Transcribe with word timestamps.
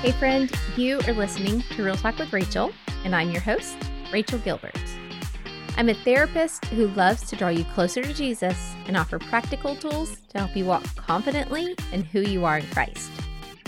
Hey, 0.00 0.12
friend, 0.12 0.48
you 0.76 1.00
are 1.08 1.12
listening 1.12 1.60
to 1.74 1.82
Real 1.82 1.96
Talk 1.96 2.18
with 2.18 2.32
Rachael, 2.32 2.70
and 3.04 3.16
I'm 3.16 3.32
your 3.32 3.40
host, 3.40 3.76
Rachael 4.12 4.38
Gilbert. 4.38 4.80
I'm 5.76 5.88
a 5.88 5.94
therapist 5.94 6.66
who 6.66 6.86
loves 6.90 7.22
to 7.22 7.34
draw 7.34 7.48
you 7.48 7.64
closer 7.74 8.04
to 8.04 8.14
Jesus 8.14 8.76
and 8.86 8.96
offer 8.96 9.18
practical 9.18 9.74
tools 9.74 10.20
to 10.28 10.38
help 10.38 10.56
you 10.56 10.66
walk 10.66 10.84
confidently 10.94 11.74
in 11.90 12.04
who 12.04 12.20
you 12.20 12.44
are 12.44 12.58
in 12.58 12.66
Christ. 12.68 13.10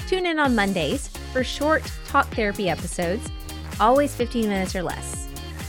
Tune 0.06 0.24
in 0.24 0.38
on 0.38 0.54
Mondays 0.54 1.08
for 1.32 1.42
short 1.42 1.82
talk 2.06 2.28
therapy 2.28 2.70
episodes, 2.70 3.28
always 3.80 4.14
15 4.14 4.48
minutes 4.48 4.76
or 4.76 4.84
less. 4.84 5.26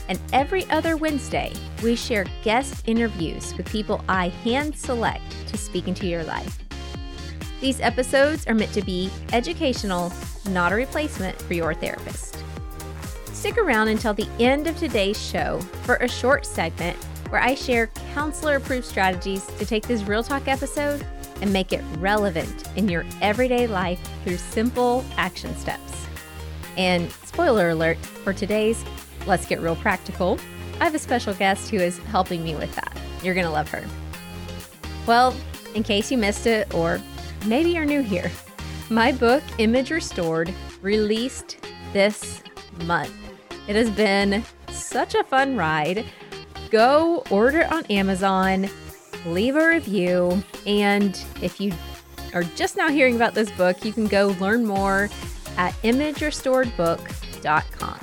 And 0.10 0.20
every 0.32 0.70
other 0.70 0.96
Wednesday, 0.96 1.54
we 1.82 1.96
share 1.96 2.28
guest 2.44 2.88
interviews 2.88 3.58
with 3.58 3.68
people 3.72 4.06
I 4.08 4.28
hand 4.28 4.78
select 4.78 5.24
to 5.48 5.58
speak 5.58 5.88
into 5.88 6.06
your 6.06 6.24
life. 6.24 6.60
These 7.62 7.82
episodes 7.82 8.46
are 8.46 8.54
meant 8.54 8.74
to 8.74 8.84
be 8.84 9.10
educational, 9.34 10.12
not 10.50 10.72
a 10.72 10.76
replacement 10.76 11.40
for 11.42 11.54
your 11.54 11.74
therapist. 11.74 12.44
Stick 13.34 13.58
around 13.58 13.88
until 13.88 14.14
the 14.14 14.28
end 14.40 14.68
of 14.68 14.78
today's 14.78 15.20
show 15.20 15.60
for 15.84 15.96
a 15.96 16.08
short 16.08 16.46
segment 16.46 16.98
where 17.30 17.42
I 17.42 17.56
share 17.56 17.88
counselor 18.14 18.58
approved 18.58 18.86
strategies 18.86 19.46
to 19.58 19.66
take 19.66 19.88
this 19.88 20.04
Real 20.04 20.24
Talk 20.24 20.48
episode 20.48 21.06
and 21.42 21.52
make 21.52 21.74
it 21.74 21.82
relevant 21.98 22.70
in 22.76 22.88
your 22.88 23.06
everyday 23.22 23.68
life 23.68 24.00
through 24.24 24.38
simple 24.38 25.04
action 25.18 25.56
steps. 25.56 26.06
And 26.78 27.12
spoiler 27.26 27.70
alert 27.70 27.98
for 27.98 28.34
today's 28.34 28.84
Let's 29.26 29.46
Get 29.46 29.60
Real 29.60 29.76
Practical, 29.76 30.40
I 30.80 30.84
have 30.84 30.96
a 30.96 31.00
special 31.00 31.34
guest 31.34 31.70
who 31.70 31.78
is 31.78 31.98
helping 32.00 32.44
me 32.44 32.56
with 32.56 32.74
that. 32.76 32.96
You're 33.24 33.34
going 33.34 33.46
to 33.46 33.52
love 33.52 33.70
her. 33.70 33.86
Well, 35.08 35.36
in 35.74 35.84
case 35.84 36.12
you 36.12 36.18
missed 36.18 36.48
it, 36.48 36.74
or 36.74 37.02
maybe 37.46 37.72
you're 37.72 37.86
new 37.86 38.02
here, 38.02 38.32
my 38.92 39.12
book, 39.14 39.42
Image 39.58 39.90
Restored, 39.90 40.54
released 40.82 41.66
this 41.94 42.44
month. 42.84 43.16
It 43.68 43.76
has 43.78 43.90
been 43.90 44.44
such 44.70 45.16
a 45.16 45.24
fun 45.24 45.56
ride. 45.56 46.04
Go 46.70 47.24
order 47.32 47.66
on 47.72 47.86
Amazon, 47.86 48.70
leave 49.26 49.56
a 49.56 49.66
review, 49.66 50.44
and 50.68 51.18
if 51.42 51.62
you 51.62 51.72
are 52.34 52.44
just 52.44 52.76
now 52.76 52.90
hearing 52.90 53.16
about 53.16 53.34
this 53.34 53.50
book, 53.52 53.86
you 53.86 53.94
can 53.94 54.08
go 54.08 54.36
learn 54.42 54.66
more 54.66 55.10
at 55.58 55.72
imagerestoredbook.com. 55.84 58.00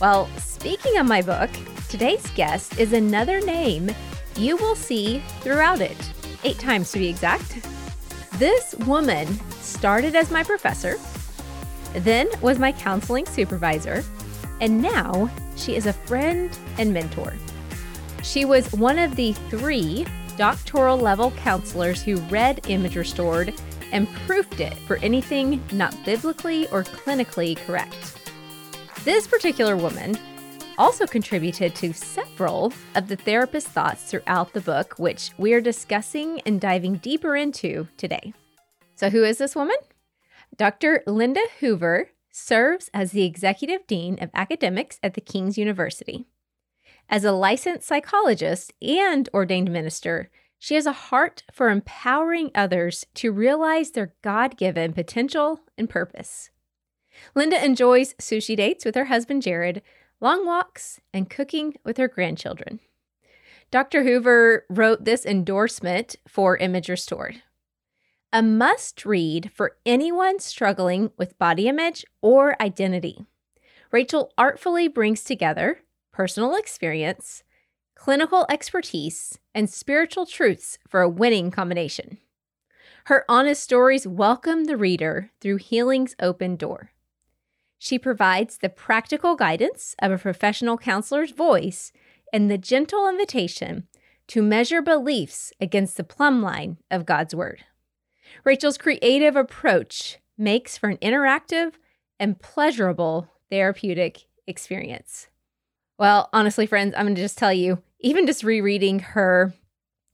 Well, 0.00 0.30
speaking 0.38 0.96
of 0.98 1.06
my 1.06 1.20
book, 1.20 1.50
today's 1.90 2.26
guest 2.30 2.78
is 2.78 2.94
another 2.94 3.42
name 3.42 3.90
you 4.36 4.56
will 4.56 4.76
see 4.76 5.22
throughout 5.40 5.80
it, 5.80 5.96
eight 6.42 6.58
times 6.58 6.90
to 6.92 6.98
be 6.98 7.08
exact. 7.08 7.66
This 8.38 8.74
woman 8.86 9.28
started 9.64 10.14
as 10.14 10.30
my 10.30 10.42
professor, 10.42 10.98
then 11.94 12.28
was 12.40 12.58
my 12.58 12.72
counseling 12.72 13.26
supervisor, 13.26 14.04
and 14.60 14.80
now 14.80 15.30
she 15.56 15.76
is 15.76 15.86
a 15.86 15.92
friend 15.92 16.56
and 16.78 16.92
mentor. 16.92 17.34
She 18.22 18.44
was 18.44 18.72
one 18.72 18.98
of 18.98 19.16
the 19.16 19.32
three 19.50 20.06
doctoral 20.36 20.96
level 20.96 21.30
counselors 21.32 22.02
who 22.02 22.16
read 22.22 22.60
Image 22.68 22.96
Restored 22.96 23.54
and 23.92 24.08
proofed 24.26 24.60
it 24.60 24.74
for 24.86 24.96
anything 24.98 25.62
not 25.72 25.94
biblically 26.04 26.66
or 26.68 26.82
clinically 26.82 27.56
correct. 27.66 28.18
This 29.04 29.26
particular 29.26 29.76
woman 29.76 30.18
also 30.78 31.06
contributed 31.06 31.74
to 31.76 31.92
several 31.92 32.72
of 32.96 33.06
the 33.06 33.16
therapist's 33.16 33.70
thoughts 33.70 34.02
throughout 34.10 34.52
the 34.52 34.60
book, 34.60 34.94
which 34.98 35.30
we 35.38 35.52
are 35.52 35.60
discussing 35.60 36.40
and 36.40 36.60
diving 36.60 36.96
deeper 36.96 37.36
into 37.36 37.86
today. 37.96 38.32
So, 39.04 39.10
who 39.10 39.22
is 39.22 39.36
this 39.36 39.54
woman? 39.54 39.76
Dr. 40.56 41.02
Linda 41.06 41.42
Hoover 41.60 42.08
serves 42.30 42.88
as 42.94 43.12
the 43.12 43.26
Executive 43.26 43.86
Dean 43.86 44.16
of 44.18 44.30
Academics 44.32 44.98
at 45.02 45.12
the 45.12 45.20
King's 45.20 45.58
University. 45.58 46.24
As 47.10 47.22
a 47.22 47.32
licensed 47.32 47.86
psychologist 47.86 48.72
and 48.80 49.28
ordained 49.34 49.70
minister, 49.70 50.30
she 50.58 50.74
has 50.74 50.86
a 50.86 50.92
heart 50.92 51.42
for 51.52 51.68
empowering 51.68 52.50
others 52.54 53.04
to 53.16 53.30
realize 53.30 53.90
their 53.90 54.14
God 54.22 54.56
given 54.56 54.94
potential 54.94 55.60
and 55.76 55.90
purpose. 55.90 56.48
Linda 57.34 57.62
enjoys 57.62 58.14
sushi 58.14 58.56
dates 58.56 58.86
with 58.86 58.94
her 58.94 59.04
husband 59.04 59.42
Jared, 59.42 59.82
long 60.18 60.46
walks, 60.46 60.98
and 61.12 61.28
cooking 61.28 61.74
with 61.84 61.98
her 61.98 62.08
grandchildren. 62.08 62.80
Dr. 63.70 64.04
Hoover 64.04 64.64
wrote 64.70 65.04
this 65.04 65.26
endorsement 65.26 66.16
for 66.26 66.56
Image 66.56 66.88
Restored 66.88 67.42
a 68.34 68.42
must 68.42 69.06
read 69.06 69.48
for 69.54 69.76
anyone 69.86 70.40
struggling 70.40 71.12
with 71.16 71.38
body 71.38 71.68
image 71.68 72.04
or 72.20 72.60
identity. 72.60 73.24
Rachael 73.92 74.32
artfully 74.36 74.88
brings 74.88 75.22
together 75.22 75.82
personal 76.10 76.56
experience, 76.56 77.44
clinical 77.94 78.44
expertise, 78.50 79.38
and 79.54 79.70
spiritual 79.70 80.26
truths 80.26 80.78
for 80.88 81.00
a 81.00 81.08
winning 81.08 81.52
combination. 81.52 82.18
Her 83.04 83.24
honest 83.28 83.62
stories 83.62 84.04
welcome 84.04 84.64
the 84.64 84.76
reader 84.76 85.30
through 85.40 85.58
healing's 85.58 86.16
open 86.18 86.56
door. 86.56 86.90
She 87.78 88.00
provides 88.00 88.58
the 88.58 88.68
practical 88.68 89.36
guidance 89.36 89.94
of 90.00 90.10
a 90.10 90.18
professional 90.18 90.76
counselor's 90.76 91.30
voice 91.30 91.92
and 92.32 92.50
the 92.50 92.58
gentle 92.58 93.08
invitation 93.08 93.86
to 94.26 94.42
measure 94.42 94.82
beliefs 94.82 95.52
against 95.60 95.96
the 95.96 96.02
plumb 96.02 96.42
line 96.42 96.78
of 96.90 97.06
God's 97.06 97.32
Word. 97.32 97.64
Rachael's 98.42 98.78
creative 98.78 99.36
approach 99.36 100.18
makes 100.36 100.76
for 100.76 100.88
an 100.88 100.96
interactive 100.98 101.74
and 102.18 102.40
pleasurable 102.40 103.28
therapeutic 103.50 104.24
experience. 104.46 105.28
Well, 105.98 106.28
honestly, 106.32 106.66
friends, 106.66 106.94
I'm 106.96 107.06
going 107.06 107.14
to 107.14 107.20
just 107.20 107.38
tell 107.38 107.52
you, 107.52 107.82
even 108.00 108.26
just 108.26 108.42
rereading 108.42 108.98
her 108.98 109.54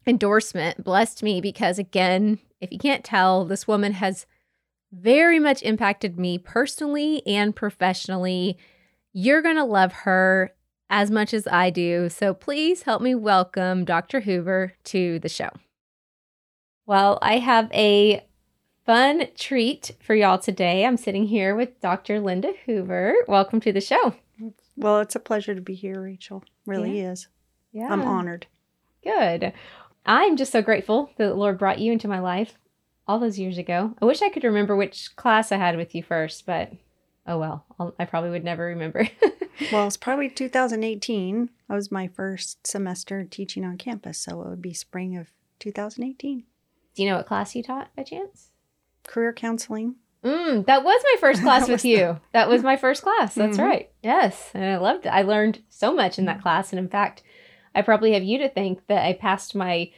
endorsement 0.07 0.85
blessed 0.85 1.23
me 1.23 1.41
because, 1.41 1.79
again, 1.79 2.39
if 2.61 2.71
you 2.71 2.79
can't 2.79 3.05
tell, 3.05 3.45
this 3.45 3.67
woman 3.67 3.93
has 3.93 4.27
very 4.93 5.39
much 5.39 5.63
impacted 5.63 6.19
me 6.19 6.37
personally 6.37 7.23
and 7.27 7.57
professionally. 7.57 8.59
You're 9.13 9.43
going 9.43 9.57
to 9.57 9.65
love 9.65 9.93
her 9.93 10.53
as 10.91 11.11
much 11.11 11.33
as 11.33 11.47
I 11.47 11.71
do. 11.71 12.09
So 12.09 12.35
please 12.35 12.83
help 12.83 13.01
me 13.01 13.15
welcome 13.15 13.85
Dr. 13.85 14.21
Hoover 14.21 14.75
to 14.85 15.19
the 15.21 15.29
show. 15.29 15.51
Well, 16.91 17.21
I 17.23 17.39
have 17.39 17.71
a 17.73 18.27
fun 18.85 19.29
treat 19.37 19.93
for 20.01 20.17
y'all 20.17 20.41
today. 20.41 20.85
I'm 20.85 20.97
sitting 20.97 21.27
here 21.27 21.55
with 21.55 21.81
Dr. 21.81 22.19
Linda 22.19 22.53
Hoover. 22.67 23.15
Welcome 23.29 23.61
to 23.61 23.73
the 23.73 23.81
show. 23.81 24.17
Well, 24.77 24.99
it's 24.99 25.15
a 25.15 25.21
pleasure 25.21 25.55
to 25.55 25.61
be 25.61 25.77
here, 25.77 26.03
Rachael. 26.03 26.43
Really 26.67 27.01
yeah. 27.01 27.13
is. 27.13 27.29
Yeah. 27.71 27.93
I'm 27.93 28.03
honored. 28.03 28.49
Good. 29.05 29.53
I'm 30.05 30.37
just 30.37 30.51
so 30.51 30.63
grateful 30.63 31.13
that 31.17 31.29
the 31.29 31.35
Lord 31.35 31.59
brought 31.59 31.79
you 31.79 31.93
into 31.93 32.09
my 32.09 32.19
life 32.19 32.59
all 33.07 33.21
those 33.21 33.39
years 33.39 33.57
ago. 33.57 33.95
I 34.03 34.05
wish 34.05 34.21
I 34.21 34.29
could 34.29 34.43
remember 34.43 34.75
which 34.75 35.15
class 35.15 35.53
I 35.53 35.59
had 35.59 35.77
with 35.77 35.95
you 35.95 36.03
first, 36.03 36.45
but 36.45 36.73
oh 37.25 37.39
well, 37.39 37.67
I'll, 37.79 37.95
i 38.01 38.05
probably 38.05 38.31
would 38.31 38.43
never 38.43 38.65
remember. 38.65 39.07
well, 39.71 39.87
it's 39.87 39.97
probably 39.97 40.29
2018. 40.29 41.51
That 41.69 41.75
was 41.77 41.93
my 41.93 42.09
first 42.09 42.67
semester 42.67 43.23
teaching 43.23 43.65
on 43.65 43.79
campus, 43.79 44.19
so 44.19 44.43
it 44.43 44.49
would 44.49 44.61
be 44.61 44.75
spring 44.75 45.17
of 45.17 45.29
2018. 45.61 46.47
Do 46.95 47.03
you 47.03 47.09
know 47.09 47.17
what 47.17 47.27
class 47.27 47.55
you 47.55 47.63
taught 47.63 47.95
by 47.97 48.03
chance? 48.03 48.51
Career 49.07 49.33
counseling. 49.33 49.97
Mm, 50.25 50.67
that 50.67 50.85
was 50.85 51.03
my 51.03 51.17
first 51.21 51.43
class 51.43 51.69
with 51.69 51.85
you. 51.85 51.97
The... 51.97 52.21
That 52.33 52.49
was 52.49 52.63
my 52.63 52.77
first 52.77 53.03
class. 53.03 53.35
That's 53.35 53.57
mm-hmm. 53.57 53.67
right. 53.67 53.91
Yes. 54.03 54.51
And 54.55 54.65
I 54.65 54.77
loved 54.77 55.07
it. 55.07 55.11
I 55.11 55.23
learned 55.23 55.63
so 55.69 55.95
much 55.95 56.19
in 56.19 56.27
that 56.27 56.39
mm. 56.39 56.43
class. 56.43 56.73
And 56.73 56.79
in 56.79 56.89
fact, 56.89 57.23
I 57.75 57.83
probably 57.83 58.13
have 58.13 58.23
you 58.23 58.39
to 58.39 58.49
thank 58.49 58.87
that 58.89 59.05
I 59.05 59.15
passed 59.15 59.55
my 59.55 59.91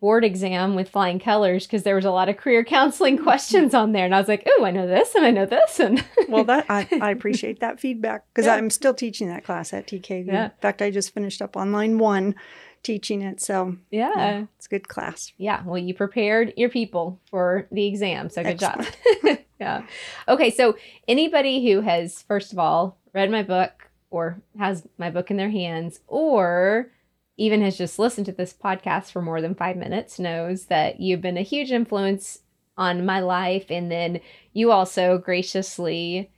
board 0.00 0.24
exam 0.24 0.74
with 0.74 0.88
flying 0.88 1.18
colors 1.18 1.66
because 1.66 1.82
there 1.82 1.94
was 1.94 2.06
a 2.06 2.10
lot 2.10 2.28
of 2.28 2.38
career 2.38 2.64
counseling 2.64 3.18
questions 3.22 3.74
on 3.74 3.92
there 3.92 4.06
and 4.06 4.14
i 4.14 4.18
was 4.18 4.28
like 4.28 4.48
oh 4.48 4.64
i 4.64 4.70
know 4.70 4.86
this 4.86 5.14
and 5.14 5.26
i 5.26 5.30
know 5.30 5.44
this 5.44 5.78
and 5.78 6.02
well 6.28 6.42
that 6.44 6.64
I, 6.70 6.88
I 7.02 7.10
appreciate 7.10 7.60
that 7.60 7.78
feedback 7.78 8.24
because 8.32 8.46
yeah. 8.46 8.54
i'm 8.54 8.70
still 8.70 8.94
teaching 8.94 9.28
that 9.28 9.44
class 9.44 9.74
at 9.74 9.86
TKU 9.86 10.26
yeah. 10.26 10.46
in 10.46 10.50
fact 10.62 10.80
i 10.80 10.90
just 10.90 11.12
finished 11.12 11.42
up 11.42 11.54
on 11.54 11.70
line 11.70 11.98
one 11.98 12.34
teaching 12.82 13.22
it. 13.22 13.40
So 13.40 13.76
yeah. 13.90 14.12
yeah, 14.16 14.44
it's 14.56 14.66
a 14.66 14.70
good 14.70 14.88
class. 14.88 15.32
Yeah. 15.36 15.62
Well, 15.64 15.78
you 15.78 15.94
prepared 15.94 16.54
your 16.56 16.68
people 16.68 17.20
for 17.30 17.66
the 17.70 17.86
exam. 17.86 18.30
So 18.30 18.42
good 18.42 18.62
Excellent. 18.62 18.96
job. 19.22 19.38
yeah. 19.60 19.82
Okay. 20.28 20.50
So 20.50 20.76
anybody 21.06 21.70
who 21.70 21.80
has, 21.80 22.22
first 22.22 22.52
of 22.52 22.58
all, 22.58 22.98
read 23.14 23.30
my 23.30 23.42
book 23.42 23.90
or 24.10 24.40
has 24.58 24.86
my 24.98 25.10
book 25.10 25.30
in 25.30 25.36
their 25.36 25.50
hands 25.50 26.00
or 26.06 26.90
even 27.36 27.62
has 27.62 27.78
just 27.78 27.98
listened 27.98 28.26
to 28.26 28.32
this 28.32 28.52
podcast 28.52 29.10
for 29.10 29.22
more 29.22 29.40
than 29.40 29.54
five 29.54 29.76
minutes 29.76 30.18
knows 30.18 30.66
that 30.66 31.00
you've 31.00 31.22
been 31.22 31.38
a 31.38 31.42
huge 31.42 31.70
influence 31.70 32.40
on 32.76 33.06
my 33.06 33.20
life. 33.20 33.66
And 33.70 33.90
then 33.90 34.20
you 34.52 34.72
also 34.72 35.18
graciously 35.18 36.30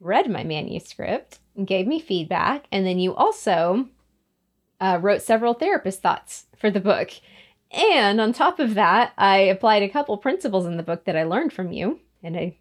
read 0.00 0.30
my 0.30 0.42
manuscript 0.42 1.38
and 1.56 1.66
gave 1.66 1.86
me 1.86 2.00
feedback. 2.00 2.66
And 2.72 2.86
then 2.86 2.98
you 2.98 3.14
also 3.14 3.88
uh, 4.82 4.98
wrote 5.00 5.22
several 5.22 5.54
therapist 5.54 6.02
thoughts 6.02 6.46
for 6.58 6.68
the 6.68 6.80
book. 6.80 7.12
And 7.70 8.20
on 8.20 8.32
top 8.32 8.58
of 8.58 8.74
that, 8.74 9.12
I 9.16 9.38
applied 9.38 9.84
a 9.84 9.88
couple 9.88 10.16
principles 10.18 10.66
in 10.66 10.76
the 10.76 10.82
book 10.82 11.04
that 11.04 11.16
I 11.16 11.22
learned 11.22 11.52
from 11.52 11.72
you. 11.72 12.00
And 12.22 12.36
I 12.36 12.56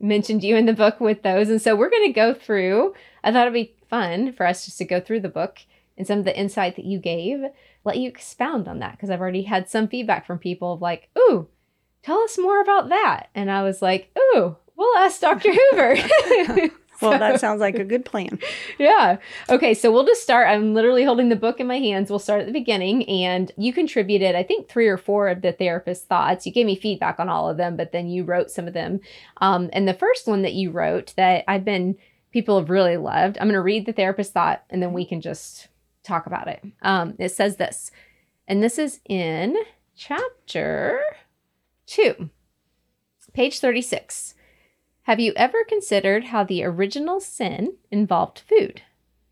mentioned 0.00 0.42
you 0.42 0.56
in 0.56 0.64
the 0.64 0.72
book 0.72 1.00
with 1.00 1.22
those. 1.22 1.50
And 1.50 1.60
so 1.60 1.76
we're 1.76 1.90
going 1.90 2.08
to 2.08 2.12
go 2.12 2.32
through. 2.32 2.94
I 3.22 3.30
thought 3.30 3.42
it'd 3.42 3.52
be 3.52 3.76
fun 3.88 4.32
for 4.32 4.46
us 4.46 4.64
just 4.64 4.78
to 4.78 4.84
go 4.86 5.00
through 5.00 5.20
the 5.20 5.28
book 5.28 5.58
and 5.98 6.06
some 6.06 6.18
of 6.18 6.24
the 6.24 6.38
insight 6.38 6.76
that 6.76 6.86
you 6.86 6.98
gave, 6.98 7.40
let 7.84 7.98
you 7.98 8.08
expound 8.08 8.68
on 8.68 8.78
that 8.78 8.92
because 8.92 9.10
I've 9.10 9.20
already 9.20 9.42
had 9.42 9.68
some 9.68 9.86
feedback 9.86 10.26
from 10.26 10.38
people 10.38 10.72
of 10.72 10.82
like, 10.82 11.10
ooh, 11.18 11.46
tell 12.02 12.20
us 12.20 12.38
more 12.38 12.60
about 12.62 12.88
that. 12.88 13.28
And 13.34 13.50
I 13.50 13.62
was 13.62 13.82
like, 13.82 14.10
ooh, 14.18 14.56
we'll 14.76 14.96
ask 14.96 15.20
Dr. 15.20 15.52
Hoover. 15.52 15.96
well, 17.00 17.18
that 17.18 17.40
sounds 17.40 17.60
like 17.60 17.78
a 17.78 17.84
good 17.84 18.04
plan. 18.04 18.38
Yeah. 18.78 19.18
Okay, 19.48 19.72
so 19.72 19.90
we'll 19.90 20.04
just 20.04 20.22
start. 20.22 20.48
I'm 20.48 20.74
literally 20.74 21.04
holding 21.04 21.30
the 21.30 21.36
book 21.36 21.60
in 21.60 21.66
my 21.66 21.78
hands. 21.78 22.10
We'll 22.10 22.18
start 22.18 22.40
at 22.40 22.46
the 22.46 22.52
beginning. 22.52 23.08
And 23.08 23.50
you 23.56 23.72
contributed, 23.72 24.34
I 24.34 24.42
think, 24.42 24.68
three 24.68 24.86
or 24.86 24.98
four 24.98 25.28
of 25.28 25.40
the 25.40 25.52
therapist's 25.52 26.04
thoughts. 26.04 26.44
You 26.44 26.52
gave 26.52 26.66
me 26.66 26.76
feedback 26.76 27.18
on 27.18 27.28
all 27.28 27.48
of 27.48 27.56
them, 27.56 27.76
but 27.76 27.92
then 27.92 28.08
you 28.08 28.24
wrote 28.24 28.50
some 28.50 28.68
of 28.68 28.74
them. 28.74 29.00
Um, 29.38 29.70
and 29.72 29.88
the 29.88 29.94
first 29.94 30.26
one 30.26 30.42
that 30.42 30.52
you 30.52 30.70
wrote 30.70 31.14
that 31.16 31.44
I've 31.48 31.64
been, 31.64 31.96
people 32.32 32.58
have 32.58 32.70
really 32.70 32.96
loved, 32.98 33.38
I'm 33.38 33.46
going 33.46 33.54
to 33.54 33.60
read 33.62 33.86
the 33.86 33.92
therapist's 33.92 34.32
thought 34.32 34.64
and 34.68 34.82
then 34.82 34.92
we 34.92 35.06
can 35.06 35.20
just 35.20 35.68
talk 36.02 36.26
about 36.26 36.48
it. 36.48 36.62
Um, 36.82 37.14
it 37.18 37.30
says 37.30 37.56
this, 37.56 37.90
and 38.46 38.62
this 38.62 38.78
is 38.78 39.00
in 39.06 39.56
chapter 39.96 41.00
two, 41.86 42.30
page 43.32 43.58
36. 43.60 44.34
Have 45.06 45.20
you 45.20 45.32
ever 45.36 45.62
considered 45.62 46.24
how 46.24 46.42
the 46.42 46.64
original 46.64 47.20
sin 47.20 47.76
involved 47.92 48.40
food? 48.40 48.82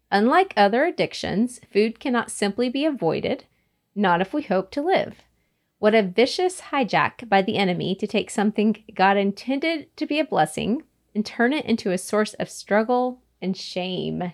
Unlike 0.09 0.55
other 0.57 0.85
addictions, 0.85 1.61
food 1.73 1.99
cannot 1.99 2.31
simply 2.31 2.69
be 2.69 2.85
avoided, 2.85 3.47
not 3.93 4.21
if 4.21 4.33
we 4.33 4.43
hope 4.43 4.71
to 4.71 4.81
live. 4.81 5.23
What 5.81 5.97
a 5.97 6.03
vicious 6.05 6.61
hijack 6.71 7.29
by 7.29 7.43
the 7.43 7.57
enemy 7.57 7.97
to 7.97 8.07
take 8.07 8.31
something 8.31 8.85
God 8.95 9.17
intended 9.17 9.89
to 9.97 10.07
be 10.07 10.21
a 10.21 10.25
blessing 10.25 10.85
and 11.13 11.27
turn 11.27 11.53
it 11.53 11.65
into 11.65 11.91
a 11.91 11.99
source 11.99 12.35
of 12.35 12.49
struggle 12.49 13.19
and 13.43 13.57
shame. 13.57 14.33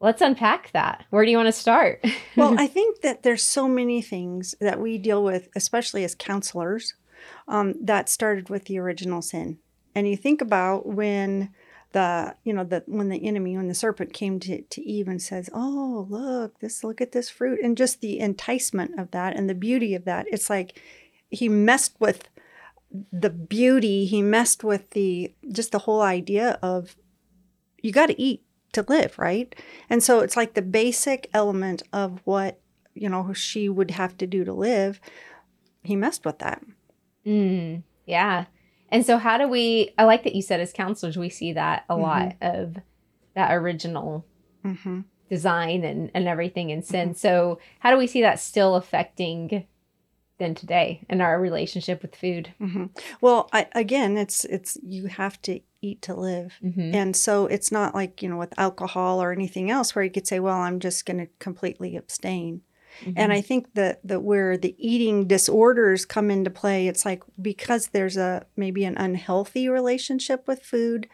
Let's 0.00 0.20
unpack 0.20 0.70
that. 0.72 1.06
Where 1.08 1.24
do 1.24 1.30
you 1.30 1.38
want 1.38 1.48
to 1.48 1.52
start? 1.52 2.04
well, 2.36 2.60
I 2.60 2.66
think 2.66 3.00
that 3.00 3.22
there's 3.22 3.42
so 3.42 3.68
many 3.68 4.02
things 4.02 4.54
that 4.60 4.80
we 4.80 4.98
deal 4.98 5.24
with, 5.24 5.48
especially 5.56 6.04
as 6.04 6.14
counselors, 6.14 6.92
um, 7.48 7.72
that 7.80 8.10
started 8.10 8.50
with 8.50 8.66
the 8.66 8.78
original 8.78 9.22
sin. 9.22 9.60
And 9.96 10.08
you 10.08 10.16
think 10.16 10.40
about 10.40 10.86
when 10.86 11.52
the 11.92 12.36
you 12.44 12.52
know 12.52 12.64
the 12.64 12.84
when 12.86 13.08
the 13.08 13.26
enemy 13.26 13.56
when 13.56 13.68
the 13.68 13.74
serpent 13.74 14.12
came 14.12 14.38
to, 14.40 14.60
to 14.60 14.82
eve 14.82 15.08
and 15.08 15.22
says 15.22 15.48
oh 15.54 16.06
look 16.10 16.58
this 16.58 16.82
look 16.82 17.00
at 17.00 17.12
this 17.12 17.30
fruit 17.30 17.60
and 17.62 17.76
just 17.76 18.00
the 18.00 18.18
enticement 18.18 18.98
of 18.98 19.12
that 19.12 19.36
and 19.36 19.48
the 19.48 19.54
beauty 19.54 19.94
of 19.94 20.04
that 20.04 20.26
it's 20.30 20.50
like 20.50 20.82
he 21.30 21.48
messed 21.48 21.94
with 22.00 22.28
the 23.12 23.30
beauty 23.30 24.04
he 24.04 24.20
messed 24.20 24.64
with 24.64 24.90
the 24.90 25.32
just 25.52 25.70
the 25.70 25.78
whole 25.78 26.02
idea 26.02 26.58
of 26.60 26.96
you 27.80 27.92
got 27.92 28.06
to 28.06 28.20
eat 28.20 28.42
to 28.76 28.84
live, 28.88 29.18
right? 29.18 29.54
And 29.90 30.02
so 30.02 30.20
it's 30.20 30.36
like 30.36 30.54
the 30.54 30.62
basic 30.62 31.28
element 31.34 31.82
of 31.92 32.20
what, 32.24 32.60
you 32.94 33.08
know, 33.08 33.32
she 33.32 33.68
would 33.68 33.90
have 33.92 34.16
to 34.18 34.26
do 34.26 34.44
to 34.44 34.52
live. 34.52 35.00
He 35.82 35.96
messed 35.96 36.24
with 36.24 36.38
that. 36.38 36.62
Mm, 37.26 37.82
yeah. 38.06 38.44
And 38.90 39.04
so 39.04 39.18
how 39.18 39.38
do 39.38 39.48
we 39.48 39.92
I 39.98 40.04
like 40.04 40.24
that 40.24 40.34
you 40.34 40.42
said 40.42 40.60
as 40.60 40.72
counselors 40.72 41.16
we 41.16 41.28
see 41.28 41.52
that 41.52 41.84
a 41.88 41.94
mm-hmm. 41.94 42.02
lot 42.02 42.36
of 42.40 42.76
that 43.34 43.52
original 43.52 44.24
mm-hmm. 44.64 45.00
design 45.28 45.84
and, 45.84 46.10
and 46.14 46.26
everything 46.26 46.70
in 46.70 46.82
sin. 46.82 47.10
Mm-hmm. 47.10 47.18
So 47.18 47.58
how 47.80 47.90
do 47.90 47.98
we 47.98 48.06
see 48.06 48.22
that 48.22 48.40
still 48.40 48.76
affecting 48.76 49.66
then 50.38 50.54
today 50.54 51.02
in 51.08 51.20
our 51.20 51.40
relationship 51.40 52.02
with 52.02 52.16
food? 52.16 52.52
Mm-hmm. 52.60 52.86
Well, 53.20 53.48
I, 53.52 53.66
again, 53.74 54.16
it's 54.16 54.44
it's 54.44 54.76
you 54.82 55.06
have 55.06 55.40
to 55.42 55.60
eat 55.82 56.02
to 56.02 56.14
live. 56.14 56.54
Mm-hmm. 56.62 56.94
And 56.94 57.16
so 57.16 57.46
it's 57.46 57.72
not 57.72 57.94
like, 57.94 58.22
you 58.22 58.28
know, 58.28 58.36
with 58.36 58.58
alcohol 58.58 59.22
or 59.22 59.32
anything 59.32 59.70
else 59.70 59.94
where 59.94 60.04
you 60.04 60.10
could 60.10 60.26
say, 60.26 60.40
well, 60.40 60.58
I'm 60.58 60.80
just 60.80 61.06
going 61.06 61.18
to 61.18 61.28
completely 61.38 61.96
abstain. 61.96 62.62
Mm-hmm. 63.00 63.12
And 63.16 63.32
I 63.32 63.40
think 63.40 63.74
that, 63.74 64.00
that 64.04 64.22
where 64.22 64.56
the 64.56 64.74
eating 64.78 65.26
disorders 65.26 66.04
come 66.04 66.30
into 66.30 66.50
play, 66.50 66.88
it's 66.88 67.04
like 67.04 67.22
because 67.40 67.88
there's 67.88 68.16
a 68.16 68.46
maybe 68.56 68.84
an 68.84 68.96
unhealthy 68.96 69.68
relationship 69.68 70.46
with 70.46 70.62
food. 70.62 71.08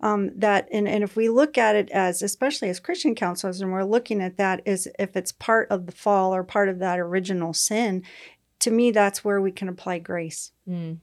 Um, 0.00 0.36
that 0.38 0.68
and, 0.72 0.88
and 0.88 1.04
if 1.04 1.14
we 1.14 1.28
look 1.28 1.56
at 1.56 1.76
it 1.76 1.88
as 1.92 2.22
especially 2.22 2.68
as 2.68 2.80
christian 2.80 3.14
counselors 3.14 3.60
and 3.60 3.70
we're 3.70 3.84
looking 3.84 4.20
at 4.20 4.36
that 4.36 4.60
is 4.66 4.88
if 4.98 5.14
it's 5.14 5.30
part 5.30 5.68
of 5.70 5.86
the 5.86 5.92
fall 5.92 6.34
or 6.34 6.42
part 6.42 6.68
of 6.68 6.80
that 6.80 6.98
original 6.98 7.54
sin 7.54 8.02
to 8.58 8.72
me 8.72 8.90
that's 8.90 9.24
where 9.24 9.40
we 9.40 9.52
can 9.52 9.68
apply 9.68 10.00
grace 10.00 10.50
mm 10.68 10.98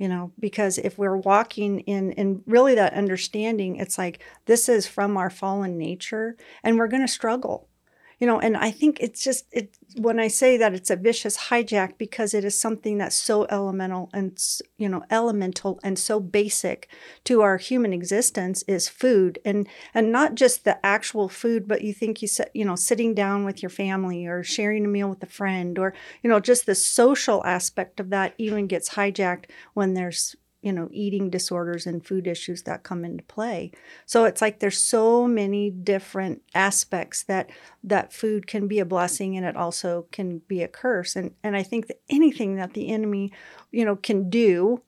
you 0.00 0.08
know 0.08 0.32
because 0.40 0.78
if 0.78 0.98
we're 0.98 1.16
walking 1.16 1.80
in 1.80 2.10
in 2.12 2.42
really 2.46 2.74
that 2.74 2.94
understanding 2.94 3.76
it's 3.76 3.98
like 3.98 4.24
this 4.46 4.68
is 4.68 4.86
from 4.86 5.16
our 5.16 5.30
fallen 5.30 5.78
nature 5.78 6.36
and 6.64 6.76
we're 6.76 6.88
going 6.88 7.06
to 7.06 7.12
struggle 7.12 7.68
you 8.20 8.26
know 8.26 8.38
and 8.38 8.56
i 8.56 8.70
think 8.70 8.98
it's 9.00 9.24
just 9.24 9.46
it 9.50 9.76
when 9.96 10.20
i 10.20 10.28
say 10.28 10.56
that 10.56 10.74
it's 10.74 10.90
a 10.90 10.96
vicious 10.96 11.36
hijack 11.48 11.98
because 11.98 12.34
it 12.34 12.44
is 12.44 12.58
something 12.58 12.98
that's 12.98 13.16
so 13.16 13.46
elemental 13.50 14.08
and 14.12 14.38
you 14.76 14.88
know 14.88 15.02
elemental 15.10 15.80
and 15.82 15.98
so 15.98 16.20
basic 16.20 16.88
to 17.24 17.42
our 17.42 17.56
human 17.56 17.92
existence 17.92 18.62
is 18.66 18.88
food. 18.88 19.38
And 19.44 19.68
and 19.94 20.12
not 20.12 20.34
just 20.34 20.64
the 20.64 20.84
actual 20.84 21.28
food 21.28 21.66
but 21.66 21.82
you 21.82 21.92
think 21.92 22.22
you 22.22 22.28
sit 22.28 22.50
you 22.54 22.64
know 22.64 22.76
sitting 22.76 23.14
down 23.14 23.44
with 23.44 23.62
your 23.62 23.70
family 23.70 24.26
or 24.26 24.42
sharing 24.42 24.84
a 24.84 24.88
meal 24.88 25.08
with 25.08 25.22
a 25.22 25.26
friend 25.26 25.78
or 25.78 25.94
you 26.22 26.30
know 26.30 26.40
just 26.40 26.66
the 26.66 26.74
social 26.74 27.44
aspect 27.44 28.00
of 28.00 28.10
that 28.10 28.34
even 28.38 28.66
gets 28.66 28.90
hijacked 28.90 29.46
when 29.74 29.94
there's 29.94 30.36
you 30.62 30.72
know 30.72 30.88
eating 30.92 31.30
disorders 31.30 31.86
and 31.86 32.06
food 32.06 32.26
issues 32.26 32.62
that 32.62 32.82
come 32.82 33.04
into 33.04 33.24
play. 33.24 33.72
So 34.06 34.24
it's 34.24 34.42
like 34.42 34.60
there's 34.60 34.80
so 34.80 35.26
many 35.26 35.70
different 35.70 36.42
aspects 36.54 37.22
that 37.24 37.50
that 37.84 38.12
food 38.12 38.46
can 38.46 38.68
be 38.68 38.78
a 38.78 38.84
blessing 38.84 39.36
and 39.36 39.46
it 39.46 39.56
also 39.56 40.06
can 40.12 40.38
be 40.48 40.62
a 40.62 40.68
curse. 40.68 41.16
And 41.16 41.32
and 41.42 41.56
i 41.56 41.62
think 41.62 41.86
that 41.88 42.00
anything 42.08 42.56
that 42.56 42.74
the 42.74 42.88
enemy 42.88 43.32
you 43.70 43.84
know 43.84 43.96
can 43.96 44.28
do 44.30 44.82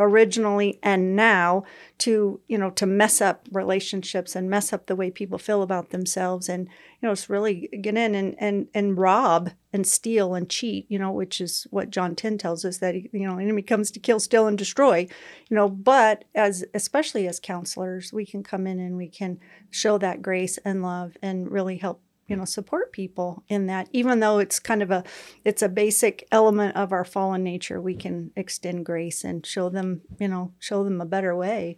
originally 0.00 0.78
and 0.82 1.14
now 1.14 1.62
to 1.98 2.40
you 2.48 2.56
know 2.56 2.70
to 2.70 2.86
mess 2.86 3.20
up 3.20 3.46
relationships 3.52 4.34
and 4.34 4.50
mess 4.50 4.72
up 4.72 4.86
the 4.86 4.96
way 4.96 5.10
people 5.10 5.38
feel 5.38 5.62
about 5.62 5.90
themselves 5.90 6.48
and 6.48 6.66
you 6.66 7.06
know 7.06 7.12
it's 7.12 7.30
really 7.30 7.68
get 7.82 7.96
in 7.96 8.14
and 8.14 8.34
and 8.38 8.66
and 8.74 8.98
rob 8.98 9.50
and 9.72 9.86
steal 9.86 10.34
and 10.34 10.48
cheat 10.48 10.86
you 10.88 10.98
know 10.98 11.12
which 11.12 11.40
is 11.40 11.66
what 11.70 11.90
john 11.90 12.16
10 12.16 12.38
tells 12.38 12.64
us 12.64 12.78
that 12.78 12.94
you 12.94 13.26
know 13.28 13.38
enemy 13.38 13.62
comes 13.62 13.90
to 13.90 14.00
kill 14.00 14.18
steal 14.18 14.46
and 14.46 14.58
destroy 14.58 15.06
you 15.48 15.56
know. 15.56 15.68
But 15.68 16.24
as 16.34 16.64
especially 16.72 17.26
as 17.28 17.40
counselors 17.40 18.12
we 18.12 18.24
can 18.24 18.42
come 18.42 18.66
in 18.66 18.80
and 18.80 18.96
we 18.96 19.08
can 19.08 19.38
show 19.70 19.98
that 19.98 20.22
grace 20.22 20.58
and 20.58 20.82
love 20.82 21.16
and 21.20 21.50
really 21.50 21.76
help 21.76 22.00
you 22.30 22.36
know 22.36 22.44
support 22.44 22.92
people 22.92 23.42
in 23.48 23.66
that. 23.66 23.88
Even 23.92 24.20
though 24.20 24.38
it's 24.38 24.58
kind 24.60 24.82
of 24.82 24.90
a 24.90 25.04
it's 25.44 25.62
a 25.62 25.68
basic 25.68 26.26
element 26.30 26.76
of 26.76 26.92
our 26.92 27.04
fallen 27.04 27.42
nature 27.42 27.80
we 27.80 27.94
can 27.94 28.30
extend 28.36 28.86
grace 28.86 29.24
and 29.24 29.44
show 29.44 29.68
them 29.68 30.02
you 30.18 30.28
know 30.28 30.52
show 30.60 30.84
them 30.84 31.00
a 31.00 31.06
better 31.06 31.34
way 31.34 31.76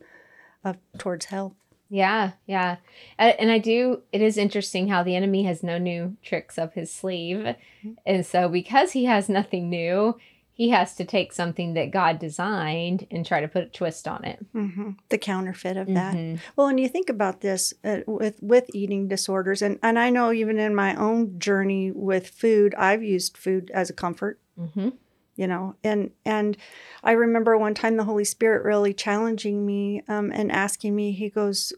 of 0.63 0.77
towards 0.99 1.27
health. 1.27 1.55
Yeah 1.89 2.33
yeah. 2.47 2.77
And 3.19 3.51
i 3.51 3.59
do 3.59 4.03
it 4.13 4.21
is 4.21 4.37
interesting 4.37 4.89
how 4.89 5.03
the 5.03 5.17
enemy 5.17 5.45
has 5.45 5.63
no 5.63 5.79
new 5.79 6.17
tricks 6.23 6.59
up 6.59 6.75
his 6.75 6.93
sleeve. 6.93 7.39
Mm-hmm. 7.39 7.93
and 8.07 8.25
so 8.25 8.49
because 8.49 8.93
he 8.93 9.07
has 9.07 9.29
nothing 9.29 9.71
new 9.71 10.17
he 10.63 10.69
has 10.69 10.95
to 10.95 11.05
take 11.05 11.33
something 11.33 11.75
that 11.75 11.91
God 11.91 12.21
designed 12.21 13.09
and 13.11 13.27
try 13.27 13.41
to 13.41 13.49
put 13.49 13.65
a 13.65 13.67
twist 13.67 14.07
on 14.07 14.25
it. 14.25 14.47
Mm-hmm. 14.55 14.91
The 15.09 15.19
counterfeit 15.19 15.77
of 15.77 15.89
that. 15.89 16.15
Mm-hmm. 16.15 16.37
Well, 16.55 16.69
and 16.69 16.79
you 16.79 16.89
think 16.89 17.09
about 17.09 17.41
this 17.41 17.75
uh, 17.83 18.03
with 18.07 18.41
with 18.41 18.71
eating 18.73 19.09
disorders, 19.09 19.61
and 19.61 19.81
and 19.83 19.99
I 19.99 20.11
know 20.11 20.31
even 20.31 20.61
in 20.61 20.73
my 20.73 20.95
own 20.95 21.41
journey 21.41 21.91
with 21.91 22.29
food, 22.29 22.77
I've 22.77 23.03
used 23.03 23.37
food 23.37 23.73
as 23.75 23.91
a 23.91 23.93
comfort. 23.93 24.39
Mm-hmm. 24.57 24.91
You 25.35 25.47
know, 25.49 25.75
and 25.83 26.13
and 26.25 26.57
I 27.03 27.11
remember 27.11 27.59
one 27.59 27.75
time 27.75 27.97
the 27.97 28.05
Holy 28.05 28.25
Spirit 28.25 28.63
really 28.63 28.95
challenging 28.95 29.67
me 29.67 30.05
um, 30.07 30.31
and 30.33 30.53
asking 30.53 30.95
me. 30.95 31.11
He 31.11 31.29
goes, 31.29 31.73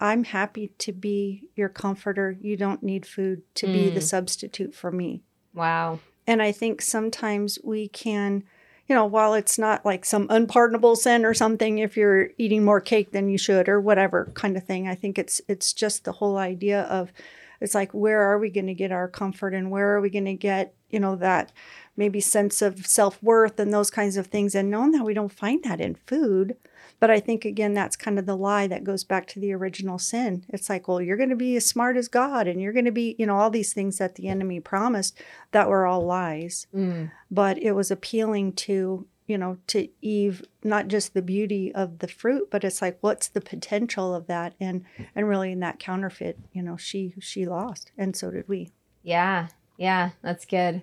I'm 0.00 0.24
happy 0.24 0.72
to 0.78 0.92
be 0.92 1.48
your 1.54 1.68
comforter. 1.68 2.36
You 2.40 2.56
don't 2.56 2.82
need 2.82 3.06
food 3.06 3.42
to 3.54 3.68
mm. 3.68 3.72
be 3.72 3.90
the 3.90 4.00
mm. 4.00 4.10
substitute 4.10 4.74
for 4.74 4.90
me. 4.90 5.22
Wow. 5.54 6.00
And 6.26 6.42
I 6.42 6.52
think 6.52 6.82
sometimes 6.82 7.58
we 7.62 7.88
can, 7.88 8.42
you 8.86 8.94
know, 8.94 9.06
while 9.06 9.34
it's 9.34 9.58
not 9.58 9.84
like 9.84 10.04
some 10.04 10.26
unpardonable 10.30 10.96
sin 10.96 11.24
or 11.24 11.34
something 11.34 11.78
if 11.78 11.96
you're 11.96 12.30
eating 12.38 12.64
more 12.64 12.80
cake 12.80 13.12
than 13.12 13.28
you 13.28 13.38
should 13.38 13.68
or 13.68 13.80
whatever 13.80 14.30
kind 14.34 14.56
of 14.56 14.64
thing, 14.64 14.88
I 14.88 14.94
think 14.94 15.18
it's 15.18 15.40
it's 15.48 15.72
just 15.72 16.04
the 16.04 16.12
whole 16.12 16.36
idea 16.36 16.82
of 16.82 17.12
it's 17.60 17.74
like 17.74 17.92
where 17.92 18.20
are 18.20 18.38
we 18.38 18.50
going 18.50 18.66
to 18.66 18.74
get 18.74 18.92
our 18.92 19.08
comfort 19.08 19.54
and 19.54 19.70
where 19.70 19.94
are 19.94 20.00
we 20.00 20.10
going 20.10 20.26
to 20.26 20.34
get, 20.34 20.74
you 20.90 21.00
know, 21.00 21.16
that 21.16 21.52
maybe 21.96 22.20
sense 22.20 22.60
of 22.60 22.86
self-worth 22.86 23.58
and 23.58 23.72
those 23.72 23.90
kinds 23.90 24.16
of 24.16 24.26
things 24.26 24.54
and 24.54 24.70
knowing 24.70 24.92
that 24.92 25.04
we 25.04 25.14
don't 25.14 25.32
find 25.32 25.64
that 25.64 25.80
in 25.80 25.94
food 25.94 26.56
but 26.98 27.10
I 27.10 27.20
think, 27.20 27.44
again, 27.44 27.74
that's 27.74 27.96
kind 27.96 28.18
of 28.18 28.26
the 28.26 28.36
lie 28.36 28.66
that 28.66 28.84
goes 28.84 29.04
back 29.04 29.26
to 29.28 29.40
the 29.40 29.52
original 29.52 29.98
sin. 29.98 30.44
It's 30.48 30.70
like, 30.70 30.88
well, 30.88 31.00
you're 31.00 31.16
going 31.16 31.30
to 31.30 31.36
be 31.36 31.56
as 31.56 31.66
smart 31.66 31.96
as 31.96 32.08
God 32.08 32.46
and 32.46 32.60
you're 32.60 32.72
going 32.72 32.86
to 32.86 32.92
be, 32.92 33.14
you 33.18 33.26
know, 33.26 33.36
all 33.36 33.50
these 33.50 33.72
things 33.72 33.98
that 33.98 34.14
the 34.14 34.28
enemy 34.28 34.60
promised 34.60 35.20
that 35.52 35.68
were 35.68 35.86
all 35.86 36.04
lies. 36.04 36.66
Mm. 36.74 37.10
But 37.30 37.58
it 37.62 37.72
was 37.72 37.90
appealing 37.90 38.54
to, 38.54 39.06
you 39.26 39.36
know, 39.36 39.58
to 39.66 39.88
Eve, 40.00 40.42
not 40.64 40.88
just 40.88 41.12
the 41.12 41.22
beauty 41.22 41.74
of 41.74 41.98
the 41.98 42.08
fruit, 42.08 42.48
but 42.50 42.64
it's 42.64 42.80
like, 42.80 42.96
what's 43.02 43.28
the 43.28 43.42
potential 43.42 44.14
of 44.14 44.26
that? 44.28 44.54
And, 44.58 44.84
and 45.14 45.28
really 45.28 45.52
in 45.52 45.60
that 45.60 45.78
counterfeit, 45.78 46.38
you 46.52 46.62
know, 46.62 46.78
she, 46.78 47.12
she 47.20 47.44
lost 47.44 47.92
and 47.98 48.16
so 48.16 48.30
did 48.30 48.48
we. 48.48 48.70
Yeah. 49.02 49.48
Yeah. 49.76 50.10
That's 50.22 50.46
good. 50.46 50.82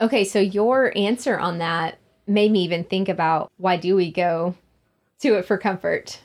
Okay. 0.00 0.24
So 0.24 0.40
your 0.40 0.92
answer 0.96 1.38
on 1.38 1.58
that 1.58 1.98
made 2.26 2.50
me 2.50 2.64
even 2.64 2.82
think 2.82 3.08
about 3.08 3.52
why 3.58 3.76
do 3.76 3.94
we 3.94 4.10
go 4.10 4.56
to 5.24 5.34
it 5.38 5.44
for 5.44 5.58
comfort? 5.58 6.20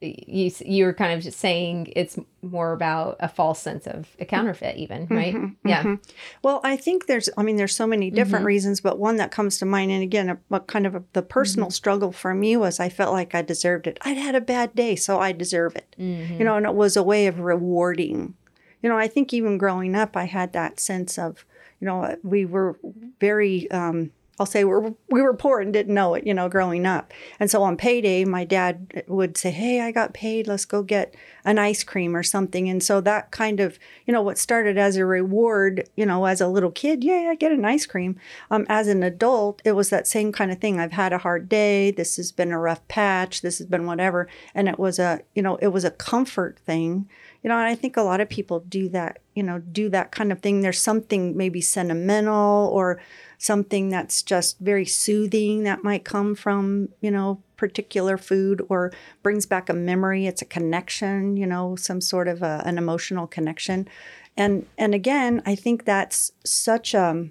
you 0.00 0.50
you 0.64 0.86
were 0.86 0.94
kind 0.94 1.12
of 1.12 1.22
just 1.22 1.38
saying 1.38 1.92
it's 1.94 2.18
more 2.40 2.72
about 2.72 3.16
a 3.20 3.28
false 3.28 3.60
sense 3.60 3.86
of 3.86 4.08
a 4.18 4.24
counterfeit 4.24 4.76
even 4.78 5.02
mm-hmm, 5.02 5.14
right 5.14 5.34
mm-hmm, 5.34 5.68
yeah 5.68 5.82
mm-hmm. 5.82 5.94
well 6.42 6.60
i 6.64 6.74
think 6.74 7.06
there's 7.06 7.28
i 7.36 7.42
mean 7.42 7.56
there's 7.56 7.74
so 7.74 7.86
many 7.86 8.10
different 8.10 8.40
mm-hmm. 8.40 8.46
reasons 8.46 8.80
but 8.80 8.98
one 8.98 9.16
that 9.16 9.30
comes 9.30 9.58
to 9.58 9.66
mind 9.66 9.90
and 9.90 10.02
again 10.02 10.30
a, 10.30 10.38
a 10.50 10.60
kind 10.60 10.86
of 10.86 10.94
a, 10.94 11.04
the 11.12 11.22
personal 11.22 11.66
mm-hmm. 11.66 11.72
struggle 11.72 12.12
for 12.12 12.34
me 12.34 12.56
was 12.56 12.80
i 12.80 12.88
felt 12.88 13.12
like 13.12 13.34
i 13.34 13.42
deserved 13.42 13.86
it 13.86 13.98
i'd 14.02 14.16
had 14.16 14.34
a 14.34 14.40
bad 14.40 14.74
day 14.74 14.96
so 14.96 15.20
i 15.20 15.32
deserve 15.32 15.76
it 15.76 15.94
you 15.98 16.44
know 16.44 16.56
and 16.56 16.64
it 16.64 16.74
was 16.74 16.96
a 16.96 17.02
way 17.02 17.26
of 17.26 17.38
rewarding 17.38 18.34
you 18.82 18.88
know 18.88 18.96
i 18.96 19.06
think 19.06 19.34
even 19.34 19.58
growing 19.58 19.94
up 19.94 20.16
i 20.16 20.24
had 20.24 20.54
that 20.54 20.80
sense 20.80 21.18
of 21.18 21.44
you 21.78 21.86
know 21.86 22.16
we 22.22 22.46
were 22.46 22.78
very 23.20 23.70
um, 23.70 24.10
I'll 24.40 24.46
say 24.46 24.64
we're, 24.64 24.94
we 25.10 25.20
were 25.20 25.34
poor 25.34 25.60
and 25.60 25.70
didn't 25.70 25.92
know 25.92 26.14
it, 26.14 26.26
you 26.26 26.32
know, 26.32 26.48
growing 26.48 26.86
up. 26.86 27.12
And 27.38 27.50
so 27.50 27.62
on 27.62 27.76
payday, 27.76 28.24
my 28.24 28.46
dad 28.46 29.04
would 29.06 29.36
say, 29.36 29.50
Hey, 29.50 29.82
I 29.82 29.92
got 29.92 30.14
paid. 30.14 30.46
Let's 30.46 30.64
go 30.64 30.82
get 30.82 31.14
an 31.44 31.58
ice 31.58 31.84
cream 31.84 32.16
or 32.16 32.22
something. 32.22 32.66
And 32.66 32.82
so 32.82 33.02
that 33.02 33.32
kind 33.32 33.60
of, 33.60 33.78
you 34.06 34.14
know, 34.14 34.22
what 34.22 34.38
started 34.38 34.78
as 34.78 34.96
a 34.96 35.04
reward, 35.04 35.86
you 35.94 36.06
know, 36.06 36.24
as 36.24 36.40
a 36.40 36.48
little 36.48 36.70
kid, 36.70 37.04
yeah, 37.04 37.28
I 37.30 37.34
get 37.34 37.52
an 37.52 37.66
ice 37.66 37.84
cream. 37.84 38.18
Um, 38.50 38.64
as 38.70 38.88
an 38.88 39.02
adult, 39.02 39.60
it 39.62 39.72
was 39.72 39.90
that 39.90 40.06
same 40.06 40.32
kind 40.32 40.50
of 40.50 40.58
thing. 40.58 40.80
I've 40.80 40.92
had 40.92 41.12
a 41.12 41.18
hard 41.18 41.46
day. 41.46 41.90
This 41.90 42.16
has 42.16 42.32
been 42.32 42.50
a 42.50 42.58
rough 42.58 42.86
patch. 42.88 43.42
This 43.42 43.58
has 43.58 43.66
been 43.66 43.84
whatever. 43.84 44.26
And 44.54 44.70
it 44.70 44.78
was 44.78 44.98
a, 44.98 45.20
you 45.34 45.42
know, 45.42 45.56
it 45.56 45.68
was 45.68 45.84
a 45.84 45.90
comfort 45.90 46.58
thing 46.60 47.10
you 47.42 47.48
know, 47.48 47.56
I 47.56 47.74
think 47.74 47.96
a 47.96 48.02
lot 48.02 48.20
of 48.20 48.28
people 48.28 48.60
do 48.60 48.88
that, 48.90 49.20
you 49.34 49.42
know, 49.42 49.58
do 49.58 49.88
that 49.90 50.12
kind 50.12 50.30
of 50.30 50.40
thing. 50.40 50.60
There's 50.60 50.80
something 50.80 51.36
maybe 51.36 51.60
sentimental 51.60 52.70
or 52.72 53.00
something 53.40 53.88
that's 53.88 54.22
just 54.22 54.58
very 54.58 54.84
soothing 54.84 55.62
that 55.62 55.82
might 55.82 56.04
come 56.04 56.34
from, 56.34 56.90
you 57.00 57.10
know, 57.10 57.42
particular 57.56 58.18
food 58.18 58.62
or 58.68 58.92
brings 59.22 59.46
back 59.46 59.70
a 59.70 59.72
memory. 59.72 60.26
It's 60.26 60.42
a 60.42 60.44
connection, 60.44 61.38
you 61.38 61.46
know, 61.46 61.74
some 61.74 62.02
sort 62.02 62.28
of 62.28 62.42
a, 62.42 62.62
an 62.66 62.76
emotional 62.76 63.26
connection. 63.26 63.88
And 64.36 64.66
and 64.76 64.94
again, 64.94 65.42
I 65.46 65.54
think 65.54 65.86
that's 65.86 66.32
such 66.44 66.92
a 66.92 67.28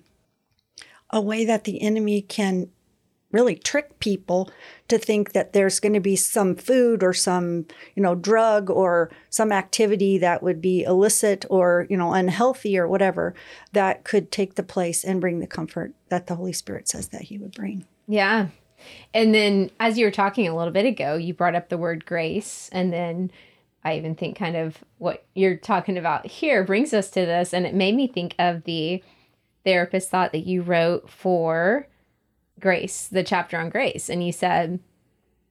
a 1.11 1.21
way 1.21 1.45
that 1.45 1.65
the 1.65 1.79
enemy 1.79 2.23
can 2.23 2.69
really 3.31 3.55
trick 3.55 4.00
people 4.00 4.50
to 4.88 4.98
think 4.98 5.33
that 5.33 5.53
there's 5.53 5.79
going 5.79 5.93
to 5.93 6.00
be 6.00 6.15
some 6.15 6.55
food 6.55 7.03
or 7.03 7.13
some 7.13 7.65
you 7.95 8.01
know 8.01 8.15
drug 8.15 8.69
or 8.69 9.09
some 9.29 9.51
activity 9.51 10.17
that 10.17 10.41
would 10.41 10.62
be 10.62 10.83
illicit 10.83 11.45
or 11.50 11.86
you 11.89 11.98
know 11.98 12.13
unhealthy 12.13 12.77
or 12.77 12.88
whatever 12.88 13.33
that 13.74 14.03
could 14.03 14.31
take 14.31 14.55
the 14.55 14.63
place 14.63 15.03
and 15.03 15.21
bring 15.21 15.39
the 15.39 15.48
comfort 15.48 15.93
that 16.09 16.27
the 16.27 16.36
holy 16.36 16.53
spirit 16.53 16.88
says 16.88 17.09
that 17.09 17.24
he 17.24 17.38
would 17.38 17.51
bring. 17.51 17.86
Yeah. 18.07 18.48
And 19.13 19.36
then 19.36 19.71
as 19.79 19.98
you 19.98 20.05
were 20.05 20.12
talking 20.12 20.48
a 20.48 20.55
little 20.55 20.74
bit 20.74 20.86
ago 20.86 21.15
you 21.15 21.33
brought 21.33 21.55
up 21.55 21.69
the 21.69 21.77
word 21.77 22.05
grace 22.05 22.69
and 22.71 22.93
then 22.93 23.29
i 23.83 23.98
even 23.98 24.15
think 24.15 24.38
kind 24.38 24.55
of 24.55 24.77
what 24.98 25.25
you're 25.36 25.57
talking 25.57 25.98
about 25.98 26.25
here 26.25 26.63
brings 26.63 26.93
us 26.93 27.09
to 27.09 27.25
this 27.25 27.53
and 27.53 27.65
it 27.65 27.74
made 27.74 27.95
me 27.95 28.07
think 28.07 28.36
of 28.39 28.63
the 28.63 29.03
therapist 29.65 30.09
thought 30.09 30.31
that 30.31 30.48
you 30.48 30.62
wrote 30.62 31.09
for 31.09 31.88
grace, 32.59 33.07
the 33.07 33.23
chapter 33.23 33.57
on 33.57 33.69
grace, 33.69 34.09
and 34.09 34.25
you 34.25 34.31
said, 34.31 34.79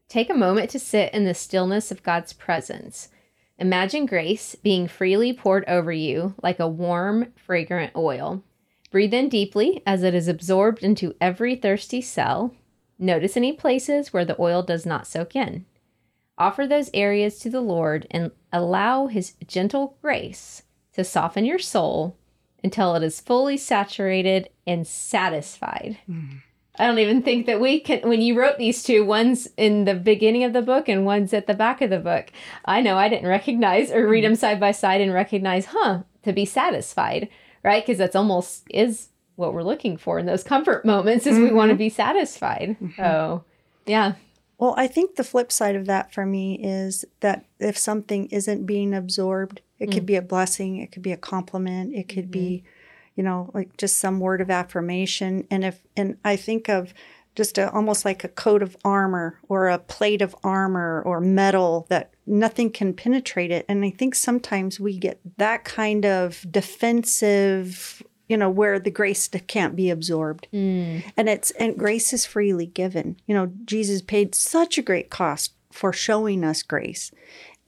Take 0.08 0.30
a 0.30 0.34
moment 0.34 0.70
to 0.70 0.78
sit 0.78 1.12
in 1.12 1.24
the 1.24 1.34
stillness 1.34 1.90
of 1.90 2.02
God's 2.02 2.32
presence. 2.32 3.08
Imagine 3.58 4.06
grace 4.06 4.54
being 4.54 4.86
freely 4.88 5.32
poured 5.32 5.64
over 5.66 5.92
you 5.92 6.34
like 6.42 6.60
a 6.60 6.68
warm, 6.68 7.32
fragrant 7.34 7.92
oil. 7.96 8.42
Breathe 8.90 9.12
in 9.12 9.28
deeply 9.28 9.82
as 9.84 10.02
it 10.02 10.14
is 10.14 10.28
absorbed 10.28 10.82
into 10.82 11.14
every 11.20 11.56
thirsty 11.56 12.00
cell. 12.00 12.54
Notice 12.98 13.36
any 13.36 13.52
places 13.52 14.12
where 14.12 14.24
the 14.24 14.40
oil 14.40 14.62
does 14.62 14.86
not 14.86 15.06
soak 15.06 15.36
in. 15.36 15.66
Offer 16.38 16.66
those 16.66 16.90
areas 16.94 17.38
to 17.40 17.50
the 17.50 17.60
Lord 17.60 18.06
and 18.10 18.30
allow 18.52 19.08
His 19.08 19.34
gentle 19.46 19.98
grace 20.00 20.62
to 20.94 21.04
soften 21.04 21.44
your 21.44 21.58
soul 21.58 22.16
until 22.62 22.94
it 22.94 23.02
is 23.02 23.20
fully 23.20 23.56
saturated 23.56 24.48
and 24.66 24.86
satisfied. 24.86 25.98
Mm. 26.08 26.42
I 26.78 26.87
don't 26.87 26.99
even 26.99 27.23
think 27.23 27.47
that 27.47 27.61
we 27.61 27.80
can. 27.80 28.08
When 28.08 28.20
you 28.20 28.38
wrote 28.38 28.58
these 28.58 28.82
two, 28.82 29.04
one's 29.04 29.49
in 29.56 29.85
the 29.85 29.94
beginning 29.94 30.44
of 30.44 30.52
the 30.52 30.62
book 30.62 30.88
and 30.88 31.04
one's 31.04 31.32
at 31.32 31.47
the 31.47 31.54
back 31.54 31.82
of 31.82 31.90
the 31.90 31.99
book. 31.99 32.30
I 32.64 32.80
know 32.80 32.97
I 32.97 33.08
didn't 33.08 33.28
recognize 33.28 33.90
or 33.90 34.06
read 34.06 34.25
them 34.25 34.37
side 34.37 34.61
by 34.61 34.73
side 34.73 35.00
and 35.00 35.12
recognize, 35.12 35.66
huh, 35.66 36.02
to 36.23 36.32
be 36.32 36.44
satisfied, 36.44 37.28
right? 37.64 37.85
Because 37.85 37.99
that's 37.99 38.16
almost 38.16 38.64
is 38.70 39.08
what 39.37 39.54
we're 39.54 39.62
looking 39.62 39.97
for 39.97 40.18
in 40.18 40.26
those 40.26 40.42
comfort 40.42 40.85
moments 40.85 41.26
is 41.26 41.35
mm-hmm. 41.35 41.44
we 41.44 41.52
want 41.52 41.70
to 41.70 41.76
be 41.76 41.88
satisfied. 41.88 42.76
Mm-hmm. 42.82 43.02
Oh, 43.02 43.44
yeah. 43.87 44.14
Well, 44.58 44.75
I 44.76 44.88
think 44.88 45.14
the 45.14 45.25
flip 45.25 45.52
side 45.52 45.76
of 45.76 45.87
that 45.87 46.12
for 46.12 46.26
me 46.26 46.58
is 46.61 47.04
that 47.20 47.44
if 47.61 47.78
something 47.78 48.26
isn't 48.26 48.66
being 48.66 48.94
absorbed, 48.94 49.61
it 49.78 49.88
mm 49.88 49.92
could 49.92 50.06
be 50.06 50.16
a 50.16 50.23
blessing, 50.23 50.78
it 50.78 50.90
could 50.90 51.02
be 51.02 51.12
a 51.12 51.16
compliment, 51.16 51.94
it 51.94 52.08
could 52.08 52.25
mm-hmm. 52.25 52.30
be 52.32 52.64
you 53.18 53.25
know, 53.25 53.50
like 53.52 53.76
just 53.76 53.98
some 53.98 54.20
word 54.20 54.40
of 54.40 54.48
affirmation. 54.48 55.44
And 55.50 55.64
if, 55.64 55.80
and 55.96 56.16
I 56.25 56.37
think 56.37 56.68
of 56.68 56.94
just 57.34 57.58
a, 57.58 57.68
almost 57.72 58.04
like 58.04 58.22
a 58.22 58.28
coat 58.28 58.62
of 58.62 58.76
armor 58.84 59.40
or 59.48 59.68
a 59.68 59.80
plate 59.80 60.22
of 60.22 60.37
armor 60.44 61.02
or 61.04 61.20
metal 61.20 61.88
that 61.90 62.12
nothing 62.28 62.70
can 62.70 62.94
penetrate 62.94 63.50
it. 63.50 63.66
And 63.68 63.84
I 63.84 63.90
think 63.90 64.14
sometimes 64.14 64.78
we 64.78 64.96
get 64.96 65.18
that 65.37 65.64
kind 65.64 66.06
of 66.06 66.46
defensive, 66.48 68.04
you 68.28 68.37
know, 68.37 68.50
where 68.50 68.78
the 68.78 68.90
grace 68.90 69.28
can't 69.48 69.75
be 69.75 69.90
absorbed. 69.90 70.46
Mm. 70.54 71.02
And 71.16 71.28
it's, 71.28 71.50
and 71.52 71.76
grace 71.76 72.12
is 72.12 72.25
freely 72.25 72.66
given. 72.66 73.16
You 73.26 73.34
know, 73.34 73.50
Jesus 73.64 74.00
paid 74.00 74.37
such 74.37 74.78
a 74.78 74.82
great 74.82 75.10
cost 75.10 75.54
for 75.72 75.92
showing 75.92 76.44
us 76.44 76.62
grace 76.62 77.10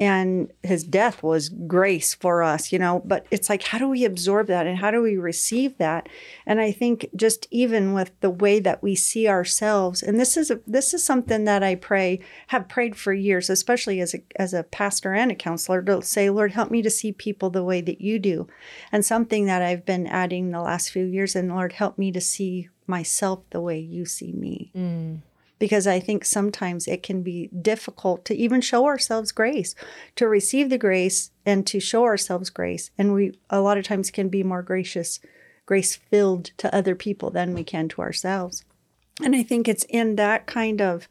and 0.01 0.51
his 0.63 0.83
death 0.83 1.23
was 1.23 1.51
grace 1.51 2.15
for 2.15 2.43
us 2.43 2.73
you 2.73 2.79
know 2.79 3.03
but 3.05 3.27
it's 3.31 3.51
like 3.51 3.63
how 3.65 3.79
do 3.79 3.87
we 3.87 4.05
absorb 4.05 4.47
that 4.47 4.67
and 4.67 4.79
how 4.79 4.91
do 4.91 5.03
we 5.03 5.17
receive 5.17 5.77
that? 5.77 6.09
And 6.47 6.61
i 6.61 6.73
think 6.73 7.09
just 7.15 7.47
even 7.51 7.93
with 7.93 8.19
the 8.21 8.31
way 8.31 8.59
that 8.61 8.83
we 8.83 8.95
see 8.95 9.29
ourselves 9.29 10.03
and 10.03 10.19
this 10.19 10.37
is 10.37 10.51
a 10.51 10.61
this 10.67 10.95
is 10.95 11.05
something 11.05 11.45
that 11.45 11.63
i 11.63 11.75
pray 11.75 12.21
have 12.49 12.69
prayed 12.69 12.97
for 12.97 13.13
years 13.13 13.51
especially 13.51 14.01
as 14.01 14.15
a 14.15 14.23
as 14.37 14.55
a 14.55 14.65
pastor 14.65 15.13
and 15.13 15.31
a 15.31 15.35
counselor 15.35 15.83
to 15.83 16.03
say 16.03 16.31
lord 16.31 16.53
help 16.53 16.71
me 16.71 16.81
to 16.81 16.91
see 16.91 17.13
people 17.13 17.51
the 17.51 17.65
way 17.65 17.81
that 17.81 18.01
you 18.01 18.19
do. 18.19 18.49
And 18.91 19.05
something 19.05 19.45
that 19.47 19.63
i've 19.63 19.85
been 19.85 20.07
adding 20.07 20.51
the 20.51 20.63
last 20.63 20.91
few 20.91 21.05
years 21.05 21.37
and 21.37 21.51
lord 21.51 21.75
help 21.75 21.99
me 21.99 22.11
to 22.13 22.21
see 22.21 22.69
myself 22.87 23.41
the 23.51 23.61
way 23.61 23.79
you 23.79 24.05
see 24.05 24.33
me. 24.33 24.73
Mm 24.75 25.21
because 25.61 25.87
I 25.87 26.01
think 26.01 26.25
sometimes 26.25 26.89
it 26.89 27.05
can 27.05 27.23
be 27.23 27.51
difficult 27.63 28.25
to 28.25 28.35
even 28.35 28.61
show 28.61 28.87
ourselves 28.87 29.31
grace, 29.31 29.77
to 30.17 30.27
receive 30.27 30.71
the 30.71 30.79
grace 30.79 31.31
and 31.47 31.65
to 31.69 31.79
show 31.79 32.03
ourselves 32.03 32.51
grace. 32.51 32.91
And 32.99 33.15
we 33.15 33.39
a 33.51 33.61
lot 33.61 33.79
of 33.79 33.85
times 33.85 34.11
can 34.11 34.29
be 34.29 34.43
more 34.43 34.63
gracious, 34.63 35.21
grace 35.67 35.95
filled 35.95 36.47
to 36.57 36.75
other 36.75 36.97
people 36.97 37.31
than 37.31 37.55
we 37.55 37.63
can 37.63 37.89
to 37.91 38.01
ourselves. 38.01 38.65
And 39.23 39.37
I 39.37 39.43
think 39.43 39.69
it's 39.69 39.85
in 39.89 40.17
that 40.17 40.47
kind 40.47 40.81
of 40.81 41.07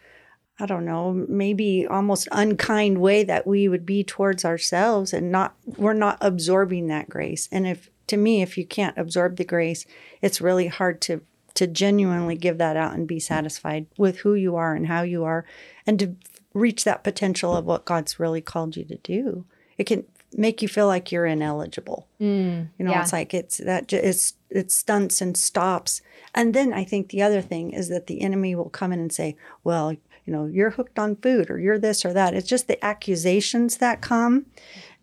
I 0.61 0.65
don't 0.65 0.83
know, 0.83 1.13
maybe 1.29 1.87
almost 1.87 2.27
unkind 2.33 2.97
way 2.97 3.23
that 3.23 3.47
we 3.47 3.69
would 3.69 3.85
be 3.85 4.03
towards 4.03 4.43
ourselves 4.43 5.13
and 5.13 5.31
not 5.31 5.55
we're 5.77 5.93
not 5.93 6.17
absorbing 6.19 6.87
that 6.87 7.07
grace. 7.07 7.47
And 7.51 7.65
if 7.67 7.89
to 8.07 8.17
me 8.17 8.41
if 8.41 8.57
you 8.57 8.65
can't 8.65 8.97
absorb 8.97 9.37
the 9.37 9.45
grace, 9.45 9.85
it's 10.23 10.41
really 10.41 10.67
hard 10.67 11.01
to 11.01 11.21
to 11.55 11.67
genuinely 11.67 12.35
give 12.35 12.57
that 12.57 12.77
out 12.77 12.93
and 12.93 13.07
be 13.07 13.19
satisfied 13.19 13.87
with 13.97 14.19
who 14.19 14.33
you 14.33 14.55
are 14.55 14.75
and 14.75 14.87
how 14.87 15.01
you 15.01 15.23
are 15.23 15.45
and 15.85 15.99
to 15.99 16.15
reach 16.53 16.83
that 16.83 17.03
potential 17.03 17.55
of 17.55 17.65
what 17.65 17.85
God's 17.85 18.19
really 18.19 18.41
called 18.41 18.75
you 18.75 18.83
to 18.85 18.97
do. 18.97 19.45
It 19.77 19.85
can 19.85 20.05
make 20.35 20.61
you 20.61 20.67
feel 20.67 20.87
like 20.87 21.11
you're 21.11 21.25
ineligible. 21.25 22.07
Mm, 22.21 22.69
you 22.77 22.85
know, 22.85 22.91
yeah. 22.91 23.01
it's 23.01 23.13
like 23.13 23.33
it's 23.33 23.57
that 23.57 23.91
it's 23.91 24.33
it 24.49 24.71
stunts 24.71 25.21
and 25.21 25.35
stops. 25.35 26.01
And 26.35 26.53
then 26.53 26.73
I 26.73 26.83
think 26.83 27.09
the 27.09 27.21
other 27.21 27.41
thing 27.41 27.71
is 27.71 27.89
that 27.89 28.07
the 28.07 28.21
enemy 28.21 28.55
will 28.55 28.69
come 28.69 28.91
in 28.91 28.99
and 28.99 29.11
say, 29.11 29.35
"Well, 29.63 29.93
you 29.93 30.33
know, 30.33 30.45
you're 30.45 30.71
hooked 30.71 30.99
on 30.99 31.15
food 31.15 31.49
or 31.49 31.59
you're 31.59 31.79
this 31.79 32.05
or 32.05 32.13
that." 32.13 32.33
It's 32.33 32.47
just 32.47 32.67
the 32.67 32.83
accusations 32.83 33.77
that 33.77 34.01
come 34.01 34.45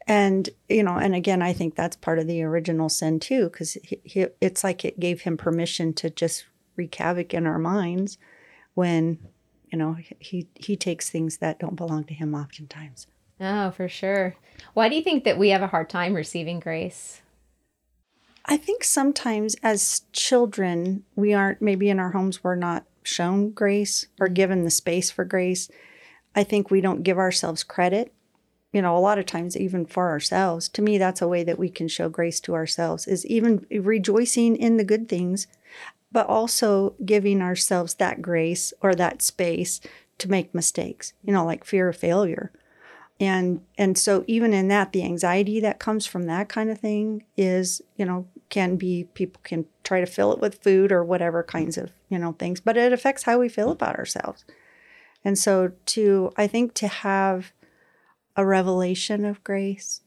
and 0.07 0.51
you 0.69 0.83
know 0.83 0.97
and 0.97 1.15
again 1.15 1.43
i 1.43 1.53
think 1.53 1.75
that's 1.75 1.97
part 1.97 2.19
of 2.19 2.27
the 2.27 2.43
original 2.43 2.89
sin 2.89 3.19
too 3.19 3.45
because 3.45 3.77
it's 4.41 4.63
like 4.63 4.85
it 4.85 5.01
gave 5.01 5.23
him 5.23 5.37
permission 5.37 5.93
to 5.93 6.09
just 6.11 6.47
wreak 6.77 6.95
havoc 6.95 7.35
in 7.35 7.47
our 7.47 7.59
minds 7.59 8.19
when 8.75 9.19
you 9.73 9.79
know 9.79 9.97
he 10.19 10.47
he 10.55 10.77
takes 10.77 11.11
things 11.11 11.39
that 11.39 11.59
don't 11.59 11.77
belong 11.77 12.05
to 12.05 12.15
him 12.15 12.35
oftentimes. 12.35 13.07
Oh 13.41 13.71
for 13.71 13.89
sure. 13.89 14.37
Why 14.75 14.89
do 14.89 14.95
you 14.95 15.03
think 15.03 15.25
that 15.25 15.39
we 15.39 15.51
have 15.51 15.63
a 15.63 15.67
hard 15.67 15.91
time 15.91 16.15
receiving 16.15 16.61
grace? 16.61 17.21
I 18.45 18.57
think 18.57 18.85
sometimes 18.85 19.57
as 19.63 20.03
children 20.13 21.05
we 21.17 21.35
aren't 21.35 21.61
maybe 21.61 21.91
in 21.91 21.99
our 21.99 22.13
homes 22.13 22.45
we're 22.45 22.55
not 22.55 22.85
shown 23.03 23.51
grace 23.51 24.07
or 24.21 24.29
mm. 24.29 24.35
given 24.35 24.63
the 24.63 24.71
space 24.71 25.11
for 25.11 25.25
grace, 25.25 25.69
I 26.35 26.45
think 26.45 26.71
we 26.71 26.81
don't 26.81 27.03
give 27.03 27.19
ourselves 27.19 27.65
credit. 27.65 28.13
You 28.77 28.83
know, 28.83 28.95
a 28.95 29.01
lot 29.01 29.19
of 29.19 29.25
times, 29.25 29.57
even 29.57 29.87
for 29.87 30.11
ourselves, 30.11 30.69
to 30.69 30.83
me, 30.83 30.99
that's 30.99 31.23
a 31.23 31.29
way 31.29 31.43
that 31.45 31.59
we 31.59 31.71
can 31.71 31.89
show 31.89 32.11
grace 32.11 32.41
to 32.41 32.55
ourselves 32.55 33.07
is 33.07 33.25
even 33.25 33.65
rejoicing 33.71 34.55
in 34.55 34.77
the 34.77 34.85
good 34.85 35.09
things, 35.09 35.47
but 36.13 36.27
also 36.27 36.93
giving 37.03 37.41
ourselves 37.41 37.95
that 37.95 38.21
grace 38.21 38.75
or 38.83 38.95
that 38.95 39.23
space 39.23 39.81
to 40.19 40.31
make 40.31 40.55
mistakes, 40.55 41.15
you 41.25 41.33
know, 41.33 41.43
like 41.43 41.65
fear 41.65 41.89
of 41.89 41.97
failure. 41.97 42.53
And 43.19 43.63
and 43.79 43.97
so 43.97 44.25
even 44.27 44.53
in 44.53 44.69
that 44.69 44.93
the 44.93 45.05
anxiety 45.05 45.59
that 45.61 45.79
comes 45.79 46.05
from 46.05 46.25
that 46.25 46.51
kind 46.51 46.69
of 46.69 46.79
thing 46.79 47.25
is, 47.35 47.81
you 47.97 48.05
know, 48.05 48.27
can 48.51 48.77
be 48.77 49.05
people 49.15 49.41
can 49.43 49.65
try 49.85 50.01
to 50.01 50.07
fill 50.07 50.35
it 50.35 50.39
with 50.39 50.63
food 50.63 50.93
or 50.93 51.03
whatever 51.03 51.43
kinds 51.43 51.79
of, 51.79 51.93
you 52.11 52.19
know, 52.19 52.33
things, 52.33 52.61
but 52.61 52.77
it 52.77 52.93
affects 52.93 53.23
how 53.23 53.39
we 53.39 53.49
feel 53.49 53.71
about 53.71 53.97
ourselves. 53.97 54.45
And 55.25 55.39
so 55.39 55.73
to 55.97 56.31
I 56.37 56.47
think 56.47 56.75
to 56.75 56.89
have 56.89 57.53
a 58.37 58.45
revelation 58.45 59.25
of 59.25 59.43
grace 59.43 60.03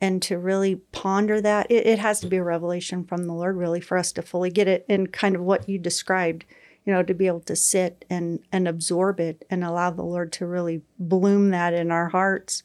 and 0.00 0.22
to 0.22 0.38
really 0.38 0.76
ponder 0.76 1.40
that, 1.40 1.70
it, 1.70 1.86
it 1.86 1.98
has 1.98 2.20
to 2.20 2.26
be 2.26 2.38
a 2.38 2.42
revelation 2.42 3.04
from 3.04 3.26
the 3.26 3.34
Lord 3.34 3.56
really 3.56 3.80
for 3.80 3.98
us 3.98 4.12
to 4.12 4.22
fully 4.22 4.50
get 4.50 4.68
it 4.68 4.84
and 4.88 5.12
kind 5.12 5.36
of 5.36 5.42
what 5.42 5.68
you 5.68 5.78
described 5.78 6.44
you 6.84 6.92
know, 6.92 7.02
to 7.02 7.14
be 7.14 7.26
able 7.26 7.40
to 7.40 7.56
sit 7.56 8.04
and, 8.08 8.40
and 8.50 8.66
absorb 8.66 9.20
it 9.20 9.46
and 9.50 9.62
allow 9.62 9.90
the 9.90 10.02
Lord 10.02 10.32
to 10.32 10.46
really 10.46 10.82
bloom 10.98 11.50
that 11.50 11.74
in 11.74 11.90
our 11.90 12.08
hearts. 12.08 12.62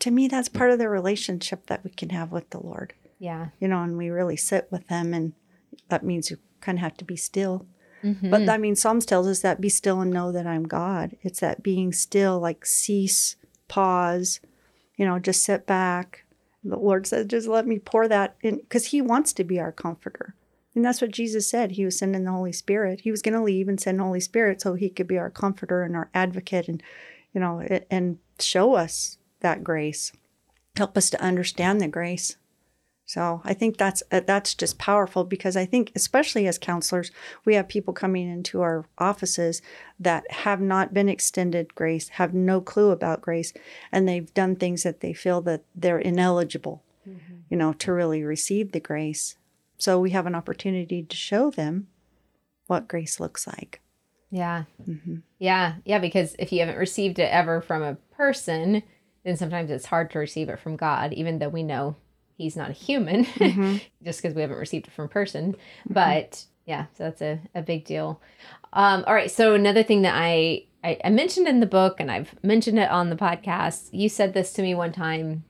To 0.00 0.10
me, 0.10 0.28
that's 0.28 0.48
part 0.48 0.70
of 0.70 0.78
the 0.78 0.88
relationship 0.88 1.66
that 1.66 1.82
we 1.84 1.90
can 1.90 2.10
have 2.10 2.30
with 2.30 2.50
the 2.50 2.60
Lord. 2.60 2.94
Yeah. 3.18 3.48
You 3.60 3.68
know, 3.68 3.82
and 3.82 3.96
we 3.96 4.10
really 4.10 4.36
sit 4.36 4.68
with 4.70 4.88
Him, 4.88 5.14
and 5.14 5.32
that 5.88 6.04
means 6.04 6.30
you 6.30 6.38
kind 6.60 6.78
of 6.78 6.82
have 6.82 6.96
to 6.98 7.04
be 7.04 7.16
still. 7.16 7.66
Mm-hmm. 8.04 8.30
But 8.30 8.48
I 8.48 8.58
mean, 8.58 8.76
Psalms 8.76 9.06
tells 9.06 9.26
us 9.26 9.40
that 9.40 9.60
be 9.60 9.68
still 9.68 10.00
and 10.00 10.10
know 10.10 10.30
that 10.32 10.46
I'm 10.46 10.64
God. 10.64 11.16
It's 11.22 11.40
that 11.40 11.62
being 11.62 11.92
still, 11.92 12.38
like 12.38 12.64
cease, 12.66 13.36
pause, 13.68 14.40
you 14.96 15.04
know, 15.04 15.18
just 15.18 15.44
sit 15.44 15.66
back. 15.66 16.24
The 16.64 16.76
Lord 16.76 17.06
says, 17.06 17.26
just 17.26 17.46
let 17.46 17.66
me 17.66 17.78
pour 17.78 18.08
that 18.08 18.36
in 18.42 18.56
because 18.56 18.86
He 18.86 19.00
wants 19.00 19.32
to 19.34 19.44
be 19.44 19.60
our 19.60 19.72
comforter. 19.72 20.34
And 20.76 20.84
that's 20.84 21.00
what 21.00 21.10
Jesus 21.10 21.48
said. 21.48 21.72
He 21.72 21.86
was 21.86 21.98
sending 21.98 22.24
the 22.24 22.32
Holy 22.32 22.52
Spirit. 22.52 23.00
He 23.00 23.10
was 23.10 23.22
going 23.22 23.32
to 23.32 23.42
leave 23.42 23.66
and 23.66 23.80
send 23.80 23.98
the 23.98 24.04
Holy 24.04 24.20
Spirit 24.20 24.60
so 24.60 24.74
he 24.74 24.90
could 24.90 25.06
be 25.08 25.16
our 25.16 25.30
comforter 25.30 25.82
and 25.82 25.96
our 25.96 26.10
advocate 26.12 26.68
and, 26.68 26.82
you 27.32 27.40
know, 27.40 27.60
and 27.90 28.18
show 28.38 28.74
us 28.74 29.16
that 29.40 29.64
grace, 29.64 30.12
help 30.76 30.98
us 30.98 31.08
to 31.10 31.22
understand 31.22 31.80
the 31.80 31.88
grace. 31.88 32.36
So 33.08 33.40
I 33.44 33.54
think 33.54 33.76
that's 33.76 34.02
uh, 34.10 34.20
that's 34.26 34.52
just 34.52 34.78
powerful 34.78 35.22
because 35.22 35.56
I 35.56 35.64
think 35.64 35.92
especially 35.94 36.48
as 36.48 36.58
counselors, 36.58 37.12
we 37.44 37.54
have 37.54 37.68
people 37.68 37.94
coming 37.94 38.28
into 38.28 38.62
our 38.62 38.84
offices 38.98 39.62
that 40.00 40.28
have 40.30 40.60
not 40.60 40.92
been 40.92 41.08
extended 41.08 41.76
grace, 41.76 42.08
have 42.08 42.34
no 42.34 42.60
clue 42.60 42.90
about 42.90 43.20
grace, 43.20 43.52
and 43.92 44.08
they've 44.08 44.34
done 44.34 44.56
things 44.56 44.82
that 44.82 45.00
they 45.00 45.12
feel 45.12 45.40
that 45.42 45.62
they're 45.72 46.00
ineligible, 46.00 46.82
mm-hmm. 47.08 47.36
you 47.48 47.56
know, 47.56 47.72
to 47.74 47.92
really 47.92 48.24
receive 48.24 48.72
the 48.72 48.80
grace. 48.80 49.36
So 49.78 50.00
we 50.00 50.10
have 50.10 50.26
an 50.26 50.34
opportunity 50.34 51.04
to 51.04 51.16
show 51.16 51.52
them 51.52 51.86
what 52.66 52.88
grace 52.88 53.20
looks 53.20 53.46
like. 53.46 53.80
Yeah. 54.30 54.64
Mm-hmm. 54.84 55.18
Yeah. 55.38 55.74
Yeah. 55.84 56.00
Because 56.00 56.34
if 56.40 56.50
you 56.50 56.58
haven't 56.58 56.78
received 56.78 57.20
it 57.20 57.30
ever 57.30 57.60
from 57.60 57.82
a 57.82 57.94
person, 58.16 58.82
then 59.24 59.36
sometimes 59.36 59.70
it's 59.70 59.86
hard 59.86 60.10
to 60.10 60.18
receive 60.18 60.48
it 60.48 60.58
from 60.58 60.74
God, 60.74 61.12
even 61.12 61.38
though 61.38 61.48
we 61.48 61.62
know 61.62 61.94
he's 62.36 62.56
not 62.56 62.70
a 62.70 62.74
human 62.74 63.24
mm-hmm. 63.24 63.76
just 64.04 64.22
because 64.22 64.34
we 64.34 64.42
haven't 64.42 64.58
received 64.58 64.86
it 64.88 64.92
from 64.92 65.08
person. 65.08 65.52
Mm-hmm. 65.52 65.92
But 65.92 66.44
yeah, 66.66 66.86
so 66.96 67.04
that's 67.04 67.22
a, 67.22 67.40
a 67.54 67.62
big 67.62 67.84
deal. 67.84 68.20
Um, 68.72 69.04
all 69.06 69.14
right. 69.14 69.30
So 69.30 69.54
another 69.54 69.82
thing 69.82 70.02
that 70.02 70.14
I, 70.14 70.64
I, 70.84 70.98
I 71.04 71.10
mentioned 71.10 71.48
in 71.48 71.60
the 71.60 71.66
book 71.66 71.98
and 71.98 72.10
I've 72.10 72.34
mentioned 72.42 72.78
it 72.78 72.90
on 72.90 73.10
the 73.10 73.16
podcast, 73.16 73.88
you 73.92 74.08
said 74.08 74.34
this 74.34 74.52
to 74.54 74.62
me 74.62 74.74
one 74.74 74.92
time 74.92 75.44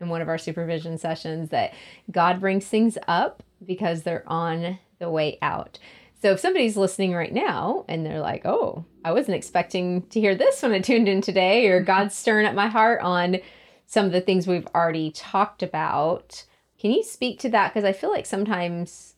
in 0.00 0.08
one 0.08 0.22
of 0.22 0.28
our 0.28 0.38
supervision 0.38 0.98
sessions 0.98 1.50
that 1.50 1.74
God 2.10 2.40
brings 2.40 2.66
things 2.66 2.96
up 3.06 3.42
because 3.64 4.02
they're 4.02 4.24
on 4.26 4.78
the 4.98 5.10
way 5.10 5.38
out. 5.42 5.78
So 6.22 6.30
if 6.30 6.40
somebody's 6.40 6.76
listening 6.76 7.12
right 7.12 7.32
now 7.32 7.84
and 7.86 8.06
they're 8.06 8.20
like, 8.20 8.46
oh, 8.46 8.86
I 9.04 9.12
wasn't 9.12 9.36
expecting 9.36 10.02
to 10.08 10.20
hear 10.20 10.34
this 10.34 10.62
when 10.62 10.72
I 10.72 10.80
tuned 10.80 11.06
in 11.06 11.20
today, 11.20 11.66
or 11.66 11.82
God's 11.82 12.14
stirring 12.14 12.46
up 12.46 12.54
my 12.54 12.68
heart 12.68 13.02
on 13.02 13.36
some 13.86 14.06
of 14.06 14.12
the 14.12 14.20
things 14.20 14.46
we've 14.46 14.68
already 14.74 15.10
talked 15.10 15.62
about, 15.62 16.44
can 16.78 16.90
you 16.90 17.02
speak 17.02 17.38
to 17.40 17.48
that? 17.50 17.72
Because 17.72 17.84
I 17.84 17.92
feel 17.92 18.10
like 18.10 18.26
sometimes, 18.26 19.14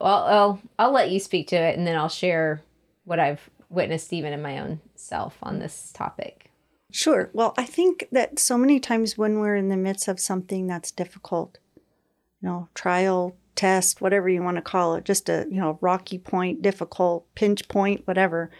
well, 0.00 0.24
I'll, 0.24 0.60
I'll 0.78 0.92
let 0.92 1.10
you 1.10 1.20
speak 1.20 1.48
to 1.48 1.56
it 1.56 1.76
and 1.76 1.86
then 1.86 1.96
I'll 1.96 2.08
share 2.08 2.62
what 3.04 3.18
I've 3.18 3.48
witnessed 3.68 4.12
even 4.12 4.32
in 4.32 4.42
my 4.42 4.58
own 4.58 4.80
self 4.94 5.38
on 5.42 5.58
this 5.58 5.92
topic. 5.92 6.50
Sure. 6.90 7.30
Well, 7.32 7.54
I 7.56 7.64
think 7.64 8.06
that 8.12 8.38
so 8.38 8.58
many 8.58 8.78
times 8.78 9.16
when 9.16 9.38
we're 9.38 9.56
in 9.56 9.70
the 9.70 9.76
midst 9.76 10.08
of 10.08 10.20
something 10.20 10.66
that's 10.66 10.90
difficult, 10.90 11.58
you 11.76 12.48
know, 12.48 12.68
trial, 12.74 13.34
test, 13.54 14.00
whatever 14.00 14.28
you 14.28 14.42
want 14.42 14.56
to 14.56 14.62
call 14.62 14.94
it, 14.94 15.04
just 15.04 15.28
a, 15.28 15.46
you 15.50 15.58
know, 15.60 15.78
rocky 15.80 16.18
point, 16.18 16.60
difficult, 16.60 17.26
pinch 17.34 17.66
point, 17.68 18.06
whatever, 18.06 18.50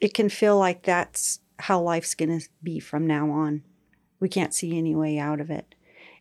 it 0.00 0.14
can 0.14 0.28
feel 0.28 0.58
like 0.58 0.82
that's 0.82 1.40
how 1.58 1.80
life's 1.80 2.14
going 2.14 2.40
to 2.40 2.48
be 2.62 2.80
from 2.80 3.06
now 3.06 3.30
on. 3.30 3.62
We 4.20 4.28
can't 4.28 4.54
see 4.54 4.76
any 4.76 4.94
way 4.94 5.18
out 5.18 5.40
of 5.40 5.50
it. 5.50 5.74